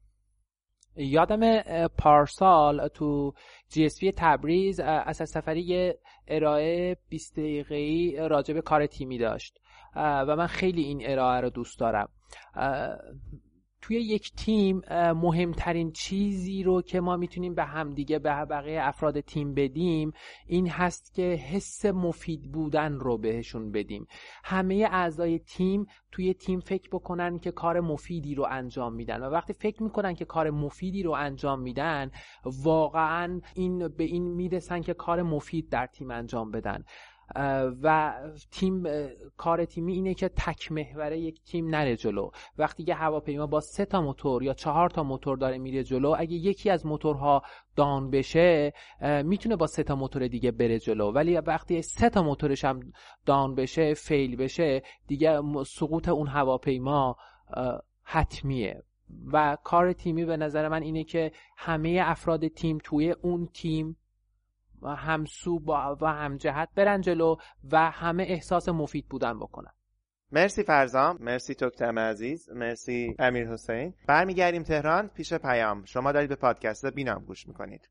یادم 0.97 1.63
پارسال 1.89 2.89
تو 2.89 3.33
جی 3.69 3.85
اس 3.85 3.99
تبریز 4.17 4.81
از 4.81 5.31
سفری 5.31 5.95
ارائه 6.29 6.97
20 7.09 7.33
دقیقه‌ای 7.33 8.29
راجع 8.29 8.55
به 8.55 8.63
کار 8.63 8.87
تیمی 8.87 9.19
داشت. 9.19 9.59
و 9.97 10.37
من 10.37 10.47
خیلی 10.47 10.83
این 10.83 11.03
ارائه 11.05 11.41
رو 11.41 11.51
دوست 11.51 11.81
دارم. 11.81 12.09
توی 13.83 13.97
یک 13.97 14.33
تیم 14.37 14.83
مهمترین 15.13 15.93
چیزی 15.93 16.63
رو 16.63 16.83
که 16.83 17.01
ما 17.01 17.17
می‌تونیم 17.17 17.55
به 17.55 17.65
همدیگه 17.65 18.19
به 18.19 18.45
بقیه 18.45 18.83
افراد 18.83 19.21
تیم 19.21 19.55
بدیم 19.55 20.13
این 20.47 20.69
هست 20.69 21.15
که 21.15 21.23
حس 21.23 21.85
مفید 21.85 22.53
بودن 22.53 22.93
رو 22.93 23.19
بهشون 23.19 23.73
بدیم. 23.73 24.07
همه 24.45 24.89
اعضای 24.91 25.39
تیم 25.39 25.87
توی 26.13 26.35
تیم 26.35 26.61
فکر 26.61 26.89
بکنن 26.93 27.39
که 27.39 27.51
کار 27.51 27.81
مفیدی 27.81 28.35
رو 28.35 28.47
انجام 28.51 28.95
میدن 28.95 29.23
و 29.23 29.31
وقتی 29.31 29.53
فکر 29.53 29.83
می‌کنن 29.83 30.15
که 30.15 30.25
کار 30.25 30.51
مفیدی 30.51 31.03
رو 31.03 31.11
انجام 31.11 31.61
میدن 31.61 32.11
واقعا 32.45 33.41
این 33.55 33.89
به 33.89 34.05
این 34.05 34.35
می‌رسن 34.35 34.81
که 34.81 34.95
کار 34.95 35.23
مفید 35.23 35.69
در 35.69 35.87
تیم 35.87 36.11
انجام 36.11 36.51
بدن. 36.51 36.85
و 37.83 38.15
تیم 38.51 38.83
کار 39.37 39.65
تیمی 39.65 39.93
اینه 39.93 40.15
که 40.15 40.29
تک 40.29 40.73
محوره 40.73 41.21
یک 41.21 41.43
تیم 41.43 41.69
نره 41.69 41.97
جلو. 41.97 42.31
وقتی 42.59 42.85
یه 42.89 42.95
هواپیما 42.95 43.47
با 43.47 43.61
سه 43.61 43.85
تا 43.85 44.01
موتور 44.01 44.43
یا 44.43 44.55
چهار 44.55 44.91
تا 44.91 45.03
موتور 45.03 45.37
داره 45.37 45.59
میره 45.59 45.85
جلو 45.85 46.15
اگه 46.19 46.35
یکی 46.35 46.71
از 46.71 46.87
موتورها 46.87 47.43
دان 47.77 48.11
بشه 48.11 48.73
می‌تونه 49.25 49.57
با 49.57 49.67
سه 49.67 49.83
تا 49.83 49.95
موتور 49.97 50.29
دیگه 50.29 50.51
بره 50.51 50.79
جلو. 50.79 51.13
ولی 51.13 51.37
وقتی 51.37 51.83
سه 51.83 52.09
تا 52.09 52.23
موتورش 52.23 52.65
هم 52.65 52.81
دان 53.27 53.55
بشه 53.55 53.95
فیل 53.95 54.37
بشه 54.37 54.83
دیگه 55.07 55.41
سقوط 55.67 56.09
اون 56.09 56.27
هواپیما 56.29 57.17
حتمیه. 58.05 58.83
و 59.33 59.57
کار 59.65 59.93
تیمی 59.93 60.25
به 60.25 60.37
نظر 60.37 60.69
من 60.69 60.83
اینه 60.83 61.05
که 61.05 61.33
همه 61.57 62.01
افراد 62.05 62.49
تیم 62.49 62.79
توی 62.85 63.11
اون 63.11 63.49
تیم 63.55 63.97
و 64.83 64.89
همسو 64.89 65.59
با 65.59 65.97
و 66.01 66.07
همجهت 66.07 66.69
برن 66.75 67.01
جلو 67.01 67.37
و 67.73 67.91
همه 67.91 68.23
احساس 68.29 68.69
مفید 68.69 69.07
بودن 69.09 69.39
بکنن. 69.39 69.73
مرسی 70.33 70.63
فرزام 70.63 71.17
مرسی 71.21 71.55
توکتم 71.55 71.99
عزیز 71.99 72.51
مرسی 72.51 73.17
امیر 73.19 73.49
حسین. 73.49 73.95
برمیگردیم 74.09 74.63
تهران 74.63 75.09
پیش 75.09 75.35
پیام. 75.35 75.85
شما 75.85 76.13
دارید 76.13 76.29
به 76.29 76.37
پادکست 76.37 76.87
بینام 76.87 77.25
گوش 77.25 77.49
می‌کنید. 77.49 77.89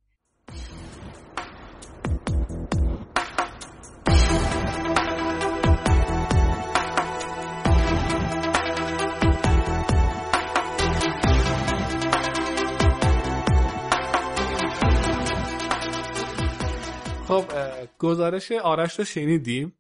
خب 17.31 17.45
گزارش 17.97 18.51
آرش 18.51 18.99
رو 18.99 19.05
شنیدیم 19.05 19.77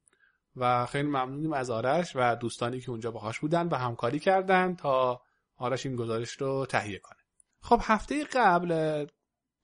و 0.55 0.85
خیلی 0.85 1.07
ممنونیم 1.07 1.53
از 1.53 1.69
آرش 1.69 2.11
و 2.15 2.35
دوستانی 2.35 2.81
که 2.81 2.89
اونجا 2.89 3.11
باهاش 3.11 3.39
بودن 3.39 3.67
و 3.67 3.75
همکاری 3.75 4.19
کردن 4.19 4.75
تا 4.75 5.21
آرش 5.55 5.85
این 5.85 5.95
گزارش 5.95 6.31
رو 6.31 6.65
تهیه 6.65 6.99
کنه. 6.99 7.17
خب 7.61 7.79
هفته 7.83 8.23
قبل 8.23 9.05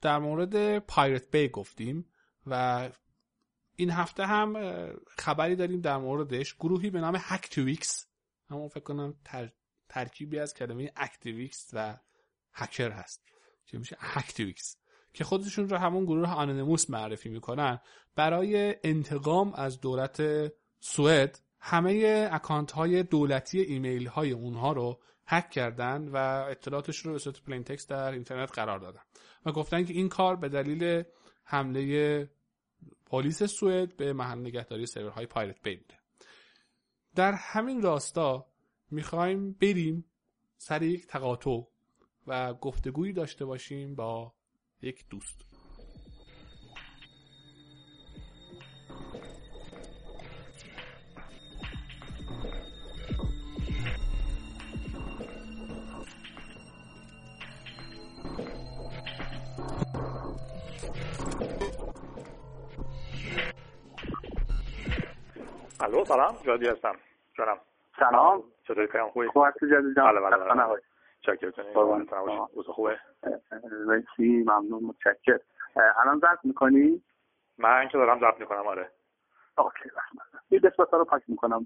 در 0.01 0.17
مورد 0.17 0.79
Pirate 0.79 1.31
Bay 1.31 1.49
گفتیم 1.49 2.09
و 2.47 2.89
این 3.75 3.89
هفته 3.89 4.25
هم 4.25 4.53
خبری 5.07 5.55
داریم 5.55 5.81
در 5.81 5.97
موردش. 5.97 6.55
گروهی 6.55 6.89
به 6.89 6.99
نام 7.01 7.17
hacktivists 7.19 8.07
همون 8.49 8.69
فکر 8.69 8.83
کنم 8.83 9.15
تر... 9.25 9.51
ترکیبی 9.89 10.39
از 10.39 10.53
کلمه 10.53 10.91
activists 10.95 11.69
و 11.73 11.97
هکر 12.53 12.91
هست 12.91 13.23
که 13.65 13.77
میشه 13.77 13.97
hacktivists 13.99 14.77
که 15.17 15.23
خودشون 15.23 15.69
رو 15.69 15.77
همون 15.77 16.05
گروه 16.05 16.29
Anonymous 16.29 16.89
معرفی 16.89 17.29
می‌کنن. 17.29 17.79
برای 18.15 18.75
انتقام 18.83 19.53
از 19.53 19.81
دولت 19.81 20.21
سوئد 20.79 21.39
همه 21.59 22.27
اکانت 22.31 22.71
های 22.71 23.03
دولتی 23.03 23.59
ایمیل 23.61 24.07
های 24.07 24.31
اونها 24.31 24.71
رو 24.71 24.99
هک 25.27 25.49
کردن 25.49 26.07
و 26.07 26.17
اطلاعاتش 26.49 26.97
رو 26.97 27.11
به 27.11 27.19
صورت 27.19 27.41
plain 27.41 27.63
text 27.63 27.89
در 27.89 28.11
اینترنت 28.11 28.51
قرار 28.51 28.79
دادن. 28.79 29.01
و 29.45 29.51
گفتن 29.51 29.85
که 29.85 29.93
این 29.93 30.09
کار 30.09 30.35
به 30.35 30.49
دلیل 30.49 31.03
حمله 31.43 32.29
پلیس 33.05 33.43
سوئد 33.43 33.95
به 33.95 34.13
محل 34.13 34.39
نگهداری 34.39 34.85
سرورهای 34.85 35.25
Pirate 35.25 35.61
Bay 35.63 35.75
بوده 35.75 35.95
در 37.15 37.31
همین 37.31 37.81
راستا 37.81 38.45
می‌خوایم 38.91 39.51
بریم 39.51 40.05
سر 40.57 40.83
یک 40.83 41.07
تقاطع 41.07 41.61
و 42.27 42.53
گفتگویی 42.53 43.13
داشته 43.13 43.45
باشیم 43.45 43.95
با 43.95 44.33
یک 44.81 45.05
دوست. 45.09 45.45
الو 65.79 66.05
سلام. 66.05 66.37
جادی 66.45 66.67
هستم. 66.67 66.95
جانم. 67.37 67.57
سلام. 67.99 68.43
چطوری؟ 68.63 68.87
پیام 68.87 69.09
خوبی؟ 69.09 69.27
خوب 69.27 69.43
هستی 69.45 69.65
جادی 69.65 69.95
جان. 69.95 70.15
بله 70.15 70.19
بله 70.19 70.86
چاکرتونی 71.21 71.73
قربان. 71.73 72.07
اوضاع 72.53 72.75
خوبه؟ 72.75 72.99
مرسی 73.87 74.43
ممنون 74.43 74.83
متشکر 74.83 75.39
الان 76.01 76.19
ضبط 76.19 76.39
می‌کنی؟ 76.43 77.03
من 77.57 77.87
که 77.91 77.97
دارم 77.97 78.19
ضبط 78.19 78.39
می‌کنم 78.39 78.67
آره. 78.67 78.91
OK 79.57 79.89
این 80.49 80.61
قسمت 80.61 80.93
رو 80.93 81.05
پاک 81.05 81.23
می‌کنم. 81.27 81.65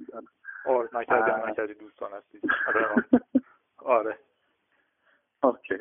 آره 0.66 0.90
نکردی. 0.94 1.52
نکردی 1.52 1.74
دوستان 1.74 2.12
هستی. 2.14 2.42
آره 2.68 3.06
آره. 3.98 4.18
OK 5.44 5.76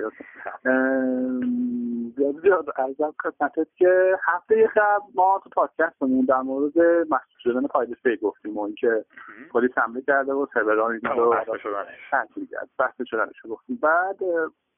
جادی 2.42 2.68
عرضم 2.76 3.14
خدمتت 3.22 3.66
که 3.76 4.16
هفته 4.24 4.66
قبل 4.66 5.04
ما 5.14 5.40
تو 5.44 5.50
پادکستمون 5.50 6.24
در 6.24 6.40
مورد 6.40 6.78
مسئول 7.10 7.38
شدن 7.42 7.66
فایل 7.66 7.96
سی 8.02 8.16
گفتیم 8.16 8.56
و 8.56 8.60
اینکه 8.60 9.04
پلیس 9.50 9.70
حمله 9.78 10.02
کرده 10.02 10.32
و 10.32 10.46
سروران 10.54 10.92
اینا 10.92 11.14
رو 11.14 11.30
بحث 11.30 11.46
شدنش. 11.62 12.10
تعطیل 12.10 12.46
کرد 12.46 12.68
بحث 12.78 12.94
شدنش 13.06 13.36
گفتیم. 13.50 13.78
بعد 13.82 14.16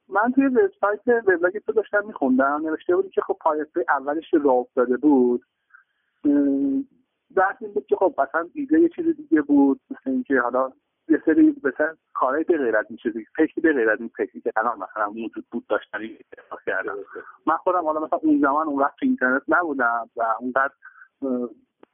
من 0.09 0.33
توی 0.35 0.47
وبسایت 0.47 1.26
وبلاگ 1.26 1.59
تو 1.59 1.72
داشتم 1.72 2.07
میخوندم 2.07 2.61
نوشته 2.64 2.97
بودی 2.97 3.09
که 3.09 3.20
خب 3.20 3.37
پایرسی 3.41 3.80
اولش 3.89 4.30
که 4.30 4.39
راه 4.39 4.55
افتاده 4.55 4.97
بود. 4.97 5.43
بحث 7.37 7.57
این 7.61 7.72
بود 7.72 7.87
که 7.87 7.97
خب 7.97 8.14
مثلا 8.18 8.49
ایده 8.55 8.80
یه 8.80 8.89
چیز 8.89 9.16
دیگه 9.16 9.43
بود 9.43 9.80
مثل 9.91 10.11
اینکه 10.11 10.41
حالا 10.41 10.72
یه 11.13 11.23
سری 11.27 11.57
مثلا 11.65 11.97
کارهای 12.15 12.45
به 12.45 12.59
غیر 12.59 12.77
از 12.77 12.87
این 12.89 12.97
چیزی 12.97 13.27
فکری 13.37 13.61
به 13.63 13.73
غیر 13.73 13.91
از 13.91 14.01
این 14.01 14.11
فکری 14.17 14.41
که 14.41 14.53
الان 14.57 14.79
مثلا 14.79 15.11
موجود 15.11 15.45
بود 15.51 15.67
داشتن 15.67 15.99
احساس 16.39 16.65
کردم 16.67 16.97
من 17.47 17.57
خودم 17.57 17.85
حالا 17.85 18.01
مثلا 18.01 18.19
اون 18.23 18.41
زمان 18.41 18.67
اون 18.67 18.79
وقت 18.79 18.97
تو 18.97 19.07
اینترنت 19.07 19.43
نبودم 19.49 20.11
و 20.17 20.23
اونقدر 20.41 20.73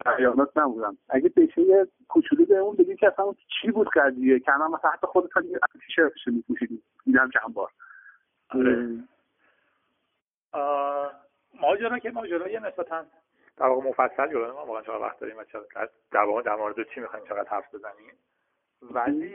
بیانات 0.04 0.56
نبودم. 0.56 0.96
اگه 1.08 1.28
بشه 1.28 1.60
یه 1.60 1.86
کوچولو 2.08 2.44
به 2.44 2.56
اون 2.56 2.76
بگی 2.76 2.96
که 2.96 3.06
اصلا 3.06 3.34
چی 3.60 3.70
بود 3.70 3.88
قضیه 3.88 4.40
که 4.40 4.54
الان 4.54 4.70
مثلا 4.70 4.90
حتی 4.90 5.06
خودت 5.06 5.36
هم 5.36 5.44
یه 5.44 5.58
تیشرتش 5.86 6.26
میپوشیدی 6.26 6.82
دیدم 7.04 7.30
چند 7.30 7.54
بار. 7.54 7.70
آره. 8.50 8.98
ماجرا 11.60 11.98
که 11.98 12.10
ماجرای 12.10 12.60
نسبتا 12.60 13.04
در 13.56 13.66
واقع 13.66 13.88
مفصل 13.88 14.26
جلو 14.26 14.52
ما 14.52 14.66
واقعا 14.66 14.82
چقدر 14.82 15.02
وقت 15.02 15.20
داریم 15.20 15.36
و 15.38 15.44
چقدر 15.44 15.88
در 16.12 16.24
واقع 16.24 16.42
در 16.42 16.56
مورد 16.56 16.88
چی 16.94 17.00
می‌خوایم 17.00 17.24
چقدر 17.24 17.48
حرف 17.48 17.74
بزنیم. 17.74 18.12
ولی 18.82 19.34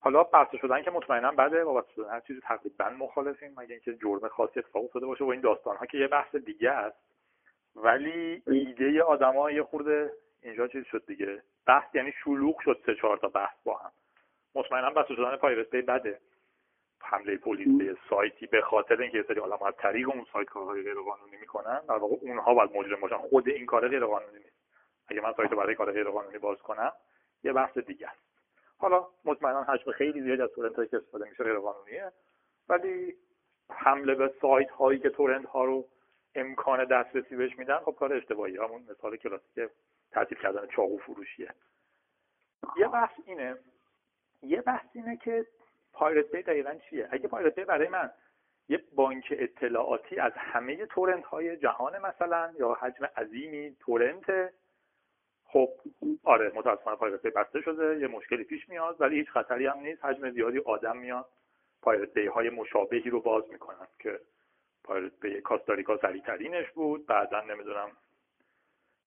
حالا 0.00 0.24
بسته 0.24 0.58
شدن 0.58 0.82
که 0.82 0.90
مطمئنا 0.90 1.32
بعد 1.32 1.54
وابسته 1.54 1.92
شدن 1.94 2.10
هر 2.10 2.20
چیزی 2.20 2.40
تقریبا 2.40 2.88
مخالفیم 2.90 3.54
مگه 3.56 3.72
اینکه 3.72 3.94
جرم 3.94 4.28
خاصی 4.28 4.58
اتفاق 4.60 4.84
افتاده 4.84 5.06
باشه 5.06 5.24
و 5.24 5.28
این 5.28 5.40
داستان 5.40 5.76
ها 5.76 5.86
که 5.86 5.98
یه 5.98 6.08
بحث 6.08 6.34
دیگه 6.36 6.70
است. 6.70 6.96
ولی 7.76 8.42
ایده 8.46 9.02
آدما 9.02 9.50
یه 9.50 9.62
خورده 9.62 10.12
اینجا 10.42 10.68
چیز 10.68 10.84
شد 10.84 11.06
دیگه. 11.06 11.42
بحث 11.66 11.94
یعنی 11.94 12.12
شلوغ 12.24 12.60
شد 12.60 12.82
سه 12.86 12.94
چهار 12.94 13.18
تا 13.18 13.28
بحث 13.28 13.56
با 13.64 13.76
هم. 13.76 13.90
مطمئنا 14.54 14.90
بسته 14.90 15.14
شدن 15.14 15.36
پایرت 15.36 15.70
بی 15.70 15.82
بده. 15.82 16.20
حمله 17.02 17.36
پلیس 17.36 17.78
به 17.78 17.96
سایتی 18.10 18.46
به 18.46 18.60
خاطر 18.60 19.00
اینکه 19.00 19.16
یه 19.18 19.24
سری 19.28 19.40
آدم 19.40 19.66
از 19.66 19.74
طریق 19.78 20.08
اون 20.08 20.26
سایت 20.32 20.48
کارهای 20.48 20.82
غیر 20.82 20.94
قانونی 20.94 21.36
می‌کنن 21.36 21.80
در 21.88 21.96
واقع 21.96 22.16
اونها 22.20 22.54
باید 22.54 22.76
مجرم 22.76 23.00
باشن. 23.00 23.16
خود 23.16 23.48
این 23.48 23.66
کار 23.66 23.88
غیر 23.88 24.04
قانونی 24.04 24.38
نیست. 24.38 24.60
اگه 25.08 25.20
من 25.20 25.32
سایت 25.32 25.50
رو 25.50 25.56
برای 25.56 25.74
کار 25.74 25.92
غیر 25.92 26.10
قانونی 26.10 26.38
باز 26.38 26.58
کنم 26.58 26.92
یه 27.44 27.52
بحث 27.52 27.78
دیگه 27.78 28.08
است. 28.08 28.20
حالا 28.78 29.06
مطمئنا 29.24 29.62
حجم 29.62 29.92
خیلی 29.92 30.22
زیادی 30.22 30.42
از 30.42 30.50
تورنت 30.50 30.76
هایی 30.76 30.88
که 30.88 30.96
استفاده 30.96 31.28
میشه 31.28 31.44
غیر 31.44 31.58
قانونیه. 31.58 32.12
ولی 32.68 33.16
حمله 33.70 34.14
به 34.14 34.34
سایت 34.40 34.70
هایی 34.70 34.98
که 34.98 35.10
تورنت 35.10 35.46
ها 35.46 35.64
رو 35.64 35.88
امکان 36.34 36.84
دسترسی 36.84 37.36
بهش 37.36 37.58
میدن 37.58 37.78
خب 37.78 37.96
کار 37.98 38.12
اشتباهی. 38.12 38.56
همون 38.56 38.82
مثال 38.90 39.16
کلاسیک 39.16 39.70
تعطیل 40.10 40.38
کردن 40.38 40.66
چاقو 40.66 40.98
فروشیه. 40.98 41.54
یه 42.76 42.88
بحث 42.88 43.20
اینه. 43.24 43.56
یه 44.42 44.60
بحث 44.60 44.86
اینه 44.92 45.16
که 45.16 45.46
پایرت 45.92 46.30
بی 46.30 46.42
دقیقا 46.42 46.74
چیه؟ 46.90 47.08
اگه 47.10 47.28
پایرت 47.28 47.60
برای 47.60 47.88
من 47.88 48.10
یه 48.68 48.84
بانک 48.94 49.34
اطلاعاتی 49.38 50.18
از 50.18 50.32
همه 50.36 50.86
تورنت 50.86 51.24
های 51.24 51.56
جهان 51.56 51.98
مثلا 51.98 52.52
یا 52.58 52.72
حجم 52.72 53.04
عظیمی 53.16 53.76
تورنت 53.80 54.52
خب 55.52 55.68
آره 56.24 56.52
متاسفانه 56.54 56.96
Pirate 56.96 57.22
Bay 57.22 57.30
بسته 57.30 57.60
شده 57.60 58.00
یه 58.00 58.06
مشکلی 58.06 58.44
پیش 58.44 58.68
میاد 58.68 58.96
ولی 59.00 59.16
هیچ 59.16 59.30
خطری 59.30 59.66
هم 59.66 59.78
نیست. 59.78 60.04
حجم 60.04 60.30
زیادی 60.30 60.58
آدم 60.58 60.96
میاد. 60.96 61.26
Pirate 61.82 62.14
Bay 62.14 62.26
های 62.26 62.50
مشابهی 62.50 63.10
رو 63.10 63.20
باز 63.20 63.44
می‌کنن 63.50 63.86
که 63.98 64.20
Pirate 64.84 65.12
Bay 65.20 65.40
کاستاریکا 65.40 65.96
سریعترینش 65.96 66.70
بود. 66.70 67.06
بعدا 67.06 67.40
نمی‌دونم 67.40 67.90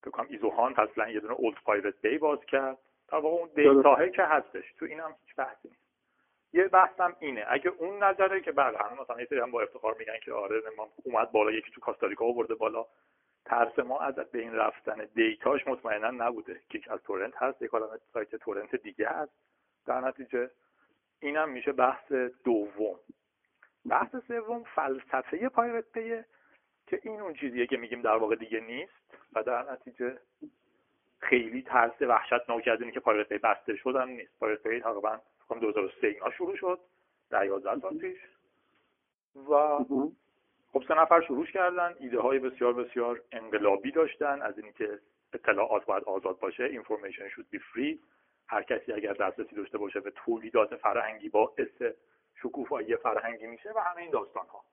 فکر 0.01 0.11
کنم 0.11 0.27
isoHunt 0.29 0.73
اصلا 0.77 1.09
یه 1.09 1.19
دونه 1.19 1.33
Old 1.33 1.57
Pirate 1.65 2.01
Bay 2.01 2.17
باز 2.17 2.39
کرد. 2.45 2.77
در 3.07 3.17
واقع 3.17 3.37
اون 3.37 3.49
data 3.55 3.87
هایی 3.87 4.11
که 4.11 4.23
هستش 4.23 4.73
تو 4.79 4.85
اینم 4.85 5.15
هیچ 5.25 5.35
بحثی 5.35 5.67
نیست. 5.67 5.83
یه 6.53 6.67
بحثم 6.67 7.15
اینه 7.19 7.45
اگه 7.47 7.71
اون 7.77 8.03
نظره 8.03 8.41
که 8.41 8.51
بله 8.51 8.77
همه 8.77 9.01
مثلا 9.01 9.19
یه 9.19 9.25
سری 9.25 9.39
هم 9.39 9.51
با 9.51 9.61
افتخار 9.61 9.95
میگن 9.99 10.19
که 10.25 10.33
آره 10.33 10.61
ما 10.77 10.89
اومد 11.03 11.31
بالا 11.31 11.51
یکی 11.51 11.71
تو 11.71 11.81
کاستاریکا 11.81 12.25
آورده 12.25 12.55
بالا. 12.55 12.85
ترس 13.45 13.79
ما 13.79 13.99
از 13.99 14.15
از 14.15 14.39
بین 14.39 14.53
رفتن 14.53 15.07
data 15.15 15.50
ش 15.50 15.67
مطمئنا 15.67 16.11
نبوده. 16.11 16.61
که 16.69 16.81
از 16.93 16.99
torrent 17.03 17.35
هست 17.35 17.61
یک 17.61 17.69
عالمه 17.69 17.99
سایت 18.13 18.35
torrent 18.35 18.75
دیگه 18.75 19.09
هست. 19.09 19.31
در 19.85 20.01
نتیجه 20.01 20.51
اینم 21.19 21.49
میشه 21.49 21.71
بحث 21.71 22.11
دوم. 22.43 22.99
بحث 23.85 24.15
سوم 24.27 24.63
فلسفه 24.63 25.49
Pirate 25.49 25.85
Bay 25.93 26.17
ه 26.17 26.25
که 26.87 26.99
این 27.03 27.21
اون 27.21 27.33
چیزیه 27.33 27.67
که 27.67 27.77
میگیم 27.77 28.01
در 28.01 28.15
واقع 28.15 28.35
دیگه 28.35 28.59
نیست 28.59 28.93
و 29.33 29.43
در 29.43 29.71
نتیجه 29.71 30.17
خیلی 31.19 31.61
ترس 31.61 32.01
وحشتناک 32.01 32.67
از 32.67 32.79
که 32.93 32.99
Pirate 32.99 33.29
Bay 33.29 33.37
بسته 33.37 33.75
شد 33.75 33.95
هم 33.95 34.09
نیست. 34.09 34.39
Pirate 34.39 34.67
Bay 34.67 34.79
تقریبا 34.79 35.17
فکر 35.17 35.45
کنم 35.47 35.59
2003 35.59 36.07
اینا 36.07 36.31
شروع 36.31 36.55
شد 36.55 36.79
در 37.29 37.45
11 37.45 37.79
سال 37.79 37.97
پیش. 37.97 38.17
و 39.35 39.51
خب 40.73 40.83
سه 40.87 40.93
نفر 40.93 41.21
شروع 41.21 41.45
کردن 41.45 41.95
ایده 41.99 42.19
های 42.19 42.39
بسیار 42.39 42.73
بسیار 42.73 43.21
انقلابی 43.31 43.91
داشتن. 43.91 44.41
از 44.41 44.59
اینکه 44.59 44.99
اطلاعات 45.33 45.85
باید 45.85 46.03
آزاد 46.03 46.39
باشه 46.39 46.81
information 46.81 47.31
should 47.33 47.57
be 47.57 47.59
free. 47.59 47.97
هر 48.47 48.63
کسی 48.63 48.93
اگر 48.93 49.13
دسترسی 49.13 49.55
داشته 49.55 49.77
باشه 49.77 49.99
به 49.99 50.11
تولیدات 50.11 50.75
فرهنگی 50.75 51.29
باعث 51.29 51.81
شکوفایی 52.35 52.95
فرهنگی 52.95 53.47
میشه 53.47 53.71
و 53.75 53.79
همه 53.79 54.01
این 54.01 54.11
داستان 54.11 54.47
ها 54.47 54.63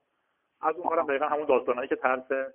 از 0.61 0.75
اون 0.75 0.89
کارم 0.89 1.07
دقیقا 1.07 1.25
همون 1.25 1.45
داستانهایی 1.45 1.89
که 1.89 1.95
ترس 1.95 2.53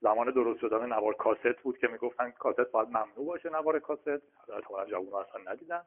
زمان 0.00 0.30
درست 0.30 0.60
شدن 0.60 0.86
نوار 0.86 1.14
کاست 1.14 1.62
بود 1.62 1.78
که 1.78 1.88
می‌گفتن 1.88 2.30
کاست 2.30 2.70
باید 2.72 2.88
ممنوع 2.88 3.26
باشه 3.26 3.50
نوار 3.50 3.78
کاست. 3.78 4.08
احتمالا 4.08 4.86
جوون 4.86 5.14
اصلا 5.14 5.52
ندیدن. 5.52 5.82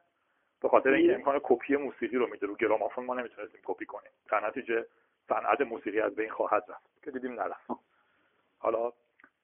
به 0.61 0.69
خاطر 0.69 0.89
اینکه 0.89 1.15
امکان 1.15 1.39
کپی 1.43 1.75
موسیقی 1.75 2.17
رو 2.17 2.27
میده 2.27 2.47
رو 2.47 2.55
گرامافون 2.55 3.05
ما 3.05 3.13
نمی‌تونستیم 3.13 3.61
کپی 3.63 3.85
کنیم. 3.85 4.11
در 4.31 4.47
نتیجه 4.47 4.85
صنعت 5.29 5.61
موسیقی 5.61 5.99
از 5.99 6.15
بین 6.15 6.29
خواهد 6.29 6.63
رفت 6.69 7.03
که 7.03 7.11
دیدیم 7.11 7.33
نرفت. 7.33 7.71
حالا 8.59 8.93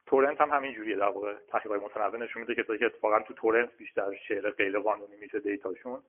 تورنت 0.06 0.42
هم 0.42 0.50
همین 0.50 0.74
جوریه 0.74 0.96
در 0.96 1.10
واقع. 1.10 1.34
تحقیقات 1.48 1.84
متنوع 1.84 2.18
نشون 2.18 2.42
میده 2.42 2.56
که 2.56 2.78
که 2.78 2.86
اتفاقا 2.86 3.20
تو 3.20 3.34
تورنت 3.34 3.78
بیشتر 3.78 4.16
شعر 4.28 4.50
غیر 4.50 4.80
قانونی 4.80 5.16
میشه 5.16 5.40
دیتاشون 5.40 6.02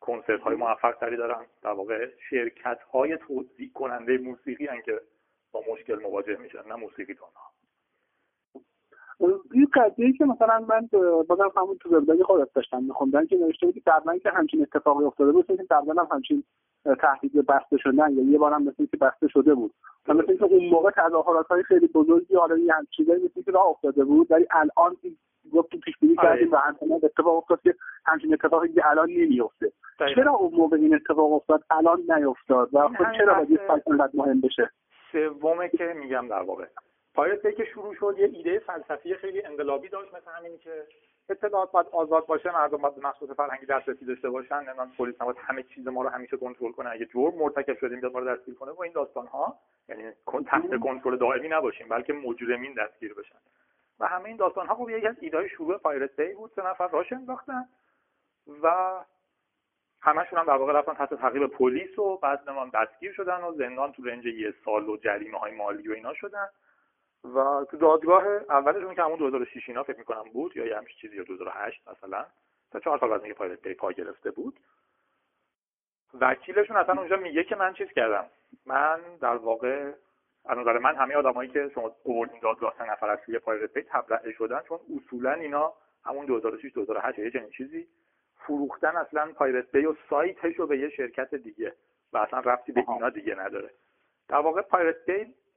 کنسرت 0.00 0.40
های 0.40 0.56
موفق 0.56 0.92
تری 0.92 1.16
دارن. 1.16 1.46
در 1.62 1.70
واقع 1.70 2.08
شرکت 2.30 2.80
های 2.82 3.16
توزیع 3.16 3.70
کننده 3.74 4.18
موسیقی 4.18 4.66
هن 4.66 4.82
که 4.82 5.00
با 5.52 5.64
مشکل 5.72 6.02
مواجه 6.02 6.36
میشن 6.36 6.68
نه 6.68 6.74
موسیقی 6.74 7.14
دانا 7.14 7.50
این 9.52 9.68
قضیه 9.74 10.12
که 10.12 10.24
مثلا 10.24 10.66
من 10.68 10.88
بازم 11.28 11.52
همون 11.56 11.78
تو 11.78 11.96
وبلاگ 11.96 12.22
خودت 12.22 12.52
داشتم 12.52 12.84
میخوندن 12.84 13.26
که 13.26 13.36
نوشته 13.36 13.66
بودی 13.66 13.82
قبلا 13.86 14.18
که 14.18 14.30
همچین 14.30 14.62
اتفاقی 14.62 15.04
افتاده 15.04 15.32
بود 15.32 15.46
که 15.46 15.56
قبلا 15.70 16.02
هم 16.02 16.08
همچین 16.12 16.44
تهدید 16.84 17.46
بسته 17.46 17.76
شدن 17.76 18.12
یا 18.12 18.22
یه 18.22 18.38
بارم 18.38 18.62
مثل 18.62 18.86
که 18.86 18.96
بسته 18.96 19.28
شده 19.28 19.54
بود. 19.54 19.74
و 20.08 20.14
مثل 20.14 20.26
اینکه 20.28 20.44
اون 20.44 20.68
موقع 20.68 20.90
تظاهرات 20.90 21.46
های 21.46 21.62
خیلی 21.62 21.86
بزرگی 21.86 22.34
حالا 22.34 22.58
یه 22.58 22.74
همچین 22.74 22.90
چیزایی 22.96 23.24
مثل 23.24 23.42
که 23.42 23.50
راه 23.50 23.66
افتاده 23.66 24.04
بود 24.04 24.26
ولی 24.30 24.46
الان 24.50 24.96
گفت 25.52 25.70
تو 25.70 25.78
پیش 25.78 25.94
بینی 26.00 26.16
کردیم 26.16 26.52
و 26.52 26.56
همچنان 26.56 27.00
اتفاق 27.02 27.36
افتاد 27.36 27.60
که 27.62 27.74
همچین 28.04 28.34
اتفاقی 28.34 28.72
که 28.72 28.90
الان 28.90 29.10
نمیفته 29.10 29.72
چرا 30.14 30.32
اون 30.32 30.54
موقع 30.54 30.76
این 30.76 30.94
اتفاق 30.94 31.32
افتاد؟ 31.32 31.64
الان 31.70 32.00
نیفتاد. 32.08 32.68
و 32.72 32.88
خب 32.88 33.12
چرا 33.18 33.34
باید 33.44 33.82
انقدر 33.86 34.10
مهم 34.14 34.40
بشه؟ 34.40 34.70
سومه 35.12 35.68
که 35.68 35.84
میگم 35.84 36.28
در 36.28 36.42
واقع. 36.42 36.66
پایرت 37.14 37.56
که 37.56 37.64
شروع 37.64 37.94
شد 37.94 38.14
یه 38.18 38.30
ایده 38.32 38.58
فلسفی 38.58 39.14
خیلی 39.14 39.42
انقلابی 39.44 39.88
داشت 39.88 40.14
مثل 40.14 40.30
همینی 40.38 40.58
که 40.58 40.86
اطلاعات 41.30 41.72
باید 41.72 41.86
آزاد 41.92 42.26
باشه 42.26 42.50
مردم 42.50 42.76
باید 42.76 42.94
به 43.28 43.34
فرهنگی 43.34 43.66
دسترسی 43.66 44.04
داشته 44.04 44.30
باشن. 44.30 44.56
نمی‌دونم 44.56 44.92
پلیس 44.98 45.22
نباید 45.22 45.36
همه 45.38 45.62
چیز 45.62 45.88
ما 45.88 46.02
رو 46.02 46.08
همیشه 46.08 46.36
کنترل 46.36 46.72
کنه. 46.72 46.90
اگه 46.90 47.06
جرم 47.06 47.34
مرتکب 47.34 47.78
شدیم 47.78 48.00
بیاد 48.00 48.12
ما 48.12 48.18
رو 48.18 48.36
دستگیر 48.36 48.54
کنه. 48.54 48.70
و 48.70 48.82
این 48.82 48.92
داستان 48.92 49.26
ها 49.26 49.58
یعنی 49.88 50.12
تحت 50.46 50.80
کنترل 50.80 51.16
دائمی 51.16 51.48
نباشیم 51.48 51.88
بلکه 51.88 52.12
مجرمین 52.12 52.74
دستگیر 52.74 53.14
بشن. 53.14 53.38
و 54.00 54.06
همه 54.06 54.24
این 54.24 54.36
داستان 54.36 54.66
ها 54.66 54.74
خب 54.74 54.90
یکی 54.90 55.06
از 55.06 55.16
ایده 55.20 55.48
شروع 55.48 55.78
پایرت 55.78 56.20
دی 56.20 56.34
بود. 56.34 56.52
سه 56.56 56.62
نفر 56.66 56.88
راش 56.88 57.12
انداختن 57.12 57.68
و 58.62 58.94
همشون 60.00 60.38
هم 60.38 60.44
در 60.44 60.56
واقع 60.56 60.72
رفتن 60.72 60.94
تحت 60.94 61.14
تعقیب 61.14 61.46
پلیس 61.46 61.98
و 61.98 62.16
بعد 62.16 62.50
نمی‌دونم 62.50 62.70
دستگیر 62.70 63.12
شدن 63.12 63.40
و 63.40 63.52
زندان 63.52 63.92
تو 63.92 64.02
رنج 64.04 64.26
یه 64.26 64.54
سال 64.64 64.88
و 64.88 64.96
جریمه 64.96 65.38
های 65.38 65.52
مالی 65.52 65.88
و 65.88 65.92
اینا 65.92 66.14
شدن. 66.14 66.48
و 67.24 67.64
تو 67.70 67.76
دادگاه 67.76 68.26
اولشون 68.26 68.94
که 68.94 69.02
همون 69.02 69.18
2006 69.18 69.68
اینا 69.68 69.82
فکر 69.82 69.98
می‌کنم 69.98 70.24
بود 70.32 70.56
یا 70.56 70.66
یه 70.66 70.76
همچین 70.76 70.96
چیزی 71.00 71.16
یا 71.16 71.22
2008 71.22 71.88
مثلا. 71.88 72.26
تا 72.70 72.80
چهار 72.80 72.98
سال 72.98 73.10
بعد 73.10 73.22
میگه 73.22 73.34
Pirate 73.34 73.62
Bay 73.62 73.74
پا 73.74 73.92
گرفته 73.92 74.30
بود. 74.30 74.60
وکیلشون 76.20 76.76
اصلا 76.76 76.94
اونجا 76.94 77.16
میگه 77.16 77.44
که 77.44 77.56
من 77.56 77.74
چیز 77.74 77.88
کردم. 77.88 78.26
من 78.66 79.00
در 79.20 79.36
واقع 79.36 79.92
از 80.44 80.58
نظر 80.58 80.78
من 80.78 80.96
همه 80.96 81.14
آدمایی 81.14 81.50
که 81.50 81.70
شما 81.74 81.96
آوردین 82.06 82.40
دادگاه 82.40 82.74
سه 82.78 82.90
نفر 82.90 83.10
از 83.10 83.18
توی 83.26 83.38
Pirate 83.38 83.74
Bay 83.74 83.82
تبرئه 83.82 84.32
شدن 84.32 84.60
چون 84.68 84.78
اصولا 84.96 85.32
اینا 85.32 85.72
همون 86.04 86.26
2006 86.26 86.72
2008 86.72 87.18
یه 87.18 87.30
چنین 87.30 87.50
چیزی 87.50 87.88
فروختن 88.36 88.96
اصلا 88.96 89.32
Pirate 89.32 89.72
Bay 89.72 89.86
و 89.86 89.94
سایتش 90.10 90.56
رو 90.56 90.66
به 90.66 90.78
یه 90.78 90.88
شرکت 90.88 91.34
دیگه. 91.34 91.74
و 92.12 92.18
اصلا 92.18 92.40
ربطی 92.40 92.72
به 92.72 92.84
اینا 92.88 93.10
دیگه 93.10 93.34
نداره. 93.34 93.70
در 94.28 94.36
واقع 94.36 94.62
Pirate 94.62 95.04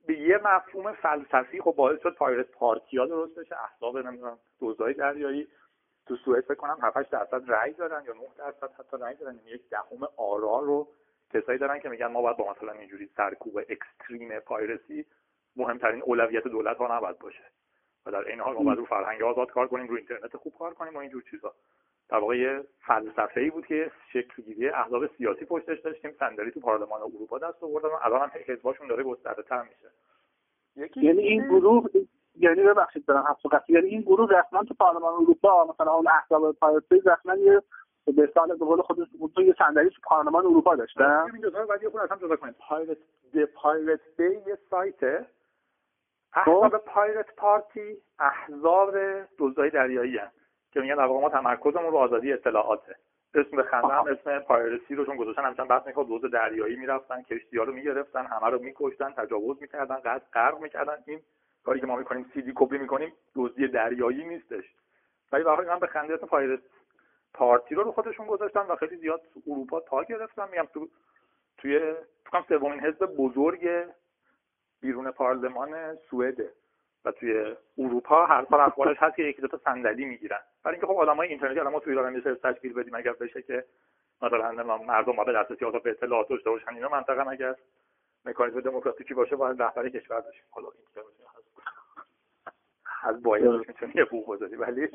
Bay 0.07 0.19
یه 0.19 0.39
مفهوم 0.43 0.93
فلسفی 0.93 1.61
خب 1.61 1.73
باعث 1.77 2.01
شد 2.01 2.15
Pirate 2.15 2.51
Party 2.51 2.96
ا 2.96 3.05
درست 3.05 3.39
بشه 3.39 3.55
احزاب 3.63 3.97
نمی‌دونم 3.97 4.39
دزدای 4.59 4.93
دریایی. 4.93 5.47
تو 6.05 6.15
سوئد 6.15 6.43
فکر 6.43 6.55
کنم 6.55 6.77
7 6.81 7.09
درصد 7.09 7.51
رأی 7.51 7.73
دارن 7.73 8.05
یا 8.05 8.13
9 8.13 8.21
درصد 8.37 8.73
حتی 8.79 8.97
رأی 8.97 9.15
دارن 9.15 9.35
یعنی 9.35 9.49
یک 9.49 9.69
دهم 9.69 10.07
آرا 10.17 10.59
رو 10.59 10.87
کسایی 11.33 11.59
دارن 11.59 11.79
که 11.79 11.89
میگن 11.89 12.07
ما 12.07 12.21
باید 12.21 12.37
با 12.37 12.51
مثلا 12.51 12.71
اینجوری 12.71 13.09
سرکوب 13.17 13.57
اکستریم 13.57 14.39
پایرسی 14.39 15.05
مهمترین 15.55 16.01
اولویت 16.01 16.43
دولت 16.43 16.77
ها 16.77 16.97
نباید 16.97 17.19
باشه. 17.19 17.43
و 18.05 18.11
در 18.11 18.27
این 18.27 18.39
حال 18.39 18.53
ما 18.53 18.63
باید 18.63 18.77
رو 18.77 18.85
فرهنگ 18.85 19.21
آزاد 19.21 19.51
کار 19.51 19.67
کنیم 19.67 19.87
رو 19.87 19.95
اینترنت 19.95 20.37
خوب 20.37 20.53
کار 20.59 20.73
کنیم 20.73 20.95
و 20.95 20.97
اینجور 20.97 21.23
چیزا. 21.31 21.53
در 22.13 22.19
واقع 22.19 22.37
یه 22.37 22.63
فلسفه 22.79 23.41
ای 23.41 23.49
بود 23.49 23.65
که 23.65 23.91
شکلگیری 24.13 24.69
احزاب 24.69 25.07
سیاسی 25.17 25.45
پشتش 25.45 25.79
داشتیم. 25.79 26.11
صندلی 26.19 26.51
تو 26.51 26.59
پارلمان 26.59 27.01
اروپا 27.01 27.37
دست 27.37 27.63
آوردن 27.63 27.89
و 27.89 27.97
الان 28.01 28.21
هم 28.21 28.31
حزباشون 28.47 28.87
داره 28.87 29.03
گسترده 29.03 29.41
تر 29.43 29.63
میشه. 29.63 30.95
یعنی 30.95 31.21
این 31.21 31.47
گروه 31.47 31.85
یعنی 32.35 32.63
ببخشید 32.63 33.05
برم 33.05 33.25
حفظ 33.29 33.69
یعنی 33.69 33.87
این 33.87 34.01
گروه 34.01 34.29
رسما 34.39 34.63
تو 34.63 34.73
پارلمان 34.73 35.13
اروپا 35.13 35.65
مثلا 35.73 35.93
اون 35.93 36.07
احزاب 36.07 36.51
پایرت 36.51 36.83
رسما 36.91 37.35
یه 37.35 37.61
به 38.05 38.31
سال 38.33 38.47
به 38.57 38.65
قول 38.65 38.81
خودش 38.81 39.07
یه 39.37 39.55
صندلی 39.57 39.89
تو 39.89 40.01
پارلمان 40.03 40.45
اروپا 40.45 40.75
داشتن. 40.75 41.29
این 41.33 41.41
دو 41.41 41.49
تا 41.49 41.65
بعد 41.65 41.83
یه 41.83 41.89
خود 41.89 42.01
اصلا 42.01 42.17
جدا 42.17 42.35
کنیم 42.35 42.55
پایرت 42.69 42.97
د 43.33 43.45
پایرت 43.45 43.99
دی 44.17 44.23
یه 44.23 44.57
سایت 44.69 45.25
احزاب 46.33 46.77
پایرت 46.77 47.35
پارتی 47.35 47.97
احزاب 48.19 48.95
دزدای 49.37 49.69
دریایی 49.69 50.17
هست 50.17 50.42
که 50.73 50.81
میگن 50.81 50.95
در 50.95 51.05
واقع 51.05 51.21
ما 51.21 51.29
تمرکزمون 51.29 51.91
رو 51.91 51.97
آزادی 51.97 52.33
اطلاعاته. 52.33 52.95
اسم 53.35 53.61
خنده 53.61 53.87
هم 53.87 54.07
اسم 54.07 54.39
پایرسی 54.39 54.95
رو 54.95 55.05
چون 55.05 55.15
گذاشتن 55.15 55.45
همچنان 55.45 55.67
بحث 55.67 55.87
می‌کنه 55.87 56.05
دوز 56.05 56.31
دریایی 56.31 56.75
می‌رفتن 56.75 57.21
کشتی 57.21 57.57
ها 57.57 57.63
رو 57.63 57.73
می‌گرفتن 57.73 58.25
همه 58.25 58.49
رو 58.49 58.59
میکشتن 58.59 59.11
تجاوز 59.11 59.61
می‌کردن 59.61 59.95
قد 59.95 60.21
غرق 60.33 60.59
می‌کردن. 60.59 60.97
این 61.07 61.19
کاری 61.65 61.79
که 61.79 61.85
ما 61.85 61.95
می‌کنیم 61.95 62.31
سی 62.33 62.41
دی 62.41 62.53
کپی 62.55 62.77
می‌کنیم 62.77 63.13
دزدی 63.35 63.67
دریایی 63.67 64.23
نیستش. 64.23 64.63
ولی 65.31 65.43
واقعا 65.43 65.65
من 65.65 65.79
به 65.79 65.87
خنده 65.87 66.13
اسم 66.13 66.25
پایرت 66.25 66.59
پارتی 67.33 67.75
رو 67.75 67.83
رو 67.83 67.91
خودشون 67.91 68.27
گذاشتن 68.27 68.59
و 68.59 68.75
خیلی 68.75 68.95
زیاد 68.95 69.21
اروپا 69.47 69.79
تا 69.79 70.03
گرفتن. 70.03 70.49
میگم 70.51 70.67
تو 70.73 70.87
توی 71.57 71.93
تو 72.25 72.41
سومین 72.47 72.79
حزب 72.79 73.05
بزرگ 73.05 73.85
بیرون 74.81 75.11
پارلمان 75.11 75.95
سوئده 75.95 76.49
و 77.05 77.11
توی 77.11 77.55
اروپا 77.77 78.25
هر 78.25 78.45
سال 78.49 78.59
اخبارش 78.59 78.97
هست 78.99 79.15
که 79.15 79.23
یکی 79.23 79.41
دو 79.41 79.47
تا 79.47 79.57
صندلی 79.57 80.05
می‌گیرن. 80.05 80.39
برای 80.63 80.75
اینکه 80.75 80.87
خب 80.87 80.99
آدمای 80.99 81.27
اینترنتی 81.27 81.59
الان 81.59 81.73
ما 81.73 81.79
توی 81.79 81.93
ایران 81.93 82.13
میشه 82.13 82.35
تشکیل 82.35 82.73
بدیم 82.73 82.95
اگر 82.95 83.13
بشه 83.13 83.41
که 83.41 83.65
مثلا 84.21 84.77
مردم 84.77 85.13
باید 85.13 85.37
دسترسی 85.37 85.79
به 85.79 85.89
اطلاعات 85.89 86.29
داشته 86.29 86.49
باشن 86.49 86.73
اینا 86.73 86.89
منطقا 86.89 87.21
اگر 87.21 87.55
مکانیزم 88.25 88.61
دموکراتیکی 88.61 89.13
باشه 89.13 89.35
باید 89.35 89.61
رهبر 89.61 89.89
کشور 89.89 90.19
داشتیم 90.19 90.45
حالا 90.49 90.67
این 90.67 90.83
از 93.03 93.23
باید 93.23 93.45
می‌تونی 93.45 93.93
یه 93.95 94.05
بوق 94.05 94.35
بذاری 94.35 94.55
ولی 94.55 94.89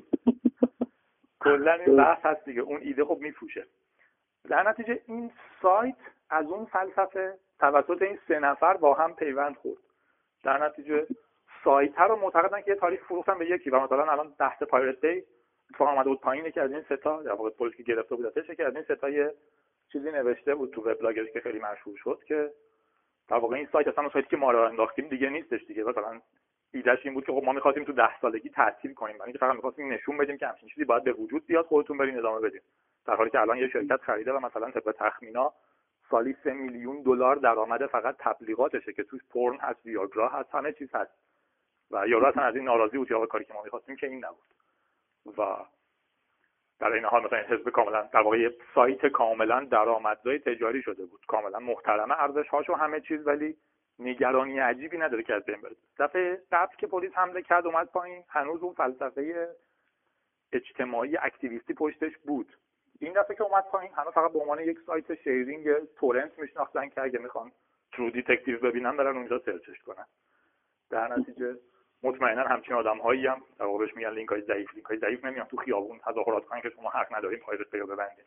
کلا 1.41 1.73
این 1.73 1.97
بحث 1.97 2.27
هست 2.27 2.45
دیگه. 2.45 2.61
اون 2.61 2.81
ایده 2.81 3.05
خب 3.05 3.19
میفروشه. 3.21 3.67
در 4.49 4.69
نتیجه 4.69 5.03
این 5.07 5.33
سایت 5.63 5.97
از 6.31 6.47
اون 6.47 6.65
فلسفه 6.65 7.39
توسط 7.61 8.03
این 8.03 8.19
سه 8.29 8.39
نفر 8.39 8.77
با 8.77 8.95
هم 8.95 9.15
پیوند 9.15 9.57
خورد. 9.57 9.79
در 10.45 10.65
نتیجه 10.65 11.07
سایت 11.65 12.01
رو 12.01 12.17
معتقدن 12.17 12.61
که 12.61 12.71
یه 12.71 12.77
تاریخ 12.77 13.05
فروختن 13.05 13.39
به 13.39 13.51
یکی. 13.51 13.71
و 13.71 13.81
مثلا 13.81 14.13
الان 14.13 14.35
بحث 14.39 14.63
پایرت 14.63 15.01
دی 15.07 15.25
اتفاق 15.71 15.89
آمده 15.89 16.09
بود 16.09 16.21
پایینه 16.21 16.51
که 16.51 16.61
از 16.63 16.73
این 16.73 16.83
ستا 16.83 17.23
در 17.23 17.33
واقع 17.33 17.51
پلیس 17.51 17.75
که 17.75 17.83
گرفته 17.83 18.15
بودتش 18.15 18.51
که 18.51 18.67
از 18.67 18.75
این 18.75 18.85
ستا 18.85 19.11
یه 19.11 19.35
چیزی 19.93 20.11
نوشته 20.11 20.55
بود 20.55 20.71
تو 20.71 20.81
وبلاگش 20.81 21.31
که 21.33 21.41
خیلی 21.41 21.59
مشهور 21.59 21.97
شد 21.97 22.23
که 22.27 22.51
در 23.29 23.37
واقع 23.37 23.57
این 23.57 23.69
سایت 23.73 23.89
اصلا 23.89 24.09
سایتی 24.09 24.29
که 24.29 24.37
ما 24.37 24.51
رو 24.51 24.59
انداختیم 24.63 25.09
دیگه 25.09 25.29
نیستش 25.31 25.65
دیگه. 25.65 25.85
مثلا 25.85 26.21
ایدهش 26.73 26.99
این 27.05 27.15
بود 27.15 27.25
که 27.25 27.33
خب 27.33 27.43
ما 27.45 27.53
می‌خواستیم 27.53 27.85
تو 27.85 27.93
ده 27.93 28.21
سالگی 28.21 28.51
تعطیل 28.51 28.95
کنیم. 28.95 29.17
یعنی 29.21 29.33
فقط 29.33 29.55
می‌خواستیم 29.55 29.93
نشون 29.93 30.17
بدیم 30.17 30.37
که 30.37 30.47
همچین 30.47 30.69
چیزی 30.69 30.85
باید 30.85 31.05
به 31.05 31.13
وجود 31.13 31.47
بیاد 31.47 31.67
خودتون 31.67 31.99
برین 31.99 32.19
ادامه 32.19 32.41
بدین. 32.41 32.61
در 33.07 33.17
حالی 33.17 33.31
که 33.31 33.41
الان 33.41 33.59
یه 33.59 33.69
شرکت 33.69 34.01
خریده 34.01 34.33
و 34.33 34.39
مثلا 34.47 34.71
طبق 34.71 34.95
تخمینا 34.99 35.53
سالی 36.11 36.37
سه 36.45 36.53
میلیون 36.53 37.03
دلار 37.03 37.37
درآمد 37.37 37.87
فقط 37.87 38.17
تبلیغاتشه 38.19 38.93
که 38.93 39.03
توش 39.03 39.21
پرن 39.31 39.57
هست 39.57 39.87
ویاگرا 39.87 40.29
هست 40.29 40.55
همه 40.55 40.73
چیز 40.73 40.95
هست. 40.95 41.11
و 41.91 42.09
یارو 42.09 42.27
اصلا 42.27 42.43
از 42.43 42.57
این 42.57 42.65
ناراضی 42.65 42.99
بود 42.99 43.11
یا 43.11 43.27
کاری 43.27 43.45
که 43.45 43.55
ما 43.55 43.63
می‌خواستیم 43.63 43.97
که 43.97 44.07
این 44.07 44.25
نبود. 44.25 44.55
و 45.39 45.57
در 46.81 46.93
این 46.93 47.05
حال 47.05 47.25
مثلا 47.25 47.39
حزب 47.39 47.69
کاملا 47.71 48.03
در 48.13 48.21
واقع 48.21 48.51
سایت 48.75 49.07
کاملا 49.07 49.65
درآمدزای 49.65 50.39
تجاری 50.39 50.83
شده 50.83 51.07
بود. 51.07 51.21
کاملا 51.27 51.59
محترمه 51.59 52.23
ارزش 52.23 52.49
هاش 52.49 52.71
و 52.71 52.75
همه 52.75 53.01
چیز 53.01 53.27
ولی 53.27 53.57
نگرانی 53.99 54.59
عجیبی 54.59 54.99
نداره 54.99 55.23
که 55.23 55.35
از 55.35 55.45
بین 55.45 55.61
بره. 55.61 55.77
دفعه 55.99 56.43
قبل 56.53 56.77
که 56.77 56.87
پلیس 56.87 57.13
حمله 57.15 57.43
کرد 57.43 57.67
اومد 57.67 57.87
پایین. 57.87 58.25
هنوز 58.29 58.63
اون 58.63 58.75
فلسفه 58.75 59.49
اجتماعی 60.53 61.17
activist 61.17 61.68
ی 61.68 61.75
پشتش 61.75 62.17
بود. 62.17 62.57
این 63.01 63.13
دفعه 63.13 63.37
که 63.37 63.43
اومد 63.43 63.65
پایین 63.65 63.93
هنوز 63.95 64.15
فقط 64.15 64.33
به 64.33 64.39
عنوان 64.39 64.61
یک 64.61 64.79
سایت 64.87 65.15
sharing 65.15 65.69
torrent 65.97 66.39
میشناختن 66.39 66.89
که 66.89 67.03
اگه 67.03 67.19
می‌خوان 67.19 67.53
True 67.93 68.11
Detective 68.11 68.61
ببینن 68.61 68.97
برن 68.97 69.17
اونجا 69.17 69.39
search 69.39 69.72
ش 69.72 69.83
کنن. 69.83 70.05
در 70.91 71.17
نتیجه 71.17 71.57
مطمئنا 72.03 72.43
همچین 72.43 72.75
آدم 72.75 72.99
هایی 72.99 73.27
هم 73.27 73.43
در 73.59 73.65
واقع 73.65 73.87
میگن 73.97 74.11
لینک 74.11 74.29
های 74.29 74.41
ضعیف 74.41 74.75
لینک 74.75 74.87
های 74.87 74.99
ضعیف 74.99 75.25
نمیان. 75.25 75.47
تو 75.47 75.57
خیابون 75.57 75.99
تظاهرات 75.99 76.45
کنن 76.45 76.61
که 76.61 76.71
شما 76.71 76.91
حق 76.91 77.15
نداریم 77.17 77.39
Pirate 77.39 77.71
Bay 77.71 77.83
و 77.83 77.87
ببندید 77.87 78.27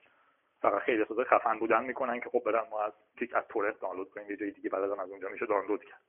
فقط 0.62 0.82
خیلی 0.82 1.02
احساس 1.02 1.18
خفن 1.28 1.60
بودن 1.60 1.84
می‌کنن 1.84 2.20
که 2.20 2.30
خب 2.30 2.44
برن 2.46 2.70
ما 2.70 2.82
از 2.82 2.94
Kickass 3.16 3.44
Torrent 3.50 3.80
دانلود 3.80 4.10
کنیم 4.10 4.30
یه 4.30 4.38
جای 4.38 4.52
دیگه 4.52 4.70
بعد 4.70 4.84
از 4.84 4.92
اونجا 4.92 5.30
میشه 5.30 5.46
دانلود 5.46 5.84
کرد. 5.84 6.02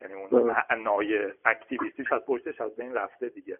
یعنی 0.00 0.14
اون 0.14 0.42
معنای 0.42 1.32
activist 1.44 1.93
یش 1.93 2.12
از 2.12 2.20
پشتش 2.26 2.60
از 2.60 2.76
بین 2.76 2.94
رفته 2.94 3.28
دیگه. 3.28 3.58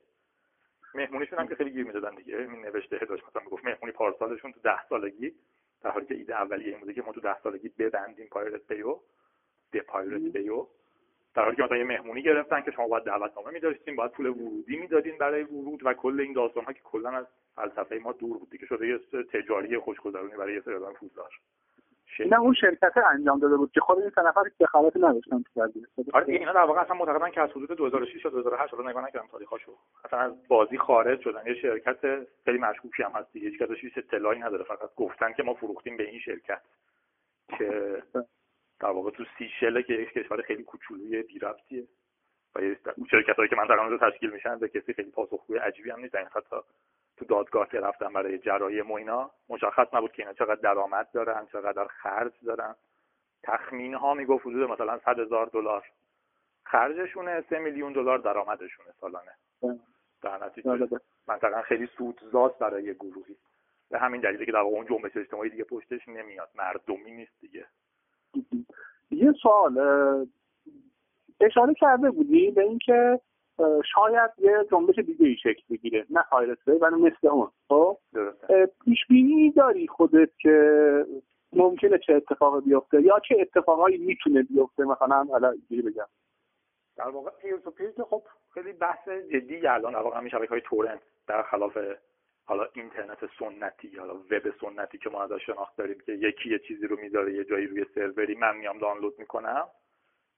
مهمونیشون 0.95 1.39
هم 1.39 1.49
که 1.49 1.55
خیلی 1.55 1.71
گیر 1.71 1.87
می‌دادن 1.87 2.15
دیگه. 2.15 2.37
این 2.37 2.51
نوشته 2.51 2.99
داشت 2.99 3.25
مثلا 3.29 3.43
می‌گفت 3.43 3.65
مهمونی 3.65 3.93
پارسالشون 3.93 4.53
تو 4.53 4.61
ده 4.61 4.89
سالگی 4.89 5.35
در 5.83 5.91
حالی 5.91 6.07
که 6.07 6.15
ایده 6.15 6.35
اولیه 6.35 6.69
این 6.69 6.81
بوده 6.81 6.95
که 6.95 7.03
ما 7.03 7.13
تو 7.13 7.21
ده 7.21 7.41
سالگی 7.41 7.69
ببندیم 7.69 8.27
Pirate 8.27 8.67
Bay 8.69 8.91
و 8.91 8.99
به 9.71 9.81
پایرت 9.81 10.23
بیو 10.23 10.67
در 11.35 11.45
حالی 11.45 11.57
که 11.57 11.63
مثلا 11.63 11.77
یه 11.77 11.85
مهمونی 11.85 12.23
گرفتن 12.23 12.61
که 12.61 12.71
شما 12.71 12.89
باید 12.89 13.05
دعوتنامه 13.05 13.51
می‌داشتین 13.51 13.97
باید 13.97 14.11
پول 14.11 14.27
ورودی 14.27 14.77
می‌دادین 14.77 15.19
برای 15.19 15.43
ورود 15.43 15.87
و 15.87 15.95
کل 15.95 16.21
این 16.21 16.33
داستان 16.33 16.65
ها 16.65 16.73
که 16.73 16.81
کلا 16.85 17.11
از 17.11 17.27
فلسفه 17.57 17.99
ما 17.99 18.13
دور 18.13 18.39
بود 18.39 18.51
دیگه 18.51 18.67
شده 18.67 18.89
یه 18.89 18.99
تجاری 19.33 19.79
خوشگذرونی 19.79 20.37
برای 20.37 20.55
یه 20.55 20.61
سری 20.61 20.75
آدم 20.75 20.93
پولدار 20.93 21.31
نه 22.21 22.41
اون 22.41 22.55
شرکت 22.55 22.93
انجام 22.97 23.39
داده 23.39 23.57
بود 23.57 23.71
که 23.73 23.81
خود 23.81 23.99
این 23.99 24.11
سه 24.15 24.23
نفر 24.23 24.43
دخالتی 24.61 24.99
نداشتن 24.99 25.45
تو 25.55 25.69
آره 26.13 26.25
اینا 26.29 26.53
در 26.53 26.65
واقع 26.65 26.81
اصلا 26.81 26.97
معتقدن 26.97 27.31
که 27.31 27.41
از 27.41 27.51
حدود 27.51 27.73
2006 27.73 28.23
تا 28.23 28.29
2008 28.29 28.75
رو 28.75 28.89
نگاه 28.89 29.05
نکردم 29.05 29.27
تاریخاشو 29.27 29.73
اصلا 30.05 30.19
از 30.19 30.49
بازی 30.49 30.79
خارج 30.79 31.21
شدن. 31.21 31.47
یه 31.47 31.55
شرکت 31.55 32.27
خیلی 32.45 32.59
مشکوکی 32.59 33.03
هم 33.03 33.11
هست 33.11 33.33
دیگه. 33.33 33.49
هیچ 33.49 33.63
کسی 33.63 33.93
اطلاعی 33.97 34.39
نداره. 34.39 34.65
فقط 34.65 34.95
گفتن 34.97 35.33
که 35.33 35.43
ما 35.43 35.55
فروختیم 35.55 35.97
به 35.97 36.09
این 36.09 36.21
شرکت 36.21 36.63
که 37.59 38.03
در 38.83 38.91
واقع 38.91 39.11
تو 39.11 39.25
سیشله 39.39 39.83
که 39.83 39.93
یک 39.93 40.13
کشور 40.13 40.43
خیلی 40.43 40.63
کوچولوی 40.63 41.23
بی 41.23 41.39
ربطیه 41.39 41.85
و 42.55 42.61
شرکت 43.11 43.37
هایی 43.37 43.49
که 43.49 43.57
من 43.57 43.67
در 43.67 44.11
تشکیل 44.11 44.31
میشن 44.31 44.59
به 44.59 44.69
کسی 44.69 44.93
خیلی 44.93 45.11
پاسخگوی 45.11 45.59
عجیبی 45.59 45.91
هم 45.91 46.01
نیست. 46.01 46.15
حتی 46.15 46.57
تو 47.17 47.25
دادگاه 47.25 47.69
که 47.69 47.81
رفتن 47.81 48.13
برای 48.13 48.39
جرایی 48.39 48.83
موینا 48.83 49.31
مشخص 49.49 49.95
نبود 49.95 50.13
که 50.13 50.23
اینا 50.23 50.33
چقدر 50.33 50.61
درآمد 50.61 51.09
دارن 51.13 51.47
چقدر 51.53 51.87
خرج 51.87 52.33
دارن. 52.45 52.75
تخمین 53.43 53.95
ها 53.95 54.15
می‌گفت 54.15 54.47
حدود 54.47 54.71
مثلا 54.71 54.99
صد 55.05 55.19
هزار 55.19 55.47
دلار 55.47 55.85
خرجشونه 56.65 57.45
سه 57.51 57.59
میلیون 57.59 57.93
دلار 57.93 58.19
درآمدشونه 58.19 58.91
سالانه. 59.01 59.33
در 60.23 60.45
نتیجه 60.45 61.01
منطقا 61.29 61.63
خیلی 61.63 61.87
سودزاست 61.87 62.59
برای 62.59 62.95
گروهی. 62.95 63.37
به 63.91 63.99
همین 63.99 64.21
دلیلی 64.21 64.47
که 64.47 64.53
در 64.53 64.59
اون 64.59 64.87
جنبش 64.87 65.17
اجتماعی 65.17 65.51
دیگه 65.51 65.65
پشتش 65.65 66.09
نمیاد. 66.09 66.49
مردمی 66.55 67.11
نیست 67.11 67.41
دیگه. 67.41 67.67
یه 69.23 69.33
سوال 69.43 69.79
اشاره 71.41 71.75
کرده 71.75 72.11
بودی 72.11 72.51
به 72.51 72.63
اینکه 72.63 73.21
شاید 73.95 74.31
یه 74.39 74.67
جنبش 74.71 74.99
دیگه 74.99 75.27
ای 75.27 75.37
شکل 75.37 75.63
بگیره 75.71 76.07
نه 76.11 76.25
پایرسه 76.31 76.73
ولی 76.73 76.95
مثل 76.95 77.27
اون 77.29 77.49
خب؟ 77.69 77.99
پیش 78.85 78.99
بینی 79.09 79.51
داری 79.51 79.87
خودت 79.87 80.31
که 80.39 81.07
ممکنه 81.53 81.99
چه 81.99 82.15
اتفاقی 82.15 82.61
بیفته 82.61 83.03
یا 83.03 83.21
چه 83.29 83.37
اتفاقایی 83.41 83.99
می‌تونه 83.99 84.43
بیفته؟ 84.43 84.85
مثلا 84.85 85.27
حالا 85.31 85.51
اینجوری 85.51 85.83
بگم. 85.83 86.07
در 86.97 87.09
واقع 87.09 87.31
پیر 87.31 87.57
تو 87.57 87.71
پیر 87.71 87.91
که 87.91 88.03
خب 88.03 88.23
خیلی 88.55 88.73
بحث 88.73 89.09
جدی 89.09 89.67
الان 89.67 89.93
در 89.93 89.99
واقع 89.99 90.17
همین 90.17 90.31
شبکه 90.31 90.49
های 90.49 90.61
تورنت 90.61 91.01
در 91.27 91.43
خلاف 91.43 91.79
حالا 92.45 92.69
اینترنت 92.73 93.19
سنتی 93.39 93.97
حالا 93.97 94.15
وب 94.15 94.55
سنتی 94.61 94.99
که 94.99 95.11
ما 95.11 95.23
ازش 95.23 95.47
شناخت 95.47 95.77
داریم 95.77 96.01
که 96.07 96.13
یکی 96.13 96.51
یه 96.51 96.59
چیزی 96.59 96.87
رو 96.87 97.01
می‌ذاره 97.01 97.35
یه 97.35 97.45
جایی 97.45 97.67
روی 97.67 97.87
سروری 97.95 98.35
من 98.35 98.57
میام 98.57 98.79
دانلود 98.79 99.19
می‌کنم. 99.19 99.69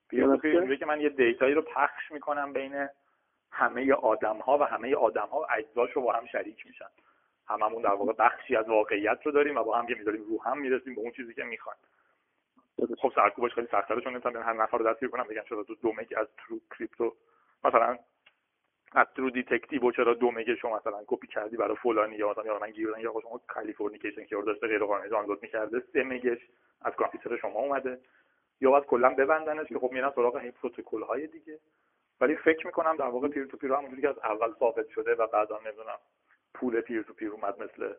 پیر 0.08 0.76
که 0.76 0.86
من 0.86 1.00
یه 1.00 1.08
دیتایی 1.08 1.54
رو 1.54 1.62
پخش 1.62 2.10
می‌کنم 2.10 2.52
بین 2.52 2.88
همه 3.50 3.92
آدم 3.92 4.36
ها 4.36 4.58
و 4.58 4.62
همه 4.62 4.94
آدم 4.94 5.26
ها 5.26 5.44
اجزاش 5.44 5.92
رو 5.92 6.02
با 6.02 6.12
هم 6.12 6.26
شریک 6.26 6.66
میشن. 6.66 6.88
هممون 7.48 7.82
در 7.82 7.94
واقع 7.94 8.12
بخشی 8.12 8.56
از 8.56 8.68
واقعیت 8.68 9.18
رو 9.24 9.32
داریم 9.32 9.56
و 9.56 9.62
با 9.62 9.78
هم 9.78 9.86
که 9.86 9.94
می‌ذاریم 9.94 10.22
رو 10.22 10.42
هم 10.42 10.58
می‌رسیم 10.58 10.94
به 10.94 11.00
اون 11.00 11.10
چیزی 11.10 11.34
که 11.34 11.44
می‌خوایم. 11.44 11.78
خب 12.98 13.12
سرکوبش 13.14 13.54
خیلی 13.54 13.66
سخت‌تره 13.66 14.00
چون 14.00 14.12
نمی‌تونم 14.12 14.42
هر 14.42 14.52
نفر 14.52 14.78
رو 14.78 14.92
دستگیر 14.92 15.08
کنم 15.08 15.24
بگم 15.24 15.42
چرا 15.48 15.64
تو 15.64 15.74
دو 15.74 15.92
مگ 15.92 16.14
از 16.16 16.26
ترو 16.36 16.60
کریپتو 16.78 17.16
مثلا 17.64 17.98
از 18.94 19.06
True 19.16 19.30
Detective 19.30 19.90
چرا 19.90 20.14
دو 20.14 20.30
meg 20.30 20.54
شما 20.54 20.76
مثلا 20.76 21.04
کپی 21.06 21.26
کردی 21.26 21.56
برای 21.56 21.76
فلانی 21.76 22.16
یا 22.16 22.30
مثلا 22.30 22.44
یا 22.44 22.58
من 22.58 22.70
گیر 22.70 22.88
یا 22.98 23.12
شما 23.22 23.40
Californication 23.46 24.24
که 24.24 24.36
داشته 24.46 24.66
غیر 24.66 24.84
قانونی 24.84 25.08
دانلود 25.08 25.42
می‌کرده 25.42 25.82
سه 25.92 26.02
meg 26.02 26.24
ش 26.24 26.38
از 26.82 26.92
کامپیوتر 26.92 27.36
شما 27.36 27.58
اومده. 27.58 28.00
یا 28.60 28.70
باید 28.70 28.84
کلا 28.84 29.14
ببندنش 29.14 29.68
که 29.68 29.78
خب 29.78 29.92
میرن 29.92 30.10
سراغ 30.10 30.36
این 30.36 30.50
پروتکل 30.50 31.02
های 31.02 31.26
دیگه. 31.26 31.58
ولی 32.20 32.36
فکر 32.36 32.66
می‌کنم 32.66 32.96
در 32.96 33.06
واقع 33.06 33.28
peer 33.28 33.46
to 33.46 33.56
peer 33.56 33.72
همونجوری 33.72 34.02
که 34.02 34.08
از 34.08 34.18
اول 34.18 34.52
ثابت 34.58 34.88
شده 34.88 35.14
و 35.14 35.26
بعدا 35.26 35.60
نمی‌دونم 35.66 35.98
پول 36.54 36.80
peer 36.80 37.02
to 37.02 37.14
peer 37.14 37.30
اومد 37.30 37.62
مثل 37.62 37.94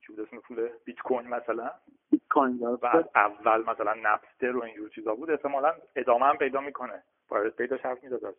چی 0.00 0.12
بود 0.12 0.20
اسم 0.20 0.38
پول؟ 0.38 0.68
بیت 0.84 0.98
کوین 0.98 1.28
مثلا. 1.28 1.70
بیت 2.10 2.20
کوین 2.30 2.58
و 2.58 2.86
از 2.86 3.04
اول 3.14 3.64
مثلا 3.70 3.94
Napster 3.94 4.56
و 4.56 4.62
اینجور 4.62 4.88
چیزا 4.88 5.14
بود 5.14 5.30
احتمالا 5.30 5.74
ادامه 5.96 6.26
هم 6.26 6.36
پیدا 6.36 6.60
می‌کنه. 6.60 7.02
باید 7.28 7.56
پیدا 7.56 7.76
حرف 7.76 8.04
می‌داد 8.04 8.36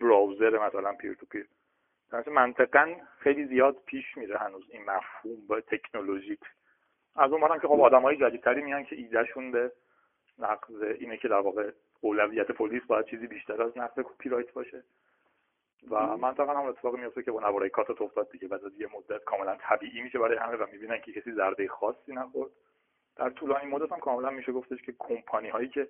براوزر 0.00 0.66
مثلا 0.66 0.92
پیر 0.92 1.14
تو 1.14 1.26
پیر 1.26 1.46
منطقا 2.26 2.94
خیلی 3.18 3.46
زیاد 3.46 3.76
پیش 3.86 4.16
میره 4.16 4.38
هنوز 4.38 4.64
این 4.70 4.82
مفهوم 4.82 5.46
با 5.46 5.60
تکنولوژیک. 5.60 6.40
از 7.16 7.32
اون 7.32 7.58
که 7.58 7.68
خب 7.68 7.80
آدم 7.80 8.02
های 8.02 8.16
جدیدتری 8.16 8.62
میان 8.62 8.84
که 8.84 8.96
ایدهشون 8.96 9.52
به 9.52 9.72
نقض 10.38 10.82
اینه 10.82 11.16
که 11.16 11.28
در 11.28 11.40
واقع 11.40 11.70
اولویت 12.00 12.50
پلیس 12.50 12.82
باید 12.82 13.06
چیزی 13.06 13.26
بیشتر 13.26 13.62
از 13.62 13.78
نقض 13.78 13.98
کپی 14.04 14.28
باشه. 14.28 14.84
و 15.90 16.16
منطقا 16.16 16.54
هم 16.54 16.66
اتفاقی 16.66 17.00
میفته 17.00 17.22
که 17.22 17.32
با 17.32 17.40
نوارای 17.40 17.70
کاتو 17.70 18.04
افتاد 18.04 18.30
دیگه 18.30 18.48
بعد 18.48 18.64
از 18.64 18.72
یه 18.80 18.88
مدت 18.96 19.24
کاملا 19.24 19.56
طبیعی 19.60 20.02
میشه 20.02 20.18
برای 20.18 20.38
همه 20.38 20.56
و 20.56 20.66
می‌بینن 20.72 21.00
که 21.00 21.12
کسی 21.12 21.32
ضربه 21.32 21.68
خاصی 21.68 22.12
نخورد. 22.12 22.50
در 23.16 23.30
طولانی 23.30 23.66
مدت 23.66 23.92
هم 23.92 23.98
کاملا 23.98 24.30
میشه 24.30 24.52
گفتش 24.52 24.82
که 24.82 24.94
کمپانی 24.98 25.48
هایی 25.48 25.68
که 25.68 25.88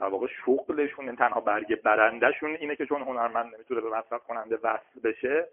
در 0.00 0.06
واقع 0.06 0.26
شغلشون 0.26 1.16
تنها 1.16 1.40
برگ 1.40 1.82
برندهشون 1.82 2.56
اینه 2.56 2.76
که 2.76 2.86
چون 2.86 3.02
هنرمند 3.02 3.54
نمی‌تونه 3.54 3.80
به 3.80 3.90
مصرف 3.90 4.24
کننده 4.24 4.56
وصل 4.56 5.00
بشه 5.04 5.48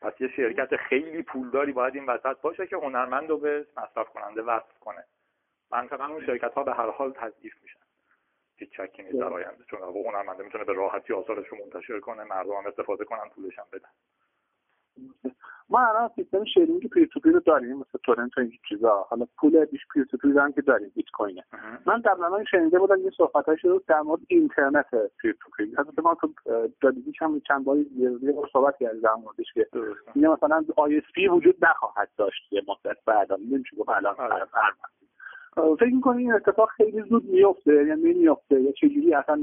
پس 0.00 0.20
یه 0.20 0.28
شرکت 0.28 0.76
خیلی 0.76 1.22
پولداری 1.22 1.72
باید 1.72 1.94
این 1.94 2.06
وسط 2.06 2.40
باشه 2.40 2.66
که 2.66 2.76
هنرمند 2.76 3.30
رو 3.30 3.38
به 3.38 3.66
مصرف 3.76 4.08
کننده 4.08 4.42
وصل 4.42 4.78
کنه. 4.80 5.04
منطقا 5.70 6.06
اون 6.06 6.26
شرکت 6.26 6.54
ها 6.54 6.62
به 6.62 6.74
هر 6.74 6.90
حال 6.90 7.12
تضعیف 7.12 7.62
میشن. 7.62 7.78
هیچ 8.56 8.80
شکی 8.80 9.02
نیست 9.02 9.18
در 9.18 9.32
آینده 9.32 9.64
چون 9.64 9.82
هنرمنده 9.82 10.42
می‌تونه 10.42 10.64
به 10.64 10.72
راحتی 10.72 11.12
آثارش 11.12 11.48
رو 11.48 11.58
منتشر 11.58 12.00
کنه 12.00 12.24
مردم 12.24 12.52
هم 12.52 12.66
استفاده 12.66 13.04
کنن 13.04 13.28
پولش 13.28 13.58
هم 13.58 13.66
بدن. 13.72 13.90
ما 15.68 15.88
الان 15.88 16.10
سیستم 16.14 16.44
sharing 16.44 16.88
peer 16.88 17.08
to 17.12 17.20
peer 17.20 17.38
داریم 17.38 17.76
مثل 17.76 17.98
torrent 18.04 18.38
و 18.38 18.40
این 18.40 18.52
چیزا. 18.68 19.06
حالا 19.10 19.26
پول 19.38 19.64
بیش 19.64 19.80
peer 19.94 20.04
to 20.04 20.16
peer 20.16 20.38
هم 20.38 20.52
که 20.52 20.62
داریم 20.62 20.92
بیت 20.94 21.10
کوینه. 21.12 21.44
من 21.86 22.00
در 22.00 22.14
من 22.14 22.44
شنیده 22.44 22.78
بودم 22.78 23.00
یه 23.00 23.10
صحبت 23.16 23.56
شد 23.56 23.84
در 23.88 24.00
مورد 24.00 24.20
اینترنت 24.28 24.86
peer 25.20 25.36
to 25.40 25.50
peer 25.56 25.68
حتی 25.78 26.02
ما 26.02 26.14
تو 26.14 26.28
دادیش 26.80 27.22
هم 27.22 27.40
چند 27.40 27.64
باری 27.64 27.90
یه 27.96 28.10
صحبت 28.52 28.76
کردیم 28.80 29.00
در 29.00 29.14
موردش 29.14 29.52
که 29.54 29.66
مثلا 30.14 30.64
ISP 30.76 31.28
وجود 31.28 31.64
نخواهد 31.64 32.08
داشت 32.16 32.52
یه 32.52 32.62
مدت 32.68 32.96
بعدا 33.06 33.36
نمیشه 33.36 33.76
گفت 33.76 33.88
الان 33.88 34.14
آره. 34.18 34.46
فکر 35.54 35.94
می‌کنی 35.94 36.22
این 36.22 36.32
اتفاق 36.32 36.70
خیلی 36.70 37.02
زود 37.02 37.24
میفته 37.24 37.72
یعنی 37.72 38.12
نمیفته 38.12 38.60
یا 38.60 38.72
چجوری؟ 38.72 39.14
اصلا 39.14 39.34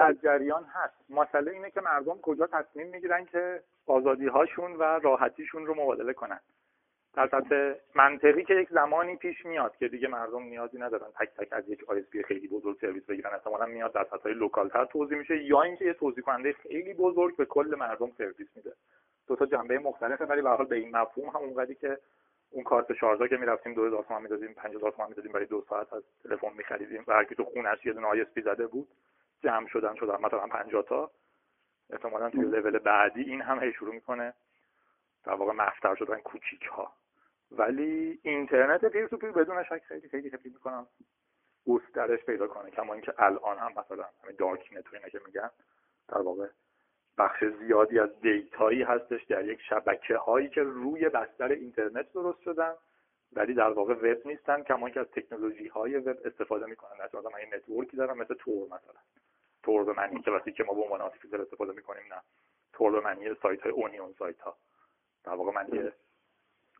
از 0.00 0.20
جریان 0.22 0.64
هست. 0.64 0.94
مسئله 1.10 1.50
اینه 1.50 1.70
که 1.70 1.80
مردم 1.80 2.18
کجا 2.22 2.46
تصمیم 2.46 2.86
می‌گیرن 2.86 3.24
که 3.24 3.60
آزادی 3.86 4.26
هاشون 4.26 4.72
و 4.76 4.82
راحتیشون 4.82 5.66
رو 5.66 5.74
مبادله 5.74 6.12
کنن. 6.12 6.40
در 7.14 7.28
سطح 7.28 7.72
منطقی 7.94 8.44
که 8.44 8.54
یک 8.54 8.68
زمانی 8.70 9.16
پیش 9.16 9.46
میاد 9.46 9.76
که 9.76 9.88
دیگه 9.88 10.08
مردم 10.08 10.42
نیازی 10.42 10.78
ندارن 10.78 11.06
تک 11.20 11.28
تک 11.36 11.48
از 11.52 11.68
یک 11.68 11.90
ISP 11.90 12.04
خیلی 12.24 12.48
بزرگ 12.48 12.78
سرویس 12.80 13.06
بگیرن. 13.06 13.30
احتمالا 13.34 13.66
میاد 13.66 13.92
در 13.92 14.06
سطح 14.10 14.28
local 14.28 14.68
تر 14.68 14.84
توزیع 14.84 15.18
میشه 15.18 15.44
یا 15.44 15.62
اینکه 15.62 15.84
یه 15.84 15.92
توزیع 15.92 16.24
کننده 16.24 16.52
خیلی 16.52 16.94
بزرگ 16.94 17.36
به 17.36 17.44
کل 17.44 17.74
مردم 17.78 18.10
سرویس 18.18 18.48
میده. 18.56 18.72
دو 19.28 19.36
تا 19.36 19.46
جنبه 19.46 19.78
مختلفه 19.78 20.24
ولی 20.24 20.42
به 20.42 20.48
حال 20.48 20.66
به 20.66 20.76
این 20.76 20.96
مفهوم 20.96 21.28
هم 21.28 21.36
اونقدری 21.36 21.74
که 21.74 21.98
اون 22.52 22.64
کارت 22.64 22.92
شارژا 22.92 23.26
که 23.26 23.36
می‌رفتیم 23.36 23.74
2000 23.74 24.04
تومان 24.04 24.22
می‌دادیم 24.22 24.54
50000 24.54 24.92
تومان 24.92 25.08
می‌دادیم 25.08 25.32
برای 25.32 25.46
دو 25.46 25.64
ساعت 25.68 25.92
از 25.92 26.02
تلفن 26.24 26.52
میخریدیم. 26.56 27.04
و 27.06 27.12
هر 27.12 27.24
کی 27.24 27.34
تو 27.34 27.44
خونش 27.44 27.86
یه 27.86 27.92
دونه 27.92 28.06
ISP 28.06 28.26
زده 28.44 28.66
بود 28.66 28.88
جمع 29.42 29.68
شدن 29.68 29.94
شدن 29.94 30.16
مثلا 30.16 30.46
50 30.46 30.82
تا. 30.82 31.10
احتمالا 31.90 32.30
توی 32.30 32.44
لول 32.44 32.78
بعدی 32.78 33.22
این 33.22 33.42
هم 33.42 33.62
هی 33.62 33.72
شروع 33.72 33.94
می‌کنه 33.94 34.34
در 35.24 35.32
واقع 35.32 35.52
مفتر 35.52 35.94
شدن 35.94 36.20
کوچیک 36.20 36.62
ها 36.62 36.92
ولی 37.50 38.20
اینترنت 38.22 38.84
peer 38.84 39.06
to 39.06 39.16
peer 39.16 39.30
بدون 39.30 39.64
شک 39.64 39.82
خیلی 39.88 40.08
خیلی 40.08 40.30
خیلی 40.30 40.50
می‌کنم 40.50 40.86
گسترش 41.66 42.24
پیدا 42.24 42.46
کنه. 42.46 42.70
کما 42.70 42.92
اینکه 42.92 43.14
الان 43.18 43.58
هم 43.58 43.72
مثلا 43.76 44.04
همین 44.22 44.36
dark 44.38 44.70
net 44.72 45.10
که 45.10 45.20
میگن 45.26 45.50
در 46.08 46.18
واقع 46.18 46.48
بخش 47.18 47.44
زیادی 47.44 47.98
از 47.98 48.20
data 48.20 48.61
یی 48.61 48.82
هستش 48.82 49.24
در 49.24 49.44
یک 49.44 49.60
شبکه 49.60 50.16
هایی 50.16 50.48
که 50.48 50.62
روی 50.62 51.08
بستر 51.08 51.48
اینترنت 51.48 52.12
درست 52.12 52.40
شدن 52.40 52.74
ولی 53.32 53.54
در 53.54 53.70
واقع 53.70 53.94
وب 53.94 54.26
نیستن. 54.26 54.62
کما 54.62 54.90
که 54.90 55.00
از 55.00 55.06
تکنولوژی 55.06 55.68
های 55.68 55.96
وب 55.96 56.18
استفاده 56.24 56.66
می‌کنن. 56.66 57.04
مثلا 57.04 57.20
من 57.20 57.38
این 57.38 57.54
network 57.54 57.91
ی 57.91 57.96
دارم 57.96 58.18
مثل 58.18 58.34
Tor 58.34 58.66
مثلا. 58.66 59.00
Tor 59.62 59.84
به 59.84 59.92
معنی 59.92 60.22
کلاسیک 60.22 60.56
که 60.56 60.64
ما 60.64 60.74
به 60.74 60.80
عنوان 60.80 61.00
artificial 61.00 61.40
استفاده 61.40 61.72
می‌کنیم 61.72 62.02
نه. 62.10 62.22
Tor 62.72 62.92
به 62.92 63.00
معنی 63.00 63.34
سایت 63.42 63.62
های 63.62 63.72
onion 63.72 64.14
سایت 64.18 64.40
ها 64.40 64.56
در 65.24 65.32
واقع 65.32 65.52
من 65.52 65.68
یه 65.72 65.92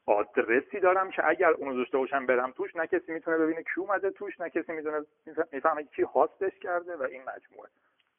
آدرسی 0.06 0.80
دارم 0.80 1.10
که 1.10 1.28
اگر 1.28 1.50
اونو 1.50 1.76
داشته 1.76 1.98
باشم 1.98 2.26
برم 2.26 2.50
توش 2.50 2.76
نه 2.76 2.86
کسی 2.86 3.12
می‌تونه 3.12 3.38
ببینه 3.38 3.62
کی 3.62 3.80
اومده 3.80 4.10
توش 4.10 4.40
نه 4.40 4.50
کسی 4.50 4.72
می‌دونه 4.72 5.06
می‌فهمه 5.52 5.84
کی 5.84 6.02
host 6.02 6.39
ش 6.39 6.58
کرده 6.58 6.96
و 6.96 7.02
این 7.02 7.22
مجموعه. 7.22 7.68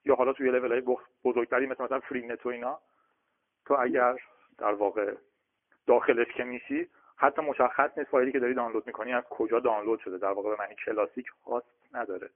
یا 0.06 0.16
حالا 0.16 0.34
توی 0.34 0.52
لول 0.52 0.72
های 0.72 0.98
بزرگتری 1.24 1.66
مثل 1.66 1.84
مثلا 1.84 2.00
Freenet 2.00 2.46
و 2.46 2.50
اینا 2.50 2.80
تو 3.66 3.78
اگر 3.80 4.20
در 4.58 4.74
واقع 4.74 5.16
داخلش 5.88 6.28
که 6.28 6.44
میشی 6.44 6.90
حتی 7.18 7.42
مشخص 7.42 7.98
نیست 7.98 8.10
فایلی 8.10 8.32
که 8.32 8.40
داری 8.40 8.54
دانلود 8.54 8.88
می‌کنی 8.88 9.14
از 9.14 9.24
کجا 9.24 9.60
دانلود 9.60 10.00
شده. 10.00 10.18
در 10.18 10.32
واقع 10.32 10.50
به 10.50 10.56
معنی 10.60 10.76
کلاسیک 10.76 11.28
host 11.46 11.68
نداره. 11.94 12.30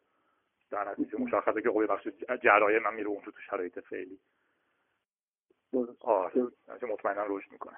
در 0.72 0.92
نتیجه 0.92 1.18
مشخصه 1.18 1.62
که 1.62 1.70
قوی 1.70 1.88
بخش 1.88 2.08
جرایم 2.44 2.84
من 2.84 2.94
میره 2.94 3.08
اونجا 3.08 3.32
تو 3.32 3.42
شرایط 3.42 3.80
فعلی. 3.80 4.20
آره. 6.00 6.48
مطمئنا 6.82 7.26
رشد 7.28 7.52
می‌کنه. 7.52 7.78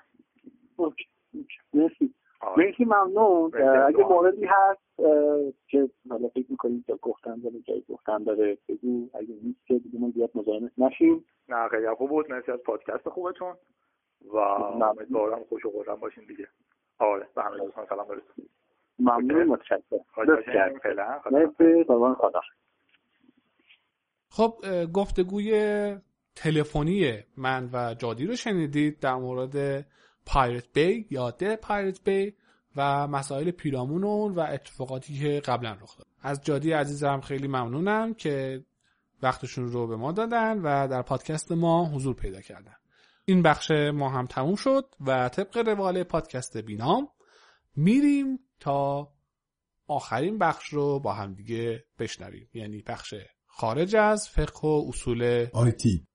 مرسی. 1.73 2.13
مرسی 2.57 2.85
ممنون. 2.85 3.51
اگه 3.87 4.03
موردی 4.03 4.45
هست 4.45 4.81
که 5.67 5.89
حالا 6.09 6.27
فکر 6.27 6.45
می‌کنید 6.49 6.85
که 6.85 6.95
گفتن 6.95 7.35
داره 7.35 7.59
جایی 7.59 7.85
گفتن 7.89 8.23
داره 8.23 8.57
بگو. 8.69 9.09
اگه 9.13 9.33
نیست 9.43 9.65
که 9.65 9.79
دیگه 9.79 9.99
من 9.99 10.11
زیاد 10.11 10.31
مزاحمت 10.35 10.71
نشیم. 10.77 11.25
نه 11.49 11.67
خیلی 11.67 11.95
خوب 11.95 12.09
بود. 12.09 12.31
مرسی 12.31 12.51
از 12.51 12.59
پادکست 12.59 13.09
خوبتون. 13.09 13.53
و 14.33 14.37
امیدوارم 14.37 15.43
خوش 15.49 15.65
و 15.65 15.71
خورم 15.71 15.95
باشین 15.95 16.23
دیگه. 16.27 16.47
آره 16.99 17.27
به 17.35 17.43
همه 17.43 17.57
دوستان 17.57 17.85
سلام 17.89 18.07
برسون. 18.07 18.45
ممنون 18.99 19.43
متشکرم. 19.43 19.81
خب 24.29 24.53
گفتگوی 24.93 25.51
تلفنی 26.35 27.13
من 27.37 27.69
و 27.73 27.93
جادی 27.93 28.25
رو 28.25 28.35
شنیدید 28.35 28.99
در 28.99 29.15
مورد 29.15 29.85
پایرت 30.29 30.73
بی 30.73 31.07
یا 31.09 31.31
د 31.31 31.55
پایرت 31.55 32.03
بی 32.03 32.33
و 32.75 33.07
مسائل 33.07 33.51
پیرامون 33.51 34.03
اون 34.03 34.35
و 34.35 34.39
اتفاقاتی 34.39 35.19
که 35.19 35.39
قبلا 35.45 35.73
رخ 35.73 35.97
داد. 35.97 36.07
از 36.21 36.43
جادی 36.43 36.71
عزیزم 36.71 37.21
خیلی 37.21 37.47
ممنونم 37.47 38.13
که 38.13 38.65
وقتشون 39.23 39.67
رو 39.67 39.87
به 39.87 39.95
ما 39.95 40.11
دادن 40.11 40.57
و 40.57 40.87
در 40.87 41.01
پادکست 41.01 41.51
ما 41.51 41.85
حضور 41.85 42.15
پیدا 42.15 42.41
کردن. 42.41 42.75
این 43.25 43.41
بخش 43.41 43.71
ما 43.71 44.09
هم 44.09 44.25
تموم 44.25 44.55
شد 44.55 44.85
و 45.05 45.29
طبق 45.29 45.57
روال 45.57 46.03
پادکست 46.03 46.57
بینام 46.57 47.09
میریم 47.75 48.39
تا 48.59 49.11
آخرین 49.87 50.37
بخش 50.37 50.65
رو 50.65 50.99
با 50.99 51.13
هم 51.13 51.33
دیگه 51.33 51.85
بشنویم. 51.99 52.49
یعنی 52.53 52.81
بخش 52.81 53.13
خارج 53.45 53.95
از 53.95 54.29
فقه 54.29 54.67
و 54.67 54.85
اصول 54.87 55.47
آیتی 55.53 56.07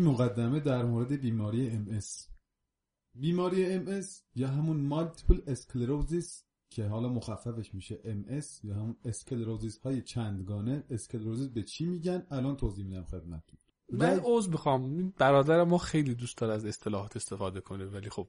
مقدمه 0.00 0.60
در 0.60 0.84
مورد 0.84 1.12
بیماری 1.12 1.70
MS 1.70 2.36
بیماری 3.14 3.86
MS 3.86 4.06
یا 4.34 4.48
همون 4.48 4.76
multiple 4.76 5.40
sclerosis 5.46 6.44
که 6.70 6.86
حالا 6.86 7.08
مخففش 7.08 7.74
میشه 7.74 7.96
MS 7.96 8.64
یا 8.64 8.74
همون 8.74 8.96
sclerosis 9.04 9.78
های 9.78 10.02
چندگانه. 10.02 10.84
sclerosis 10.90 11.48
به 11.48 11.62
چی 11.62 11.86
میگن؟ 11.86 12.26
الان 12.30 12.56
توضیح 12.56 12.84
میدم 12.84 13.04
خدمتتون. 13.04 13.58
من 13.92 14.18
عذر 14.18 14.48
می‌خوام. 14.48 15.10
برادر 15.10 15.64
ما 15.64 15.78
خیلی 15.78 16.14
دوست 16.14 16.38
داره 16.38 16.54
از 16.54 16.64
اصطلاحات 16.64 17.16
استفاده 17.16 17.60
کنه 17.60 17.84
ولی 17.84 18.10
خب. 18.10 18.28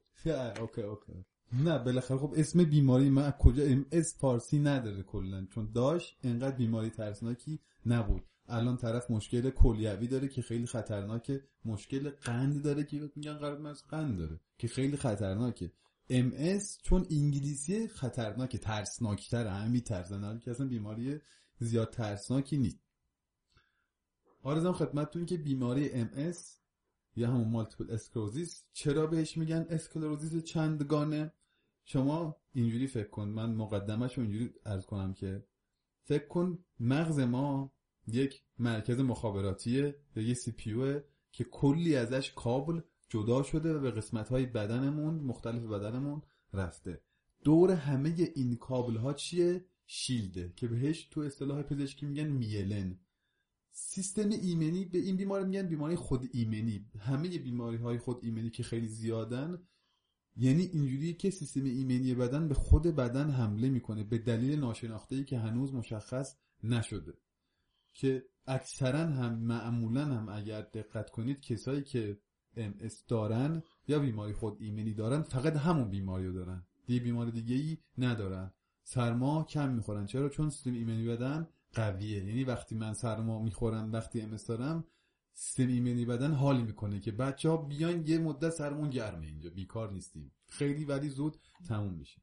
okay 0.60 0.82
okay. 0.82 1.24
نه 1.52 1.78
بالاخره 1.78 2.18
خب 2.18 2.34
اسم 2.36 2.64
بیماری 2.64 3.10
من 3.10 3.30
کجا؟ 3.30 3.64
MS 3.64 4.18
فارسی 4.18 4.58
نداره 4.58 5.02
کلا 5.02 5.46
چون 5.54 5.70
داشت 5.74 6.18
انقدر 6.22 6.56
بیماری 6.56 6.90
ترسناکی 6.90 7.60
نبود. 7.86 8.22
الان 8.48 8.76
طرف 8.76 9.10
مشکل 9.10 9.50
کلیوی 9.50 10.06
داره 10.06 10.28
که 10.28 10.42
خیلی 10.42 10.66
خطرناکه. 10.66 11.44
مشکل 11.64 12.10
قند 12.10 12.62
داره 12.62 12.84
که 12.84 13.10
میگن 13.16 13.34
قرار 13.34 13.66
از 13.66 13.86
قند 13.86 14.18
داره. 14.18 14.40
که 14.58 14.68
خیلی 14.68 14.96
خطرناکه. 14.96 15.72
MS 16.10 16.32
چون 16.82 17.06
انگلیسی 17.10 17.88
خطرناک 17.88 18.56
ترسناکتر 18.56 19.46
همین 19.46 19.80
ترسناک 19.80 20.40
که 20.40 20.50
اصلا 20.50 20.68
بیماری 20.68 21.20
زیاد 21.58 21.90
ترسناکی 21.90 22.58
نیست. 22.58 22.78
عرضم 24.42 24.72
خدمتتون 24.72 25.26
که 25.26 25.36
بیماری 25.36 25.90
MS 25.90 26.32
یا 27.16 27.28
همون 27.28 27.48
multiple 27.48 27.90
sclerosis 27.90 28.64
چرا 28.72 29.06
بهش 29.06 29.36
میگن 29.36 29.66
sclerosis 29.70 30.44
چندگانه؟ 30.44 31.32
شما 31.84 32.36
اینجوری 32.52 32.86
فکر 32.86 33.08
کن. 33.08 33.28
من 33.28 33.54
مقدمش 33.54 34.18
رو 34.18 34.22
اینجوری 34.22 34.54
عرض 34.66 34.86
کنم 34.86 35.14
که 35.14 35.44
فکر 36.04 36.26
کن 36.26 36.64
مغز 36.80 37.18
ما 37.18 37.72
یک 38.08 38.42
مرکز 38.58 39.00
مخابراتیه 39.00 39.96
یا 40.16 40.22
یه 40.22 40.34
سی 40.34 40.52
پیوه 40.52 41.00
که 41.32 41.44
کلی 41.44 41.96
ازش 41.96 42.32
کابل 42.36 42.80
جدا 43.08 43.42
شده 43.42 43.74
و 43.74 43.80
به 43.80 43.90
قسمت 43.90 44.28
های 44.28 44.46
بدنمون 44.46 45.14
مختلف 45.14 45.62
بدنمون 45.62 46.22
رفته. 46.52 47.00
دور 47.44 47.70
همه 47.70 48.30
این 48.34 48.56
کابل 48.56 48.96
ها 48.96 49.12
چیه؟ 49.12 49.64
شیلده 49.86 50.52
که 50.56 50.68
بهش 50.68 51.08
تو 51.10 51.20
اصطلاح 51.20 51.62
پزشکی 51.62 52.06
میگن 52.06 52.26
میلن. 52.26 52.98
سیستم 53.70 54.30
ایمنی 54.30 54.84
به 54.84 54.98
این 54.98 55.16
بیماری 55.16 55.44
میگن 55.44 55.66
بیماری 55.66 55.96
خود 55.96 56.28
ایمنی. 56.32 56.86
همه 56.98 57.38
بیماری 57.38 57.76
های 57.76 57.98
خود 57.98 58.24
ایمنی 58.24 58.50
که 58.50 58.62
خیلی 58.62 58.88
زیادن 58.88 59.58
یعنی 60.36 60.62
اینجوریه 60.62 61.12
که 61.12 61.30
سیستم 61.30 61.64
ایمنی 61.64 62.14
بدن 62.14 62.48
به 62.48 62.54
خود 62.54 62.82
بدن 62.82 63.30
حمله 63.30 63.68
می‌کنه 63.68 64.04
به 64.04 64.18
دلیل 64.18 64.58
ناشناخته 64.58 65.16
ای 65.16 65.24
که 65.24 65.38
هنوز 65.38 65.74
مشخص 65.74 66.36
نشده. 66.62 67.14
که 67.98 68.24
اکثرا 68.46 68.98
هم 68.98 69.38
معمولا 69.38 70.04
هم 70.04 70.28
اگر 70.28 70.60
دقت 70.62 71.10
کنید 71.10 71.40
کسایی 71.40 71.82
که 71.82 72.18
MS 72.56 72.94
دارن 73.08 73.62
یا 73.88 73.98
بیماری 73.98 74.32
خود 74.32 74.56
ایمنی 74.60 74.94
دارن 74.94 75.22
فقط 75.22 75.56
همون 75.56 75.90
بیماری 75.90 76.26
رو 76.26 76.32
دارن. 76.32 76.66
دیگه 76.86 77.00
بیماری 77.00 77.30
دیگه 77.30 77.54
ای 77.54 77.78
ندارن. 77.98 78.52
سرما 78.84 79.44
کم 79.44 79.68
می‌خورن. 79.68 80.06
چرا؟ 80.06 80.28
چون 80.28 80.50
سیستم 80.50 80.72
ایمنی 80.72 81.06
بدن 81.06 81.48
قویه. 81.72 82.24
یعنی 82.24 82.44
وقتی 82.44 82.74
من 82.74 82.94
سرما 82.94 83.42
می‌خورم 83.42 83.92
وقتی 83.92 84.20
ام 84.20 84.36
دارم 84.48 84.84
سیستم 85.32 85.68
ایمنی 85.68 86.04
بدن 86.04 86.32
حال 86.32 86.60
می‌کنه 86.62 87.00
که 87.00 87.12
بچه 87.12 87.48
ها 87.48 87.56
بیان 87.56 88.06
یه 88.06 88.18
مدت 88.18 88.50
سرمون 88.50 88.90
گرمه 88.90 89.26
اینجا. 89.26 89.50
بیکار 89.50 89.92
نیستیم. 89.92 90.32
خیلی 90.48 90.84
ولی 90.84 91.08
زود 91.08 91.36
تموم 91.68 91.94
میشه. 91.94 92.22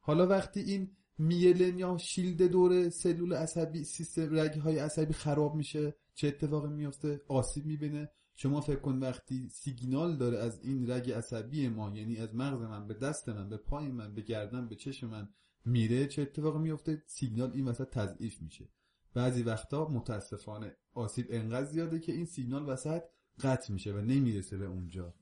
حالا 0.00 0.26
وقتی 0.26 0.60
این 0.60 0.96
میلن 1.18 1.78
یا 1.78 1.96
شیلد 1.98 2.42
دور 2.42 2.88
سلول 2.88 3.32
عصبی 3.32 3.84
سیستم 3.84 4.38
رگ 4.38 4.54
های 4.54 4.78
عصبی 4.78 5.12
خراب 5.12 5.54
میشه. 5.54 5.94
چه 6.14 6.28
اتفاقی 6.28 6.68
میفته؟ 6.68 7.20
آسیب 7.28 7.66
می‌بینه. 7.66 8.10
شما 8.34 8.60
فکر 8.60 8.80
کن 8.80 8.98
وقتی 8.98 9.48
سیگنال 9.48 10.16
داره 10.16 10.38
از 10.38 10.60
این 10.64 10.90
رگ 10.90 11.10
عصبی 11.10 11.68
ما 11.68 11.96
یعنی 11.96 12.16
از 12.16 12.34
مغز 12.34 12.62
من 12.62 12.86
به 12.86 12.94
دست 12.94 13.28
من 13.28 13.48
به 13.48 13.56
پای 13.56 13.88
من 13.88 14.14
به 14.14 14.22
گردن 14.22 14.68
به 14.68 14.74
چشم 14.74 15.06
من 15.06 15.28
میره 15.64 16.06
چه 16.06 16.22
اتفاقی 16.22 16.58
میفته؟ 16.58 17.02
سیگنال 17.06 17.50
این 17.54 17.68
وسط 17.68 17.88
تضعیف 17.88 18.42
میشه. 18.42 18.68
بعضی 19.14 19.42
وقتا 19.42 19.88
متاسفانه 19.88 20.76
آسیب 20.94 21.26
انقدر 21.30 21.64
زیاده 21.64 22.00
که 22.00 22.12
این 22.12 22.24
سیگنال 22.24 22.68
وسط 22.68 23.02
قطع 23.40 23.72
میشه 23.72 23.92
و 23.92 24.00
نمی‌رسه 24.00 24.56
به 24.56 24.66
اونجا. 24.66 25.14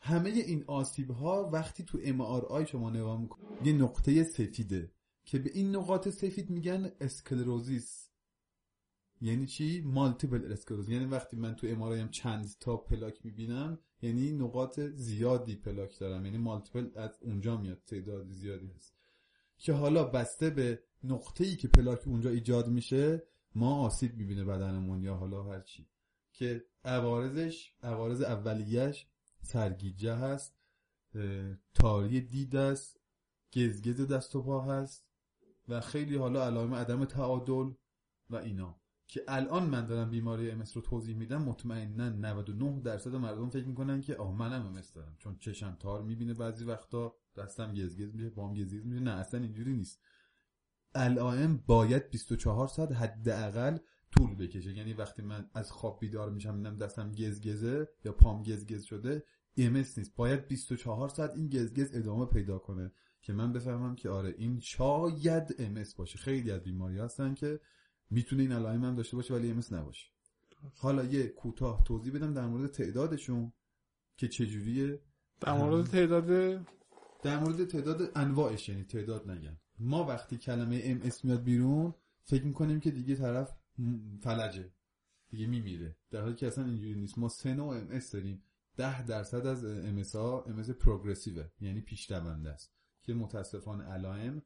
همه 0.00 0.30
این 0.30 0.64
آسیب 0.66 1.10
ها 1.10 1.50
وقتی 1.52 1.84
تو 1.84 1.98
MRI 2.04 2.64
شما 2.64 2.90
نگاه 2.90 3.20
می‌کنید 3.20 3.66
یه 3.66 3.72
نقطه 3.72 4.24
سفیده. 4.24 4.90
که 5.24 5.38
به 5.38 5.50
این 5.54 5.76
نقاط 5.76 6.08
سفید 6.08 6.50
میگن 6.50 6.92
sclerosis. 7.00 8.10
یعنی 9.20 9.46
چی؟ 9.46 9.80
multiple 9.80 10.52
sclerosis 10.52 10.88
یعنی 10.88 11.04
وقتی 11.04 11.36
من 11.36 11.56
تو 11.56 11.66
MRI 11.66 12.08
چند 12.08 12.54
تا 12.60 12.76
پلاک 12.76 13.24
می‌بینم 13.24 13.78
یعنی 14.02 14.32
نقاط 14.32 14.80
زیادی 14.80 15.56
پلاک 15.56 15.98
دارم. 15.98 16.24
یعنی 16.24 16.38
multiple 16.38 16.90
از 16.94 17.18
اونجا 17.20 17.56
میاد 17.56 17.82
تعداد 17.86 18.30
زیادی 18.30 18.66
هست. 18.76 18.94
که 19.58 19.72
حالا 19.72 20.04
بسته 20.04 20.50
به 20.50 20.82
نقطه 21.04 21.44
ای 21.44 21.56
که 21.56 21.68
پلاک 21.68 22.08
اونجا 22.08 22.30
ایجاد 22.30 22.68
میشه 22.68 23.22
ما 23.54 23.84
آسیب 23.84 24.16
می‌بینه 24.16 24.44
بدنمون 24.44 25.02
یا 25.02 25.14
حالا 25.14 25.42
هرچی 25.42 25.88
که 26.32 26.64
عوارضش 26.84 27.74
عوارض 27.82 28.20
اولیش 28.20 29.06
سرگیجه 29.42 30.14
هست 30.14 30.54
تاری 31.74 32.20
دید 32.20 32.56
است 32.56 33.00
گزگز 33.56 34.00
دست 34.00 34.36
و 34.36 34.42
پا 34.42 34.60
هست. 34.60 35.06
و 35.68 35.80
خیلی 35.80 36.16
حالا 36.16 36.46
علائم 36.46 36.74
عدم 36.74 37.04
تعادل 37.04 37.72
و 38.30 38.36
اینا. 38.36 38.80
که 39.06 39.24
الان 39.28 39.66
من 39.66 39.86
دارم 39.86 40.10
بیماری 40.10 40.50
امس 40.50 40.76
رو 40.76 40.82
توضیح 40.82 41.16
میدم 41.16 41.42
مطمئنا 41.42 42.08
99 42.08 42.80
درصد 42.80 43.14
مردم 43.14 43.50
فکر 43.50 43.66
می‌کنن 43.66 44.00
که 44.00 44.16
آه 44.16 44.36
منم 44.36 44.66
امس 44.66 44.92
دارم. 44.92 45.16
چون 45.18 45.36
چشم 45.38 45.76
تار 45.80 46.02
می‌بینه 46.02 46.34
بعضی 46.34 46.64
وقتا 46.64 47.16
دستم 47.36 47.74
گزگز 47.74 48.14
میشه 48.14 48.30
بام 48.30 48.54
گزگز 48.54 48.86
میشه. 48.86 49.00
نه 49.00 49.10
اصلا 49.10 49.40
اینجوری 49.40 49.72
نیست. 49.72 50.00
علائم 50.94 51.56
باید 51.66 52.10
24 52.10 52.68
ساعت 52.68 52.92
حداقل 52.92 53.78
طول 54.10 54.34
بکشه. 54.34 54.76
یعنی 54.76 54.92
وقتی 54.92 55.22
من 55.22 55.50
از 55.54 55.72
خواب 55.72 56.00
بیدار 56.00 56.30
میشم 56.30 56.54
میدم 56.54 56.76
دستم 56.76 57.12
گزگزه 57.12 57.88
یا 58.04 58.12
پام 58.12 58.42
گزگز 58.42 58.82
شده 58.82 59.24
MS 59.54 59.98
نیست. 59.98 60.16
باید 60.16 60.48
24 60.48 61.08
ساعت 61.08 61.30
این 61.36 61.48
گزگز 61.48 61.94
ادامه 61.94 62.26
پیدا 62.26 62.58
کنه. 62.58 62.92
که 63.24 63.32
من 63.32 63.52
بفهمم 63.52 63.94
که 63.96 64.08
آره 64.08 64.34
این 64.38 64.60
شاید 64.60 65.54
MS 65.58 65.94
باشه. 65.94 66.18
خیلی 66.18 66.50
از 66.50 66.62
بیماری 66.62 66.98
هستن 66.98 67.34
که 67.34 67.60
می‌تونه 68.10 68.42
این 68.42 68.52
علائم 68.52 68.84
هم 68.84 68.94
داشته 68.94 69.16
باشه 69.16 69.34
ولی 69.34 69.50
MS 69.50 69.72
نباشه. 69.72 70.10
حالا 70.74 71.04
یه 71.04 71.28
کوتاه 71.28 71.84
توضیح 71.84 72.12
بدم 72.12 72.34
در 72.34 72.46
مورد 72.46 72.70
تعدادشون 72.70 73.52
که 74.16 74.28
چجوریه. 74.28 75.00
در 75.40 75.52
مورد 75.52 75.86
تعداد 75.86 76.26
در 77.22 77.38
مورد 77.38 77.64
تعداد 77.64 78.12
انواعش 78.14 78.68
یعنی 78.68 78.84
تعداد 78.84 79.30
نگن 79.30 79.60
ما 79.78 80.04
وقتی 80.04 80.36
کلمه 80.36 80.80
MS 80.84 81.24
میاد 81.24 81.42
بیرون 81.42 81.94
فکر 82.24 82.44
می‌کنیم 82.44 82.80
که 82.80 82.90
دیگه 82.90 83.16
طرف 83.16 83.56
فلجه. 84.22 84.72
دیگه 85.28 85.46
میمیره. 85.46 85.96
در 86.10 86.20
حالی 86.20 86.34
که 86.34 86.46
اصلا 86.46 86.64
اینجوری 86.64 86.94
نیست. 86.94 87.18
ما 87.18 87.28
سه 87.28 87.54
نوع 87.54 87.76
MS 87.76 88.12
داریم. 88.12 88.42
ده 88.76 89.06
درصد 89.06 89.46
از 89.46 89.64
MS 89.64 90.16
ها 90.16 90.42
MS 90.42 90.58
progressive 90.58 90.70
ه. 90.70 91.48
یعنی 91.60 91.80
پیش 91.80 92.10
است. 92.10 92.74
که 93.04 93.14
متاسفانه 93.14 93.84
علائم 93.84 94.42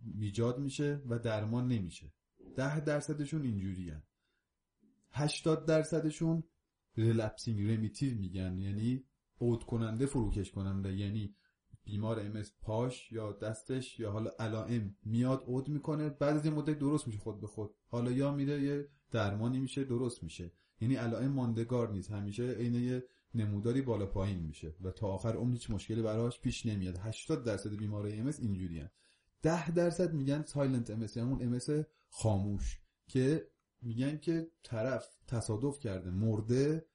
میجاد 0.00 0.58
میشه 0.58 1.02
و 1.08 1.18
درمان 1.18 1.68
نمیشه. 1.68 2.12
ده 2.56 2.80
درصدشون 2.80 3.42
اینجوری 3.42 3.90
هن. 3.90 4.02
80 5.10 5.66
درصدشون 5.66 6.42
relapsing 6.96 7.70
remitting 7.70 8.18
میگن. 8.18 8.58
یعنی 8.58 9.04
عود 9.40 9.64
کننده 9.64 10.06
فروکش 10.06 10.50
کننده. 10.50 10.96
یعنی 10.96 11.34
بیمار 11.84 12.20
MS 12.20 12.52
پاش 12.62 13.12
یا 13.12 13.32
دستش 13.32 14.00
یا 14.00 14.12
حالا 14.12 14.30
علائم 14.38 14.96
میاد 15.04 15.42
عود 15.46 15.68
می‌کنه. 15.68 16.08
بعد 16.08 16.36
از 16.36 16.44
این 16.44 16.54
مدت 16.54 16.78
درست 16.78 17.06
میشه 17.06 17.18
خود 17.18 17.40
به 17.40 17.46
خود. 17.46 17.74
حالا 17.88 18.10
یا 18.10 18.34
میره 18.34 18.62
یه 18.62 18.88
درمانی 19.10 19.60
میشه 19.60 19.84
درست 19.84 20.22
میشه. 20.22 20.52
یعنی 20.80 20.94
علائم 20.94 21.32
ماندگار 21.32 21.92
نیست. 21.92 22.10
همیشه 22.10 22.50
عین 22.50 22.74
یه 22.74 23.04
نموداری 23.34 23.82
بالا 23.82 24.06
پایین 24.06 24.38
میشه 24.38 24.74
و 24.80 24.90
تا 24.90 25.06
آخر 25.06 25.32
عمر 25.32 25.52
هیچ 25.52 25.70
مشکلی 25.70 26.02
براش 26.02 26.40
پیش 26.40 26.66
نمیاد. 26.66 26.98
80 26.98 27.44
درصد 27.44 27.70
بیمارای 27.70 28.20
MS 28.20 28.32
اینجوری 28.38 28.80
هن. 28.80 28.90
10 29.42 29.70
درصد 29.70 30.14
میگن 30.14 30.42
silent 30.42 30.90
MS 30.90 31.06
یعنی 31.16 31.30
اون 31.30 31.60
MS 31.68 31.84
خاموش 32.08 32.80
که 33.06 33.48
میگن 33.82 34.18
که 34.18 34.50
طرف 34.62 35.08
تصادف 35.26 35.78
کرده 35.78 36.10
مرده 36.10 36.86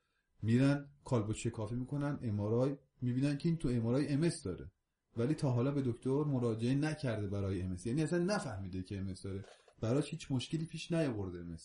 میرن 0.42 0.90
کالبد 1.06 1.34
شکافی 1.34 1.76
می‌کنن 1.76 2.20
MRI 2.22 2.78
می‌بینن 3.02 3.38
که 3.38 3.50
این 3.50 3.58
تو 3.58 3.70
MRI 3.70 4.08
MS 4.08 4.30
داره. 4.44 4.72
ولی 5.18 5.34
تا 5.34 5.52
حالا 5.52 5.72
به 5.72 5.82
دکتر 5.82 6.24
مراجعه 6.24 6.76
نکرده 6.76 7.28
برای 7.28 7.62
MS 7.62 7.78
یعنی 7.86 8.04
اصلا 8.04 8.20
نفهمیده 8.20 8.84
که 8.84 8.98
MS 8.98 9.14
داره. 9.24 9.46
براش 9.82 10.10
هیچ 10.10 10.32
مشکلی 10.32 10.66
پیش 10.66 10.92
نیاورده 10.92 11.40
ام 11.40 11.58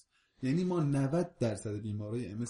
یعنی 0.42 0.64
ما 0.64 0.80
90 0.80 1.34
درصد 1.38 1.76
بیمارای 1.76 2.26
ام 2.26 2.44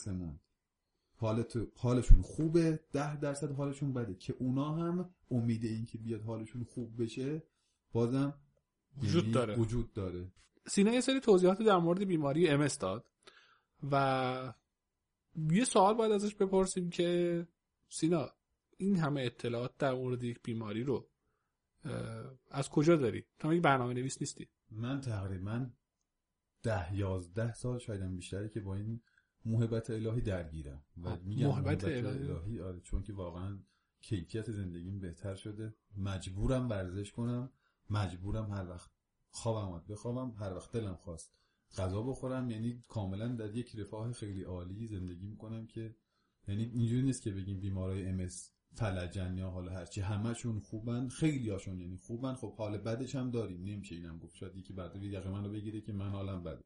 حالت 1.17 1.57
حالشون 1.77 2.23
خوبه 2.23 2.81
10 2.93 3.21
درصد 3.21 3.53
حالشون 3.53 3.93
بده. 3.93 4.15
که 4.15 4.35
اونا 4.39 4.75
هم 4.75 5.15
امید 5.31 5.65
این 5.65 5.85
که 5.85 5.99
بیاد 5.99 6.23
حالشون 6.23 6.65
خوب 6.65 7.03
بشه 7.03 7.43
بازم 7.93 8.35
وجود 8.97 9.23
یعنی 9.23 9.35
داره. 9.35 9.57
وجود 9.57 9.93
داره. 9.93 10.33
سینا 10.67 10.93
یه 10.93 11.01
سری 11.01 11.21
توضیحات 11.21 11.63
در 11.63 11.77
مورد 11.77 12.05
بیماری 12.05 12.49
ام 12.49 12.67
داد 12.81 13.07
و 13.91 14.55
یه 15.37 15.65
سوال 15.65 15.95
باید 15.95 16.13
ازش 16.13 16.35
بپرسیم 16.35 16.91
که 16.91 17.47
سینا 17.89 18.31
این 18.77 18.97
همه 18.97 19.23
اطلاعات 19.23 19.77
در 19.79 19.95
مورد 19.95 20.25
یک 20.25 20.43
بیماری 20.43 20.83
رو 20.83 21.09
از 22.51 22.69
کجا 22.69 22.97
داری؟ 22.97 23.25
تو 23.39 23.55
یک 23.55 23.63
برنامه 23.63 23.95
نویس 23.95 24.21
نیستی. 24.21 24.49
من 24.71 25.01
تقریبا 25.01 25.71
ده 26.63 26.95
یازده 26.95 27.53
سال 27.53 27.79
شایدم 27.79 28.17
بیشتری 28.17 28.49
که 28.49 28.61
با 28.61 28.75
این 28.75 29.01
محبت 29.45 29.91
الهی 29.91 30.21
درگیرم 30.21 30.83
و 31.03 31.17
میگم 31.25 31.47
محبت 31.47 31.85
محبت, 31.85 32.07
الهی. 32.07 32.31
الهی 32.31 32.61
آره 32.61 32.81
چون 32.81 33.03
که 33.03 33.13
واقعا 33.13 33.59
کیفیت 34.01 34.51
زندگیم 34.51 35.01
بهتر 35.01 35.35
شده. 35.35 35.75
مجبورم 35.97 36.69
ورزش 36.69 37.13
کنم. 37.13 37.51
مجبورم 37.91 38.51
هر 38.51 38.69
وقت 38.69 38.91
خوابم 39.31 39.69
اومد 39.69 39.87
بخوابم. 39.87 40.31
هر 40.31 40.55
وقت 40.55 40.73
دلم 40.73 40.95
خواست 40.95 41.35
غذا 41.77 42.03
بخورم. 42.03 42.51
یعنی 42.51 42.83
کاملا 42.89 43.29
در 43.29 43.55
یک 43.55 43.77
رفاه 43.77 44.13
خیلی 44.13 44.43
عالی 44.43 44.87
زندگی 44.87 45.27
می‌کنم 45.27 45.67
که 45.67 45.97
یعنی 46.49 46.65
اینجوری 46.65 47.03
نیست 47.03 47.23
که 47.23 47.31
بگیم 47.31 47.61
بیمارای 47.61 48.07
ام 48.07 48.29
فلجن 48.75 49.37
یا 49.37 49.51
حالا 49.51 49.73
هرچی 49.73 50.01
همشون 50.01 50.61
خوبن. 50.61 51.09
خیلی 51.09 51.51
هاشون 51.51 51.81
یعنی 51.81 51.97
خوبن. 51.97 52.35
خب 52.35 52.55
حال 52.55 52.79
بدش 52.79 53.15
هم 53.15 53.31
داریم. 53.31 53.65
نمیشه 53.65 53.95
اینم 53.95 54.19
گفت. 54.19 54.37
شاید 54.37 54.57
یکی 54.57 54.73
بعد 54.73 55.03
یقه 55.03 55.31
منو 55.31 55.49
بگیره 55.49 55.81
که 55.81 55.93
من 55.93 56.11
حالم 56.11 56.43
بده. 56.43 56.63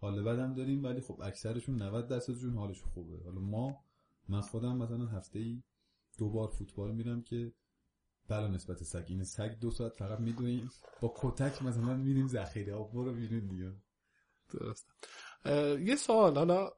حال 0.00 0.22
بدم 0.22 0.54
داریم 0.54 0.84
ولی 0.84 1.00
خب 1.00 1.20
اکثرشون 1.22 1.82
90 1.82 2.08
درصدشون 2.08 2.54
حالش 2.54 2.82
خوبه. 2.82 3.24
حالا 3.24 3.40
ما 3.40 3.84
من 4.28 4.40
خودم 4.40 4.76
مثلا 4.76 5.06
هفته 5.06 5.38
ای 5.38 5.62
دو 6.18 6.30
بار 6.30 6.48
فوتبال 6.48 6.94
میرم 6.94 7.22
که 7.22 7.52
بلا 8.28 8.48
نسبت 8.48 8.82
سگ 8.82 9.04
این 9.08 9.24
سگ 9.24 9.58
دو 9.60 9.70
ساعت 9.70 9.92
فقط 9.92 10.20
می‌دونیم 10.20 10.70
با 11.00 11.14
کتک 11.16 11.62
مثلا 11.62 11.96
میریم 11.96 12.26
ذخیره 12.26 12.74
آب 12.74 12.92
برو 12.92 13.14
بیرون 13.14 13.46
دیگه. 13.46 13.72
درست 14.50 14.86
یه 15.80 15.96
سوال 15.96 16.36
حالا 16.36 16.70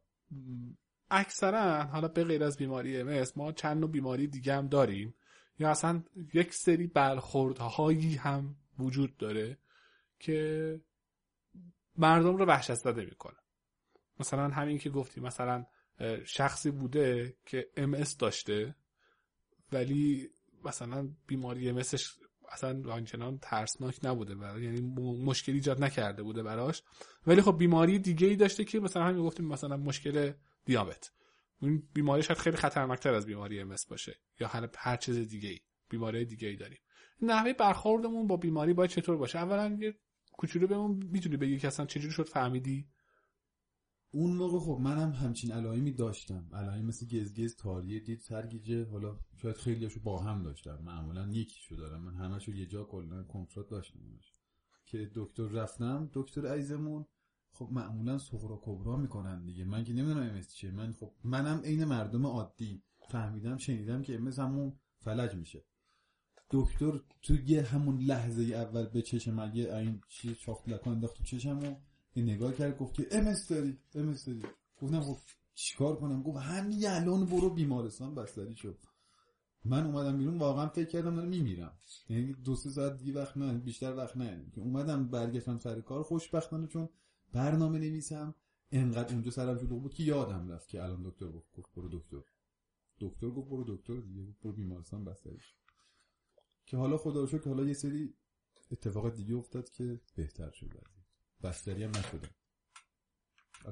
اکثرا 1.10 1.84
حالا 1.84 2.08
به 2.08 2.24
غیر 2.24 2.44
از 2.44 2.56
بیماری 2.56 3.00
ام 3.00 3.24
ما 3.36 3.52
چند 3.52 3.76
نوع 3.76 3.90
بیماری 3.90 4.26
دیگه 4.26 4.54
هم 4.54 4.68
داریم؟ 4.68 5.14
یا 5.58 5.70
اصلا 5.70 6.02
یک 6.34 6.54
سری 6.54 6.86
برخوردهایی 6.86 8.14
هم 8.14 8.56
وجود 8.78 9.16
داره 9.16 9.58
که 10.18 10.80
مردم 11.98 12.36
رو 12.36 12.44
وحشت 12.44 12.74
زده 12.74 13.04
می‌کنه. 13.04 13.36
مثلا 14.20 14.48
همین 14.48 14.78
که 14.78 14.90
گفتی 14.90 15.20
مثلا 15.20 15.66
شخصی 16.24 16.70
بوده 16.70 17.36
که 17.46 17.68
ام 17.76 18.04
داشته 18.18 18.76
ولی 19.72 20.28
مثلا 20.64 21.08
بیماری 21.26 21.68
ام 21.68 21.82
اصلا 22.50 22.92
آنچنان 22.92 23.38
ترسناک 23.42 23.98
نبوده 24.02 24.34
برای 24.34 24.64
یعنی 24.64 24.80
مشکلی 25.24 25.54
ایجاد 25.54 25.84
نکرده 25.84 26.22
بوده 26.22 26.42
براش. 26.42 26.82
ولی 27.26 27.42
خب 27.42 27.58
بیماری 27.58 27.98
دیگه 27.98 28.26
ای 28.26 28.36
داشته 28.36 28.64
که 28.64 28.80
مثلا 28.80 29.04
همین 29.04 29.22
گفتیم 29.22 29.46
مثلا 29.46 29.76
مشکل 29.76 30.32
دیابت. 30.64 31.12
این 31.60 31.88
بیماری 31.94 32.22
شاید 32.22 32.38
خیلی 32.38 32.56
خطرناکتر 32.56 33.14
از 33.14 33.26
بیماری 33.26 33.60
ام 33.60 33.74
باشه 33.88 34.16
یا 34.40 34.48
هر 34.48 34.68
هر 34.78 34.96
چیز 34.96 35.28
دیگه 35.28 35.48
ای 35.48 35.60
بیماری 35.88 36.24
دیگه 36.24 36.48
ای 36.48 36.56
داریم 36.56 36.78
نحوه 37.22 37.52
برخوردمون 37.52 38.26
با 38.26 38.36
بیماری 38.36 38.72
باید 38.72 38.90
چطور 38.90 39.16
باشه؟ 39.16 39.38
اولا 39.38 39.76
یه 39.80 39.94
کوچولو 40.38 40.66
بهمون 40.66 41.02
می‌تونی 41.12 41.36
بگی 41.36 41.58
که 41.58 41.66
اصلا 41.66 41.86
چجوری 41.86 42.12
شد 42.12 42.28
فهمیدی؟ 42.28 42.88
اون 44.10 44.36
موقع 44.36 44.58
خب 44.58 44.78
منم 44.80 45.12
همچین 45.12 45.52
علائمی 45.52 45.92
داشتم. 45.92 46.48
علائمی 46.52 46.82
مثل 46.82 47.06
گزگز 47.06 47.56
تاریه 47.56 48.00
دید 48.00 48.20
سرگیجه. 48.20 48.84
حالا 48.90 49.20
شاید 49.36 49.56
خیلیاشو 49.56 50.00
با 50.00 50.22
هم 50.22 50.42
داشتم. 50.42 50.78
معمولا 50.82 51.28
یکیشو 51.28 51.76
دارم. 51.76 52.02
من 52.02 52.14
همشو 52.14 52.52
یه 52.52 52.66
جا 52.66 52.84
کلا 52.84 53.22
کنترل 53.22 53.64
داشتم 53.70 54.00
که 54.86 55.10
دکتر 55.14 55.46
رفتم 55.46 56.10
دکتر 56.12 56.46
عزیزمون. 56.46 57.06
خب 57.52 57.68
معمولا 57.72 58.18
صغرا 58.18 58.60
کبرا 58.62 58.96
می‌کنن 58.96 59.44
دیگه. 59.44 59.64
من 59.64 59.84
که 59.84 59.92
نمی‌دونم 59.92 60.22
ام 60.22 60.40
چیه. 60.40 60.70
من 60.70 60.92
خب 60.92 61.12
منم 61.24 61.60
عین 61.60 61.84
مردم 61.84 62.26
عادی. 62.26 62.82
فهمیدم 63.10 63.56
شنیدم 63.56 64.02
که 64.02 64.14
ام 64.14 64.28
همون 64.28 64.78
فلج 64.98 65.34
میشه. 65.34 65.64
دکتر 66.50 67.00
تو 67.22 67.34
یه 67.34 67.62
همون 67.62 67.98
لحظه 67.98 68.42
اول 68.42 68.86
به 68.86 69.02
چشم 69.02 69.38
اگه 69.38 69.76
این 69.76 70.00
چی 70.08 70.34
چاخت 70.34 70.68
لکان 70.68 70.94
انداخت 70.94 71.16
تو 71.16 71.24
چشمو 71.24 71.76
این 72.14 72.30
نگاه 72.30 72.54
کرد 72.54 72.78
گفت 72.78 72.94
که 72.94 73.06
ام 73.10 73.34
داری 73.50 73.78
ام 73.94 74.12
داری. 74.26 74.42
گفتم 74.82 75.00
خب 75.00 75.16
چیکار 75.54 75.96
کنم؟ 75.96 76.22
گفت 76.22 76.38
همین 76.38 76.88
الان 76.88 77.26
برو 77.26 77.50
بیمارستان 77.50 78.14
بستری 78.14 78.56
شد 78.56 78.78
من 79.64 79.86
اومدم 79.86 80.18
بیرون 80.18 80.38
واقعا 80.38 80.68
فکر 80.68 80.88
کردم 80.88 81.16
دارم 81.16 81.28
میمیرم. 81.28 81.78
یعنی 82.08 82.32
دو 82.32 82.56
سه 82.56 82.70
ساعت 82.70 82.98
دیگه 82.98 83.20
وقت 83.20 83.36
نه 83.36 83.54
بیشتر 83.58 83.96
وقت 83.96 84.16
نه. 84.16 84.46
که 84.54 84.60
اومدم 84.60 85.08
برگشتم 85.08 85.58
سر 85.58 85.80
کار 85.80 86.02
خوشبختانه 86.02 86.66
چون 86.66 86.88
برنامه 87.32 87.78
نویسم 87.78 88.34
انقدر 88.72 89.14
اونجا 89.14 89.30
سرم 89.30 89.58
شلوغ 89.58 89.82
بود 89.82 89.94
که 89.94 90.02
یادم 90.02 90.48
رفت 90.52 90.68
که 90.68 90.82
الان 90.82 91.02
دکتر 91.02 91.26
گفت 91.26 91.74
برو 91.76 91.88
دکتر. 91.88 92.22
دکتر 93.00 93.30
گفت 93.30 93.48
برو 93.48 93.64
دکتر 93.76 94.00
دیگه 94.00 94.34
برو 94.42 94.52
بیمارستان 94.52 95.04
بستری 95.04 95.38
که 96.68 96.76
حالا 96.76 96.96
خدا 96.96 97.20
رو 97.20 97.26
شکر 97.26 97.48
حالا 97.48 97.64
یه 97.64 97.72
سری 97.72 98.14
اتفاقات 98.70 99.14
دیگه 99.14 99.34
افتاد 99.34 99.70
که 99.70 100.00
بهتر 100.14 100.50
شد 100.50 100.70
بستری 101.42 101.84
هم 101.84 101.90
نشدم 101.90 102.28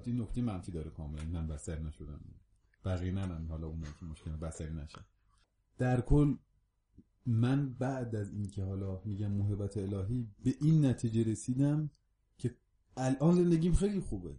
این 0.04 0.20
نکته 0.20 0.42
منفی 0.42 0.72
داره 0.72 0.90
کاملا. 0.90 1.24
من 1.24 1.46
بستری 1.46 1.82
نشدم 1.82 2.20
بقیه 2.84 3.12
نه 3.12 3.48
حالا 3.48 3.66
اون 3.66 3.82
که 4.00 4.04
مشکل 4.04 4.30
بستری 4.30 4.74
نشن 4.74 5.04
در 5.78 6.00
کل 6.00 6.36
من 7.26 7.74
بعد 7.74 8.14
از 8.16 8.32
اینکه 8.32 8.64
حالا 8.64 9.02
میگم 9.04 9.32
محبت 9.32 9.76
الهی 9.76 10.28
به 10.44 10.54
این 10.60 10.84
نتیجه 10.84 11.30
رسیدم 11.30 11.90
که 12.38 12.54
الان 12.96 13.34
زندگیم 13.34 13.72
خیلی 13.72 14.00
خوبه. 14.00 14.36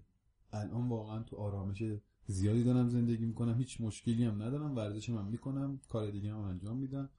الان 0.53 0.89
واقعا 0.89 1.23
تو 1.23 1.35
آرامش 1.35 1.83
زیادی 2.27 2.63
دارم 2.63 2.89
زندگی 2.89 3.25
می‌کنم. 3.25 3.57
هیچ 3.57 3.81
مشکلی 3.81 4.23
هم 4.23 4.41
ندارم. 4.41 4.75
ورزشم 4.75 5.17
هم 5.17 5.25
می‌کنم. 5.25 5.79
کار 5.89 6.11
دیگه 6.11 6.33
هم 6.33 6.39
انجام 6.39 6.77
میدم. 6.77 7.09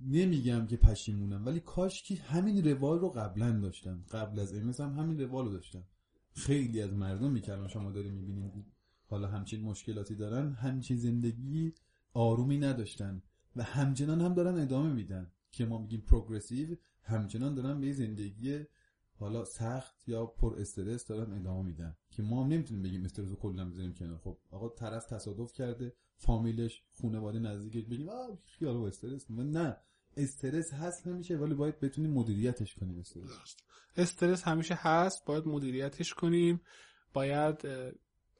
نمیگم 0.00 0.66
که 0.66 0.76
پشیمونم 0.76 1.46
ولی 1.46 1.60
کاش 1.60 2.02
که 2.02 2.14
همین 2.14 2.64
روال 2.64 2.98
رو 2.98 3.08
قبلا 3.08 3.60
داشتم. 3.60 4.04
قبل 4.10 4.40
از 4.40 4.54
امس 4.54 4.80
هم 4.80 4.98
همین 4.98 5.20
روال 5.20 5.44
رو 5.44 5.52
داشتم. 5.52 5.84
خیلی 6.32 6.82
از 6.82 6.92
مردم 6.92 7.32
می‌کردن 7.32 7.68
شما 7.68 7.90
داری 7.90 8.10
می‌بینیم 8.10 8.66
حالا 9.06 9.28
همچین 9.28 9.62
مشکلاتی 9.62 10.14
دارن 10.14 10.52
همچین 10.52 10.96
زندگی 10.96 11.72
آرومی 12.12 12.58
نداشتن 12.58 13.22
و 13.56 13.62
همچنان 13.62 14.20
هم 14.20 14.34
دارن 14.34 14.60
ادامه 14.60 14.92
میدن 14.92 15.30
که 15.50 15.66
ما 15.66 15.78
میگیم 15.78 16.00
پروگرسیو 16.00 16.76
همچنان 17.02 17.54
دارن 17.54 17.80
به 17.80 17.92
زندگی 17.92 18.64
حالا 19.14 19.44
سخت 19.44 20.08
یا 20.08 20.26
پر 20.26 20.56
استرس 20.60 21.06
دارن 21.06 21.32
ادامه 21.32 21.62
میدن. 21.62 21.96
که 22.10 22.22
ما 22.22 22.44
هم 22.44 22.48
نمی‌تونیم 22.50 22.82
بگیم 22.82 23.04
استرس 23.04 23.28
رو 23.28 23.36
کلا 23.36 23.70
بزنیم 23.70 23.94
کنار. 23.94 24.18
خب 24.18 24.38
آقا 24.50 24.68
طرف 24.68 25.06
تصادف 25.06 25.52
کرده 25.52 25.92
فامیلش 26.18 26.82
خانواده 27.02 27.38
نزدیکش 27.38 27.84
بگیم 27.84 28.08
آ 28.08 28.28
خیال 28.58 28.76
و 28.76 28.82
استرس. 28.82 29.30
نه 29.30 29.76
استرس 30.16 30.74
هست 30.74 31.06
نمیشه 31.06 31.36
ولی 31.36 31.54
باید 31.54 31.80
بتونیم 31.80 32.10
مدیریتش 32.10 32.74
کنیم 32.74 32.98
استرس. 32.98 33.56
استرس 33.96 34.42
همیشه 34.42 34.74
هست 34.74 35.24
باید 35.24 35.46
مدیریتش 35.46 36.14
کنیم. 36.14 36.60
باید 37.12 37.68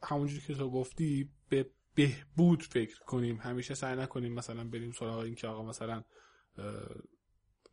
همونجوری 0.03 0.43
که 0.47 0.55
تو 0.55 0.71
گفتی 0.71 1.31
به 1.49 1.71
بهبود 1.95 2.63
فکر 2.63 2.99
کنیم. 2.99 3.37
همیشه 3.37 3.75
سعی 3.75 3.97
نکنیم 3.97 4.33
مثلا 4.33 4.65
بریم 4.65 4.93
سراغ 4.93 5.19
این 5.19 5.35
که 5.35 5.47
آقا 5.47 5.63
مثلا 5.63 6.05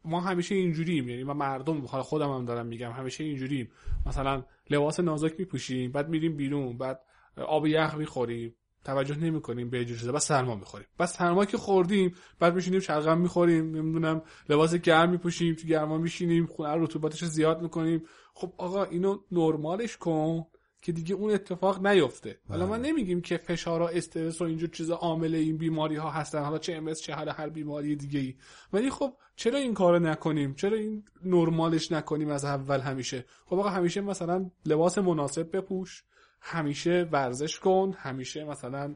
ما 0.04 0.22
همیشه 0.22 0.56
اینجوریم. 0.56 1.10
یعنی 1.10 1.24
ما 1.24 1.34
مردم 1.34 1.86
حالا 1.86 2.04
خودم 2.04 2.30
هم 2.30 2.46
دارم 2.46 2.66
میگم 2.66 2.92
همیشه 2.92 3.24
اینجوریم. 3.24 3.72
مثلا 4.06 4.46
لباس 4.70 5.00
نازک 5.00 5.40
میپوشیم 5.40 5.92
بعد 5.92 6.10
میریم 6.10 6.38
بیرون 6.38 6.78
بعد 6.78 7.02
آب 7.38 7.68
یخ 7.68 7.96
می‌خوریم. 7.96 8.56
توجه 8.86 9.16
نمی 9.16 9.42
کنیم 9.42 9.70
به 9.70 9.86
چیزا 9.86 10.12
بس 10.12 10.28
سرما 10.28 10.56
می‌خوریم. 10.56 10.88
بس 11.00 11.18
سرما 11.18 11.46
که 11.46 11.58
خوردیم 11.58 12.16
بعد 12.40 12.56
میشینیم 12.56 12.80
شلغم 12.80 13.18
می‌خوریم. 13.18 13.76
نمی‌دونم 13.76 14.22
لباس 14.50 14.76
گرم 14.76 15.10
میپوشیم 15.10 15.56
تو 15.56 15.68
گرما 15.68 15.98
میشینیم 15.98 16.46
خونه 16.46 16.74
رطوبتش 16.76 17.24
زیاد 17.24 17.62
می‌کنیم. 17.62 18.04
خب 18.34 18.54
آقا 18.58 18.84
اینو 18.84 19.20
نرمالش 19.32 19.98
کن 19.98 20.46
که 20.82 20.92
دیگه 20.92 21.16
اون 21.16 21.34
اتفاق 21.34 21.88
نیفته. 21.88 22.40
حالا 22.50 22.66
ما 22.66 22.78
نمیگیم 22.78 23.22
که 23.22 23.38
فشار 23.38 23.82
و 23.82 23.86
استرس 23.86 24.42
و 24.42 24.44
اینجور 24.44 24.70
چیزا 24.70 24.96
عامل 24.96 25.36
این 25.36 25.58
بیماری 25.58 25.96
ها 25.96 26.10
هستن. 26.10 26.44
حالا 26.44 26.58
چه 26.58 26.74
ام 26.74 26.94
چه 26.94 27.16
هر 27.16 27.30
هر 27.30 27.50
بیماری 27.50 27.96
دیگه 27.96 28.20
ای 28.20 28.36
ولی 28.74 28.90
خب 28.90 29.14
چرا 29.36 29.60
این 29.60 29.74
کارو 29.74 30.00
نکنیم؟ 30.00 30.54
چرا 30.54 30.78
این 30.78 31.04
نرمالش 31.24 31.92
نکنیم 31.92 32.30
از 32.30 32.46
اول 32.46 32.80
همیشه؟ 32.80 33.26
خب 33.46 33.60
آقا 33.60 33.70
همیشه 33.70 34.02
مثلا 34.02 34.52
لباس 34.66 34.98
مناسب 34.98 35.58
بپوش. 35.58 36.04
همیشه 36.48 37.10
ورزش 37.12 37.60
کن 37.60 37.94
همیشه 37.98 38.44
مثلا 38.44 38.96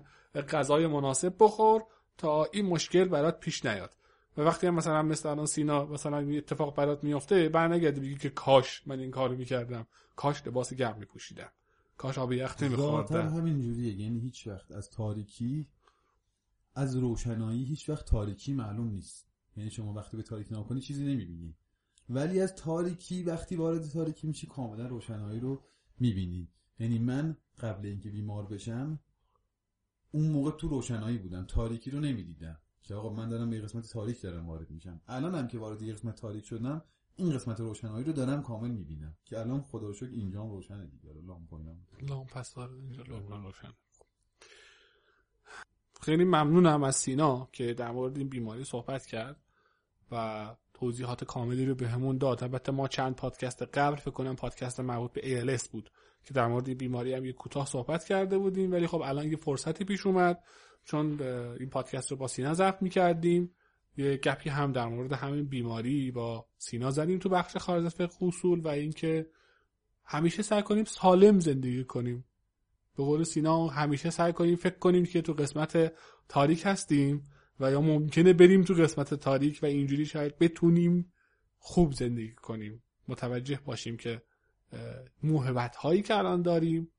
غذای 0.49 0.87
مناسب 0.87 1.35
بخور 1.39 1.83
تا 2.17 2.45
این 2.53 2.65
مشکل 2.65 3.05
برات 3.05 3.39
پیش 3.39 3.65
نیاد. 3.65 3.95
و 4.37 4.41
وقتی 4.41 4.67
هم 4.67 4.75
مثلا 4.75 5.01
مثل 5.01 5.29
الان 5.29 5.45
سینا 5.45 5.85
مثلا 5.85 6.17
اتفاق 6.17 6.75
برات 6.75 7.03
میفته 7.03 7.49
برنگردی 7.49 8.01
بگی 8.01 8.15
که 8.15 8.29
کاش 8.29 8.87
من 8.87 8.99
این 8.99 9.11
کارو 9.11 9.35
می‌کردم. 9.35 9.87
کاش 10.15 10.47
لباس 10.47 10.73
گرم 10.73 10.97
میپوشیدم. 10.97 11.49
کاش 11.97 12.17
آب 12.17 12.33
یخ 12.33 12.63
نمیخوردم. 12.63 13.27
همین 13.27 13.61
جوریه 13.61 13.93
یعنی 13.93 14.19
هیچ 14.19 14.47
وقت 14.47 14.71
از 14.71 14.89
تاریکی 14.89 15.67
از 16.75 16.95
روشنایی 16.95 17.63
هیچ 17.63 17.89
وقت 17.89 18.05
تاریکی 18.05 18.53
معلوم 18.53 18.87
نیست. 18.87 19.27
یعنی 19.57 19.71
شما 19.71 19.93
وقتی 19.93 20.17
به 20.17 20.23
تاریکی 20.23 20.53
نگاه 20.53 20.67
کنی 20.67 20.81
چیزی 20.81 21.03
نمی‌بینی. 21.03 21.55
ولی 22.09 22.41
از 22.41 22.55
تاریکی 22.55 23.23
وقتی 23.23 23.55
وارد 23.55 23.89
تاریکی 23.89 24.27
میشی 24.27 24.47
کاملا 24.47 24.87
روشنایی 24.87 25.39
رو 25.39 25.63
می‌بینی. 25.99 26.49
یعنی 26.79 26.99
من 26.99 27.37
قبل 27.59 27.85
اینکه 27.85 28.09
بیمار 28.09 28.45
بشم 28.45 28.99
اون 30.11 30.27
موقع 30.27 30.51
تو 30.51 30.67
روشنایی 30.67 31.17
بودم 31.17 31.45
تاریکی 31.45 31.91
رو 31.91 31.99
نمی‌دیدم. 31.99 32.59
که 32.81 32.95
آقا 32.95 33.13
من 33.13 33.29
دارم 33.29 33.49
به 33.49 33.61
قسمت 33.61 33.89
تاریک 33.89 34.21
دارم 34.21 34.47
وارد 34.47 34.71
میشم. 34.71 35.01
الان 35.07 35.35
هم 35.35 35.47
که 35.47 35.59
وارد 35.59 35.81
یه 35.81 35.93
قسمت 35.93 36.15
تاریک 36.15 36.45
شدم 36.45 36.83
این 37.15 37.33
قسمت 37.33 37.59
روشنایی 37.59 38.05
رو 38.05 38.13
دارم 38.13 38.43
کامل 38.43 38.71
می‌بینم. 38.71 39.17
که 39.25 39.39
الان 39.39 39.61
خدا 39.61 39.87
رو 39.87 39.93
شکر 39.93 40.09
اینجام 40.11 40.51
روشنه 40.51 40.85
دیگه. 40.85 41.13
لامپ 41.13 41.53
لامپ 42.01 42.29
پس 42.29 42.57
اینجا. 42.57 43.03
روشن. 43.03 43.73
خیلی 46.01 46.23
ممنونم 46.23 46.83
از 46.83 46.95
سینا 46.95 47.49
که 47.51 47.73
در 47.73 47.91
مورد 47.91 48.17
این 48.17 48.29
بیماری 48.29 48.63
صحبت 48.63 49.05
کرد 49.05 49.43
و 50.11 50.55
توضیحات 50.73 51.23
کاملی 51.23 51.65
رو 51.65 51.75
بهمون 51.75 52.17
داد. 52.17 52.43
البته 52.43 52.71
ما 52.71 52.87
چند 52.87 53.15
پادکست 53.15 53.61
قبل 53.61 53.95
فکر 53.95 54.11
کنم 54.11 54.35
پادکست 54.35 54.79
مربوط 54.79 55.11
به 55.11 55.21
ALS 55.57 55.67
بود. 55.69 55.89
که 56.25 56.33
در 56.33 56.47
مورد 56.47 56.77
بیماری 56.77 57.13
هم 57.13 57.25
یه 57.25 57.33
کوتاه 57.33 57.65
صحبت 57.65 58.03
کرده 58.03 58.37
بودیم 58.37 58.71
ولی 58.71 58.87
خب 58.87 59.01
الان 59.01 59.27
یه 59.27 59.35
فرصتی 59.35 59.85
پیش 59.85 60.05
اومد 60.05 60.43
چون 60.85 61.21
این 61.59 61.69
پادکست 61.69 62.11
رو 62.11 62.17
با 62.17 62.27
سینا 62.27 62.53
ضبط 62.53 62.81
می‌کردیم. 62.81 63.55
یه 63.97 64.17
گپی 64.17 64.49
هم 64.49 64.71
در 64.71 64.85
مورد 64.85 65.13
همین 65.13 65.45
بیماری 65.45 66.11
با 66.11 66.47
سینا 66.57 66.91
زدیم 66.91 67.19
تو 67.19 67.29
بخش 67.29 67.57
خارج 67.57 67.85
از 67.85 67.95
فقه 67.95 68.25
اصول 68.25 68.59
و 68.59 68.67
اینکه 68.67 69.27
همیشه 70.05 70.41
سعی 70.41 70.63
کنیم 70.63 70.83
سالم 70.83 71.39
زندگی 71.39 71.83
کنیم. 71.83 72.25
به 72.97 73.03
قول 73.03 73.23
سینا 73.23 73.67
همیشه 73.67 74.09
سعی 74.09 74.33
کنیم 74.33 74.55
فکر 74.55 74.77
کنیم 74.77 75.05
که 75.05 75.21
تو 75.21 75.33
قسمت 75.33 75.93
تاریک 76.27 76.61
هستیم 76.65 77.23
و 77.59 77.71
یا 77.71 77.81
ممکنه 77.81 78.33
بریم 78.33 78.63
تو 78.63 78.73
قسمت 78.73 79.13
تاریک 79.13 79.59
و 79.63 79.65
اینجوری 79.65 80.05
شاید 80.05 80.37
بتونیم 80.37 81.13
خوب 81.57 81.93
زندگی 81.93 82.35
کنیم. 82.35 82.83
متوجه 83.07 83.59
باشیم 83.65 83.97
که 83.97 84.21
موهبت 85.23 85.75
هایی 85.75 86.01
که 86.01 86.17
الان 86.17 86.41
داریم 86.41 86.91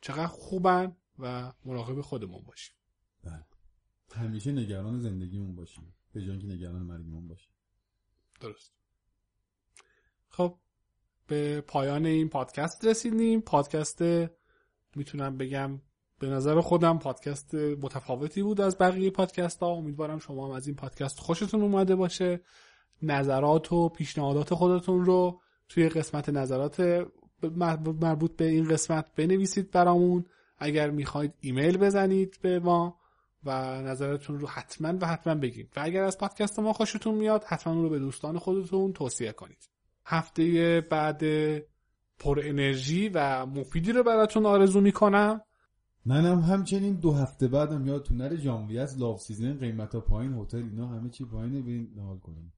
چقدر 0.00 0.26
خوبن 0.26 0.96
و 1.18 1.52
مراقب 1.64 2.00
خودمون 2.00 2.42
باشیم. 2.42 2.74
همیشه 4.14 4.52
نگران 4.52 5.00
زندگیمون 5.00 5.54
باشیم 5.54 5.94
به 6.12 6.20
جای 6.20 6.30
اینکه 6.30 6.46
نگران 6.46 6.82
مرگمون 6.82 7.28
باشیم. 7.28 7.52
درست. 8.40 8.72
خب 10.28 10.58
به 11.26 11.60
پایان 11.60 12.06
این 12.06 12.28
پادکست 12.28 12.84
رسیدیم. 12.84 13.40
پادکست 13.40 14.02
می‌تونم 14.96 15.36
بگم 15.36 15.80
به 16.18 16.26
نظر 16.26 16.60
خودم 16.60 16.98
پادکست 16.98 17.54
متفاوتی 17.54 18.42
بود 18.42 18.60
از 18.60 18.78
بقیه 18.78 19.10
پادکست 19.10 19.60
ها 19.60 19.68
امیدوارم 19.68 20.18
شما 20.18 20.46
هم 20.46 20.52
از 20.52 20.66
این 20.66 20.76
پادکست 20.76 21.20
خوشتون 21.20 21.62
اومده 21.62 21.96
باشه. 21.96 22.40
نظرات 23.02 23.72
و 23.72 23.88
پیشنهادات 23.88 24.54
خودتون 24.54 25.04
رو 25.04 25.40
توی 25.68 25.88
قسمت 25.88 26.28
نظرات 26.28 27.06
مربوط 28.00 28.36
به 28.36 28.44
این 28.44 28.68
قسمت 28.68 29.14
بنویسید 29.16 29.70
برامون. 29.70 30.24
اگر 30.58 30.90
می‌خواید 30.90 31.34
ایمیل 31.40 31.76
بزنید 31.76 32.38
به 32.42 32.58
ما 32.58 33.00
و 33.44 33.82
نظرتون 33.82 34.40
رو 34.40 34.48
حتما 34.48 34.98
و 35.00 35.06
حتما 35.06 35.34
بگید 35.34 35.72
و 35.76 35.80
اگر 35.82 36.04
از 36.04 36.18
پادکست 36.18 36.58
ما 36.58 36.72
خوشتون 36.72 37.14
میاد 37.14 37.44
حتما 37.44 37.72
اون 37.72 37.82
رو 37.82 37.88
به 37.90 37.98
دوستان 37.98 38.38
خودتون 38.38 38.92
توصیه 38.92 39.32
کنید. 39.32 39.68
هفته 40.06 40.80
بعد 40.90 41.22
پر 42.18 42.40
انرژی 42.42 43.08
و 43.08 43.46
مفیدی 43.46 43.92
رو 43.92 44.02
براتون 44.02 44.46
آرزو 44.46 44.80
می‌کنم. 44.80 45.40
منم 46.06 46.40
همچنین 46.40 46.94
دو 46.94 47.12
هفته 47.12 47.48
بعدم 47.48 47.86
یادتون 47.86 48.16
نره 48.16 48.36
ژانویه 48.36 48.80
از 48.80 48.98
low 48.98 49.18
season 49.18 49.58
قیمتا 49.58 50.00
پایین 50.00 50.34
هتل 50.34 50.56
اینا 50.56 50.88
همه 50.88 51.10
چی 51.10 51.24
پایینه. 51.24 51.62
برین 51.62 51.92
حال 51.96 52.18
کنین 52.18 52.52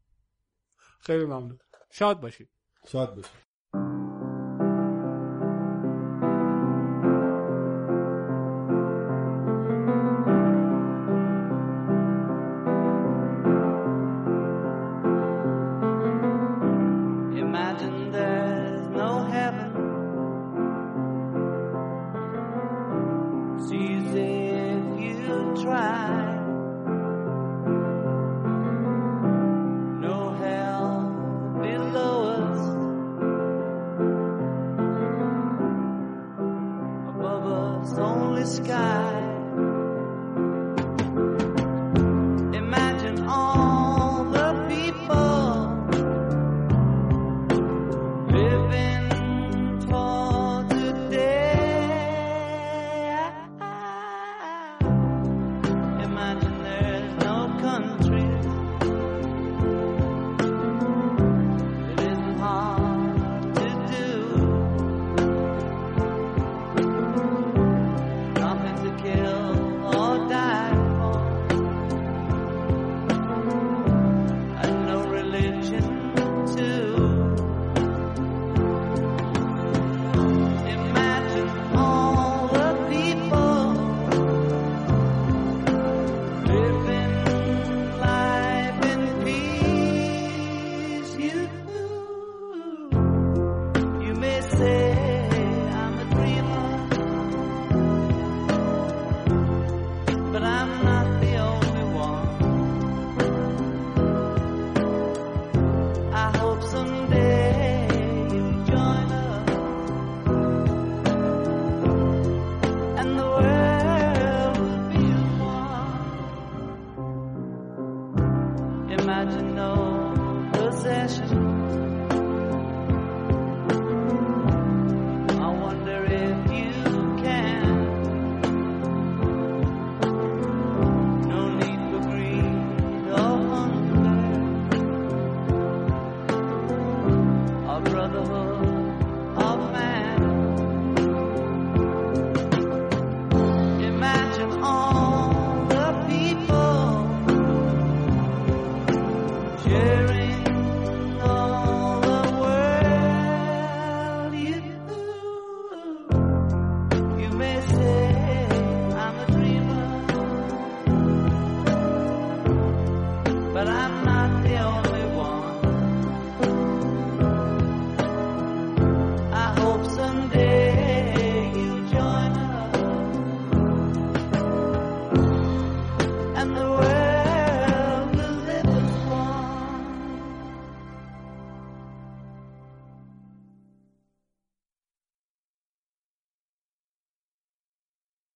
خیلی 1.01 1.25
ممنون. 1.25 1.59
شاد 1.91 2.21
باشید. 2.21 2.49
ساعت 2.87 3.17
5. 3.17 3.31